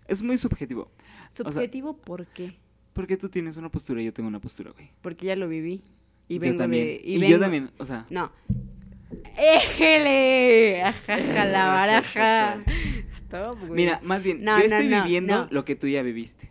Es 0.06 0.22
muy 0.22 0.38
subjetivo. 0.38 0.90
sea- 1.34 1.50
Subjetivo, 1.50 1.96
¿por 1.96 2.26
qué? 2.26 2.56
Porque 2.92 3.16
tú 3.16 3.28
tienes 3.28 3.56
una 3.56 3.70
postura 3.70 4.02
y 4.02 4.04
yo 4.06 4.12
tengo 4.12 4.28
una 4.28 4.40
postura, 4.40 4.70
güey. 4.72 4.90
Porque 5.02 5.26
ya 5.26 5.36
lo 5.36 5.48
viví. 5.48 5.82
Y 6.28 6.34
Yo 6.34 6.40
vengo 6.40 6.58
también. 6.58 6.84
de. 6.86 7.00
Y, 7.04 7.18
vengo- 7.18 7.30
yo 7.32 7.40
también, 7.40 7.70
o 7.78 7.84
sea, 7.84 8.06
No. 8.10 8.30
¡Éjele! 9.36 10.82
Ajaja, 10.82 11.44
la 11.46 11.66
baraja. 11.68 12.62
Güey. 13.38 13.70
Mira, 13.70 14.00
más 14.02 14.22
bien, 14.22 14.42
No, 14.42 14.60
yo 14.60 14.68
no, 14.68 14.74
estoy 14.74 14.88
no, 14.88 15.02
viviendo 15.02 15.48
lo 15.50 15.64
que 15.64 15.76
tú 15.76 15.86
ya 15.88 16.02
viviste. 16.02 16.50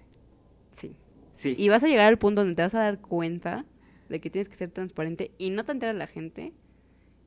Sí. 0.74 0.96
Sí. 1.34 1.56
Y 1.58 1.70
vas 1.70 1.84
a 1.84 1.88
llegar 1.88 2.08
al 2.08 2.18
punto 2.18 2.42
donde 2.42 2.56
te 2.56 2.62
vas 2.62 2.76
a 2.76 2.80
dar 2.80 3.00
cuenta 3.00 3.66
de 4.10 4.20
que 4.20 4.30
tienes 4.30 4.50
que 4.50 4.56
ser 4.56 4.72
transparente 4.72 5.32
y 5.38 5.52
no 5.52 5.64
tantear 5.66 5.96
a 5.96 5.98
la 5.98 6.08
gente 6.08 6.54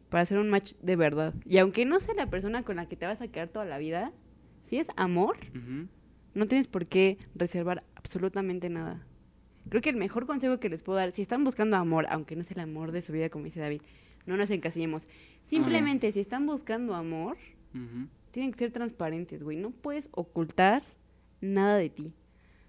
para 0.08 0.22
hacer 0.22 0.38
un 0.38 0.50
match 0.50 0.74
de 0.82 0.96
verdad. 0.96 1.34
Y 1.46 1.58
aunque 1.58 1.86
no 1.86 1.98
sea 2.00 2.14
la 2.14 2.28
persona 2.28 2.64
con 2.64 2.76
la 2.76 2.86
que 2.86 2.96
te 2.96 3.06
vas 3.06 3.20
a 3.20 3.28
quedar 3.28 3.48
toda 3.48 3.64
la 3.64 3.78
vida, 3.78 4.12
si 4.64 4.78
es 4.78 4.88
amor, 4.96 5.36
no 6.34 6.46
tienes 6.46 6.66
por 6.66 6.86
qué 6.86 7.18
reservar 7.34 7.84
absolutamente 7.94 8.68
nada. 8.68 9.06
Creo 9.68 9.80
que 9.80 9.90
el 9.90 9.96
mejor 9.96 10.26
consejo 10.26 10.58
que 10.58 10.68
les 10.68 10.82
puedo 10.82 10.98
dar, 10.98 11.12
si 11.12 11.22
están 11.22 11.44
buscando 11.44 11.76
amor, 11.76 12.06
aunque 12.10 12.36
no 12.36 12.42
es 12.42 12.50
el 12.50 12.60
amor 12.60 12.92
de 12.92 13.00
su 13.00 13.12
vida, 13.12 13.30
como 13.30 13.44
dice 13.44 13.60
David, 13.60 13.80
no 14.26 14.36
nos 14.36 14.50
encasillemos. 14.50 15.08
Simplemente, 15.44 16.12
si 16.12 16.20
están 16.20 16.46
buscando 16.46 16.94
amor. 16.94 17.36
Tienen 18.32 18.50
que 18.50 18.58
ser 18.58 18.72
transparentes, 18.72 19.42
güey. 19.42 19.56
No 19.56 19.70
puedes 19.70 20.08
ocultar 20.10 20.82
nada 21.40 21.76
de 21.76 21.90
ti. 21.90 22.12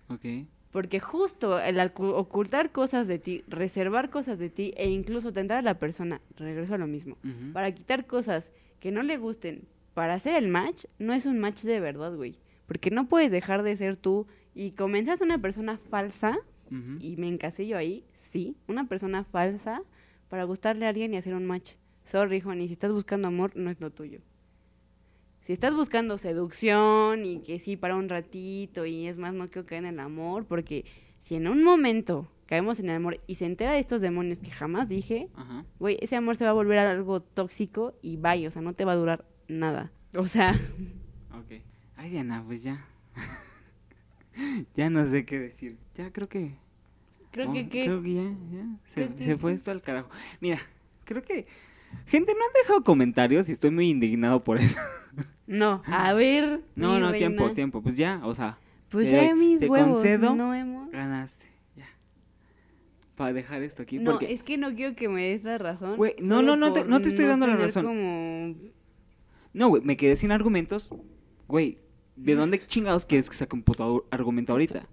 Ok. 0.10 0.48
Porque 0.72 1.00
justo 1.00 1.60
el 1.60 1.80
ocultar 1.80 2.72
cosas 2.72 3.08
de 3.08 3.20
ti, 3.20 3.44
reservar 3.48 4.10
cosas 4.10 4.40
de 4.40 4.50
ti 4.50 4.74
e 4.76 4.90
incluso 4.90 5.32
tentar 5.32 5.58
a 5.58 5.62
la 5.62 5.80
persona, 5.80 6.20
regreso 6.36 6.74
a 6.74 6.80
lo 6.80 6.88
mismo, 6.88 7.18
para 7.54 7.72
quitar 7.74 8.08
cosas 8.08 8.52
que 8.80 8.92
no 8.92 9.04
le 9.04 9.18
gusten, 9.18 9.68
para 9.94 10.16
hacer 10.16 10.36
el 10.36 10.50
match, 10.50 10.86
no 10.98 11.14
es 11.14 11.28
un 11.28 11.40
match 11.40 11.62
de 11.62 11.80
verdad, 11.80 12.16
güey. 12.16 12.40
Porque 12.66 12.90
no 12.90 13.08
puedes 13.08 13.32
dejar 13.32 13.62
de 13.62 13.78
ser 13.78 13.98
tú 13.98 14.26
y 14.56 14.72
comenzas 14.72 15.22
una 15.22 15.40
persona 15.40 15.78
falsa, 15.78 16.40
y 17.00 17.18
me 17.18 17.28
encasillo 17.28 17.78
ahí, 17.78 18.04
sí, 18.16 18.58
una 18.68 18.88
persona 18.88 19.24
falsa 19.24 19.84
para 20.28 20.44
gustarle 20.44 20.88
a 20.88 20.90
alguien 20.90 21.14
y 21.14 21.18
hacer 21.18 21.36
un 21.36 21.46
match. 21.46 21.74
Sorry, 22.04 22.42
Juani, 22.42 22.66
si 22.66 22.74
estás 22.74 22.92
buscando 22.92 23.28
amor, 23.28 23.56
no 23.56 23.70
es 23.70 23.80
lo 23.80 23.92
tuyo. 23.92 24.22
Si 25.44 25.54
estás 25.54 25.74
buscando 25.74 26.18
seducción 26.18 27.26
y 27.26 27.40
que 27.40 27.60
sí 27.60 27.76
para 27.78 27.96
un 27.96 28.10
ratito 28.10 28.86
y 28.86 29.08
es 29.08 29.18
más, 29.18 29.34
no 29.34 29.50
quiero 29.50 29.66
caer 29.66 29.84
en 29.84 29.94
el 29.94 30.00
amor, 30.00 30.46
porque 30.46 30.86
si 31.22 31.36
en 31.36 31.48
un 31.48 31.64
momento 31.64 32.30
caemos 32.46 32.80
en 32.80 32.90
el 32.90 32.96
amor 32.96 33.20
y 33.28 33.36
se 33.36 33.46
entera 33.46 33.74
de 33.74 33.80
estos 33.80 34.02
demonios 34.02 34.40
que 34.40 34.52
jamás 34.52 34.88
dije, 34.88 35.30
güey, 35.80 35.98
ese 36.02 36.16
amor 36.16 36.36
se 36.36 36.46
va 36.46 36.52
a 36.52 36.54
volver 36.54 36.78
algo 36.78 37.22
tóxico 37.22 37.94
y 38.02 38.18
vaya, 38.18 38.48
o 38.48 38.52
sea, 38.52 38.62
no 38.62 38.74
te 38.74 38.86
va 38.86 38.94
a 38.94 38.98
durar 38.98 39.26
nada. 39.48 39.92
O 40.16 40.28
sea, 40.28 40.54
Ok. 41.34 41.62
Ay, 41.96 42.10
Diana, 42.10 42.44
pues 42.46 42.64
ya. 42.64 42.86
ya 44.76 44.90
no 44.90 45.06
sé 45.06 45.26
qué 45.26 45.40
decir. 45.40 45.78
Ya 45.96 46.12
creo 46.12 46.30
que. 46.30 46.56
creo 47.32 47.50
oh, 47.50 47.54
que, 47.54 47.70
que 47.70 47.86
Creo 47.86 48.02
que 48.02 48.14
ya, 48.14 48.24
ya. 48.52 48.66
Se, 48.94 49.26
que 49.26 49.38
fue 49.38 49.54
esto 49.54 49.72
al 49.72 49.82
carajo. 49.82 50.10
Mira, 50.40 50.60
creo 51.06 51.24
que. 51.24 51.48
Gente, 52.08 52.34
no 52.34 52.40
han 52.46 52.54
dejado 52.64 52.84
comentarios 52.84 53.50
y 53.50 53.52
estoy 53.52 53.72
muy 53.72 53.90
indignado 53.90 54.44
por 54.44 54.58
eso. 54.58 54.78
no, 55.48 55.82
a 55.86 56.14
ver. 56.14 56.62
No, 56.76 56.94
mi 56.94 57.00
no, 57.00 57.12
tiempo, 57.12 57.40
reina. 57.44 57.54
tiempo. 57.56 57.82
Pues 57.82 57.98
ya, 57.98 58.22
o 58.24 58.34
sea, 58.36 58.58
Pues 58.90 59.10
Te- 59.10 59.26
ya 59.28 59.36
mis 59.36 59.60
te 59.60 59.68
huevos 59.68 59.90
concedo 60.00 60.36
no 60.36 60.54
hemos. 60.54 60.92
ganaste. 60.92 61.46
Ya. 61.76 61.88
Para 63.16 63.34
dejar 63.34 63.64
esto 63.64 63.84
aquí. 63.84 64.00
No, 64.00 64.12
porque 64.12 64.34
es 64.34 64.44
que 64.44 64.58
no 64.58 64.74
quiero 64.76 64.96
que 64.96 65.08
me 65.10 65.22
des 65.30 65.44
la 65.44 65.58
razón. 65.58 65.98
Güey, 65.98 66.16
no, 66.20 66.42
no, 66.42 66.56
no 66.56 66.74
te- 66.74 66.86
no 66.86 67.02
te 67.02 67.10
estoy 67.10 67.26
dando 67.26 67.48
la 67.48 67.56
razón. 67.56 67.86
Como... 67.86 68.56
No, 69.54 69.68
güey, 69.70 69.84
me 69.84 69.98
quedé 69.98 70.16
sin 70.16 70.32
argumentos. 70.32 70.90
Güey, 71.48 71.78
¿de 72.16 72.36
dónde 72.36 72.60
chingados 72.66 73.06
quieres 73.06 73.30
que 73.30 73.36
saque 73.36 73.56
un 73.56 73.64
puto 73.64 74.08
argumento 74.12 74.52
ahorita? 74.54 74.88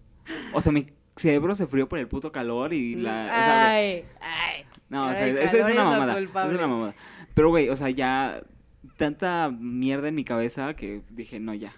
O 0.53 0.61
sea, 0.61 0.71
mi 0.73 0.87
cerebro 1.17 1.55
se 1.55 1.67
frió 1.67 1.89
por 1.89 1.99
el 1.99 2.09
puto 2.09 2.31
calor 2.33 2.73
y 2.73 2.95
la... 2.95 3.23
o 3.25 3.35
sea, 3.35 3.71
güey, 3.73 4.05
ay, 4.21 4.65
no, 4.91 5.07
o 5.09 5.13
sea, 5.13 5.27
eso 5.27 5.57
es 5.57 5.69
una 5.69 5.85
mamada. 5.85 6.15
culpable. 6.15 6.53
Es 6.53 6.59
una 6.59 6.69
mamada. 6.69 6.95
Pero, 7.33 7.49
güey, 7.49 7.69
o 7.69 7.77
sea, 7.77 7.91
ya 7.91 8.43
tanta 8.97 9.51
mierda 9.51 10.09
en 10.09 10.17
mi 10.17 10.25
cabeza 10.25 10.75
que 10.75 11.03
dije, 11.11 11.41
no, 11.41 11.55
ya. 11.55 11.73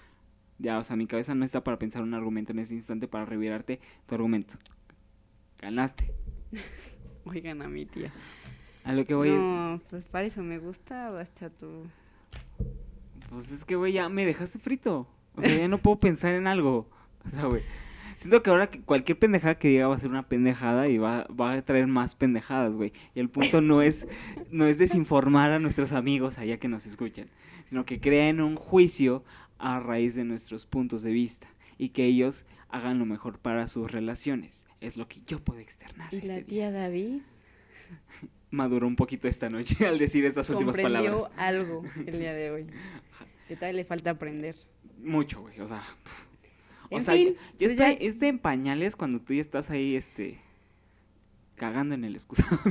Ya, 0.59 0.79
o 0.79 0.85
sea, 0.85 0.97
mi 0.97 1.07
cabeza 1.07 1.35
no 1.35 1.45
está 1.45 1.63
para 1.63 1.79
pensar 1.79 2.03
un 2.03 2.15
argumento 2.15 2.53
en 2.53 2.61
ese 2.61 2.75
instante 2.75 3.09
para 3.09 3.27
revirarte 3.27 3.81
tu 4.07 4.15
argumento. 4.15 4.55
Ganaste. 5.61 6.13
Oigan 7.25 7.63
a 7.63 7.69
mi 7.69 7.85
tía. 7.85 8.13
A 8.85 8.93
lo 8.93 9.05
que 9.05 9.15
voy 9.15 9.31
No, 9.31 9.81
pues 9.91 10.05
para 10.05 10.27
eso 10.27 10.43
me 10.43 10.59
gustabas, 10.59 11.35
chato. 11.35 11.85
Pues 13.29 13.53
es 13.53 13.65
que, 13.65 13.77
güey, 13.77 13.93
ya 13.93 14.09
me 14.09 14.25
dejaste 14.25 14.59
frito. 14.59 15.07
O 15.35 15.41
sea, 15.43 15.55
ya 15.55 15.69
no 15.69 15.79
puedo 15.79 16.01
pensar 16.01 16.35
en 16.35 16.47
algo. 16.47 16.89
O 17.25 17.31
sea, 17.31 17.45
güey. 17.45 17.63
Siento 18.23 18.41
que 18.41 18.51
ahora 18.51 18.71
que 18.71 18.81
cualquier 18.81 19.19
pendejada 19.19 19.59
que 19.59 19.67
diga 19.67 19.89
va 19.89 19.97
a 19.97 19.99
ser 19.99 20.09
una 20.09 20.29
pendejada 20.29 20.87
y 20.87 20.97
va, 20.97 21.27
va 21.29 21.55
a 21.55 21.63
traer 21.63 21.89
más 21.89 22.15
pendejadas, 22.15 22.77
güey. 22.77 22.93
Y 23.17 23.19
el 23.19 23.29
punto 23.29 23.61
no 23.61 23.83
es, 23.83 24.07
no 24.53 24.65
es 24.65 24.79
desinformar 24.79 25.51
a 25.51 25.59
nuestros 25.59 25.91
amigos 25.91 26.39
allá 26.39 26.57
que 26.59 26.69
nos 26.69 26.87
escuchan, 26.87 27.31
sino 27.69 27.85
que 27.85 27.99
creen 27.99 28.41
un 28.41 28.55
juicio 28.55 29.25
a 29.59 29.81
raíz 29.81 30.15
de 30.15 30.23
nuestros 30.23 30.67
puntos 30.67 31.03
de 31.03 31.11
vista 31.11 31.49
y 31.79 31.89
que 31.89 32.05
ellos 32.05 32.47
hagan 32.69 33.01
lo 33.01 33.07
mejor 33.07 33.41
para 33.41 33.67
sus 33.67 33.91
relaciones. 33.91 34.67
Es 34.81 34.97
lo 34.97 35.09
que 35.09 35.23
yo 35.27 35.41
puedo 35.41 35.59
externar. 35.59 36.15
Y 36.15 36.19
este 36.19 36.29
la 36.29 36.35
día. 36.35 36.45
tía 36.45 36.71
David 36.71 37.23
Maduró 38.53 38.87
un 38.87 38.95
poquito 38.95 39.27
esta 39.27 39.51
noche 39.51 39.85
al 39.85 39.99
decir 39.99 40.25
estas 40.25 40.49
últimas 40.51 40.79
palabras. 40.79 41.29
algo 41.37 41.83
el 42.07 42.21
día 42.21 42.35
de 42.35 42.53
hoy. 42.53 42.67
Que 43.49 43.57
todavía 43.57 43.79
le 43.79 43.85
falta 43.85 44.11
aprender. 44.11 44.55
Mucho, 45.03 45.41
güey, 45.41 45.61
o 45.61 45.67
sea. 45.67 45.83
En 46.97 47.05
sea, 47.05 47.15
fin, 47.15 47.35
yo, 47.59 47.69
yo 47.69 47.77
pues 47.77 47.97
estoy 48.01 48.29
en 48.29 48.39
pañales 48.39 48.97
cuando 48.97 49.21
tú 49.21 49.35
ya 49.35 49.41
estás 49.41 49.71
ahí, 49.71 49.97
este, 49.97 50.41
cagando 51.63 51.95
en 51.95 52.05
el 52.05 52.15
excusado. 52.15 52.59
o 52.65 52.71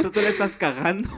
sea, 0.00 0.10
tú 0.10 0.20
le 0.20 0.28
estás 0.28 0.56
cagando. 0.56 1.10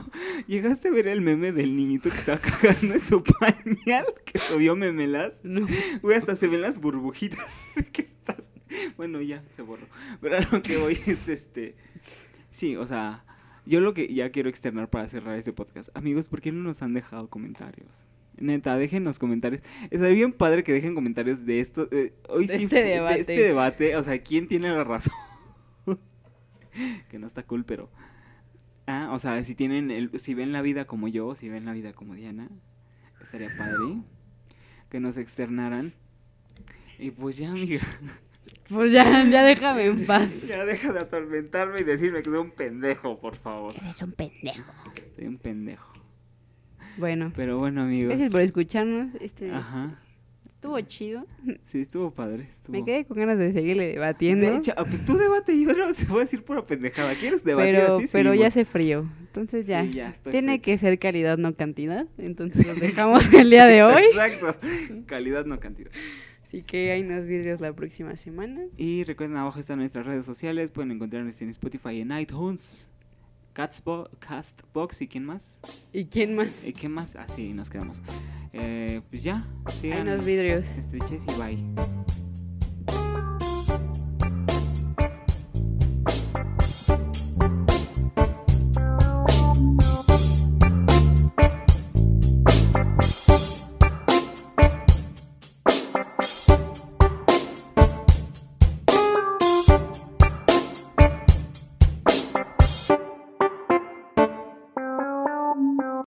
¿Llegaste 0.45 0.89
a 0.89 0.91
ver 0.91 1.07
el 1.07 1.21
meme 1.21 1.53
del 1.53 1.77
niñito 1.77 2.09
que 2.09 2.17
estaba 2.17 2.39
cagando 2.39 2.93
en 2.95 2.99
su 2.99 3.23
pañal? 3.23 4.05
Que 4.25 4.39
subió 4.39 4.75
memelas. 4.75 5.39
No. 5.43 5.65
Güey, 6.01 6.17
hasta 6.17 6.35
se 6.35 6.47
ven 6.47 6.61
las 6.61 6.79
burbujitas 6.79 7.45
que 7.93 8.01
estás... 8.01 8.51
Bueno, 8.97 9.21
ya, 9.21 9.43
se 9.55 9.61
borró. 9.61 9.87
Pero 10.19 10.39
lo 10.51 10.61
que 10.61 10.77
voy 10.77 10.99
es, 11.05 11.29
este... 11.29 11.75
Sí, 12.49 12.75
o 12.75 12.85
sea, 12.85 13.23
yo 13.65 13.79
lo 13.79 13.93
que 13.93 14.13
ya 14.13 14.29
quiero 14.29 14.49
externar 14.49 14.89
para 14.89 15.07
cerrar 15.07 15.37
este 15.37 15.53
podcast. 15.53 15.89
Amigos, 15.95 16.27
¿por 16.27 16.41
qué 16.41 16.51
no 16.51 16.61
nos 16.63 16.81
han 16.81 16.93
dejado 16.93 17.29
comentarios? 17.29 18.09
Neta, 18.41 18.75
dejen 18.77 19.03
los 19.03 19.19
comentarios. 19.19 19.61
Estaría 19.89 20.15
bien 20.15 20.33
padre 20.33 20.63
que 20.63 20.73
dejen 20.73 20.95
comentarios 20.95 21.45
de 21.45 21.59
esto. 21.59 21.87
eh, 21.91 22.13
hoy 22.27 22.47
De 22.47 22.57
sí 22.57 22.63
este 22.65 22.83
debate. 22.83 23.19
este 23.21 23.37
debate. 23.41 23.95
O 23.95 24.03
sea, 24.03 24.19
¿quién 24.21 24.47
tiene 24.47 24.69
la 24.69 24.83
razón? 24.83 25.13
que 27.09 27.19
no 27.19 27.27
está 27.27 27.43
cool, 27.43 27.65
pero... 27.65 27.89
Ah, 28.87 29.09
o 29.13 29.19
sea, 29.19 29.41
si 29.43 29.55
tienen 29.55 29.91
el, 29.91 30.19
si 30.19 30.33
ven 30.33 30.51
la 30.51 30.61
vida 30.61 30.85
como 30.85 31.07
yo, 31.07 31.35
si 31.35 31.47
ven 31.49 31.65
la 31.65 31.71
vida 31.71 31.93
como 31.93 32.15
Diana, 32.15 32.49
estaría 33.21 33.55
padre 33.55 34.01
que 34.89 34.99
nos 34.99 35.17
externaran. 35.17 35.93
Y 36.99 37.11
pues 37.11 37.37
ya, 37.37 37.51
amiga, 37.51 37.79
Pues 38.67 38.91
ya, 38.91 39.03
ya 39.29 39.43
déjame 39.43 39.85
en 39.85 40.05
paz. 40.05 40.29
ya 40.47 40.65
deja 40.65 40.91
de 40.91 40.99
atormentarme 40.99 41.81
y 41.81 41.83
decirme 41.83 42.19
que 42.19 42.31
soy 42.31 42.39
un 42.39 42.51
pendejo, 42.51 43.19
por 43.19 43.35
favor. 43.35 43.75
Eres 43.77 44.01
un 44.01 44.11
pendejo. 44.11 44.73
Soy 45.15 45.27
un 45.27 45.37
pendejo. 45.37 45.90
Bueno, 46.97 47.31
Pero 47.35 47.57
bueno, 47.59 47.81
amigos. 47.81 48.09
gracias 48.09 48.31
por 48.31 48.41
escucharnos. 48.41 49.15
Este 49.21 49.51
Ajá. 49.51 49.99
estuvo 50.45 50.79
chido. 50.81 51.25
Sí, 51.63 51.81
estuvo 51.81 52.11
padre. 52.11 52.47
Estuvo... 52.49 52.71
Me 52.77 52.85
quedé 52.85 53.05
con 53.05 53.17
ganas 53.17 53.37
de 53.39 53.51
seguirle 53.53 53.87
debatiendo. 53.87 54.47
De 54.49 54.55
hecho, 54.57 54.73
ah, 54.77 54.85
pues 54.85 55.03
tú 55.05 55.17
debate 55.17 55.53
y 55.53 55.65
yo 55.65 55.73
no 55.73 55.91
se 55.93 56.05
a 56.11 56.17
decir 56.19 56.43
pura 56.43 56.65
pendejada. 56.65 57.13
¿Quieres 57.15 57.43
debatir 57.43 57.75
pero 57.75 57.97
así? 57.97 58.05
pero 58.11 58.33
ya 58.33 58.49
Seguimos. 58.51 58.51
hace 58.51 58.65
frío. 58.65 59.09
Entonces 59.21 59.67
ya. 59.67 59.83
Sí, 59.83 59.91
ya 59.91 60.13
Tiene 60.29 60.61
que 60.61 60.77
ser 60.77 60.99
calidad, 60.99 61.37
no 61.37 61.55
cantidad. 61.55 62.07
Entonces 62.17 62.67
los 62.67 62.79
dejamos 62.79 63.33
el 63.33 63.49
día 63.49 63.65
de 63.65 63.83
hoy. 63.83 64.03
Exacto. 64.11 64.55
Calidad, 65.07 65.45
no 65.45 65.59
cantidad. 65.59 65.89
Así 66.45 66.63
que 66.63 66.91
hay 66.91 67.01
unos 67.01 67.25
vidrios 67.25 67.61
la 67.61 67.71
próxima 67.73 68.17
semana. 68.17 68.63
Y 68.75 69.05
recuerden, 69.05 69.37
abajo 69.37 69.57
están 69.57 69.79
nuestras 69.79 70.05
redes 70.05 70.25
sociales. 70.25 70.69
Pueden 70.69 70.91
encontrarnos 70.91 71.41
en 71.41 71.47
Spotify 71.49 71.91
y 71.91 72.01
en 72.01 72.11
iTunes. 72.11 72.90
Catsbo 73.53 74.09
Castbox 74.19 75.01
y 75.01 75.07
quién 75.07 75.25
más. 75.25 75.59
¿Y 75.93 76.05
quién 76.05 76.35
más? 76.35 76.49
¿Y 76.63 76.73
qué 76.73 76.89
más? 76.89 77.15
Así 77.15 77.53
nos 77.53 77.69
quedamos. 77.69 78.01
Eh, 78.53 79.01
pues 79.09 79.23
ya. 79.23 79.43
Sigan 79.79 80.07
unos 80.07 80.25
vidrios. 80.25 80.65
estreches 80.77 81.23
y 81.23 81.41
bye. 81.41 82.30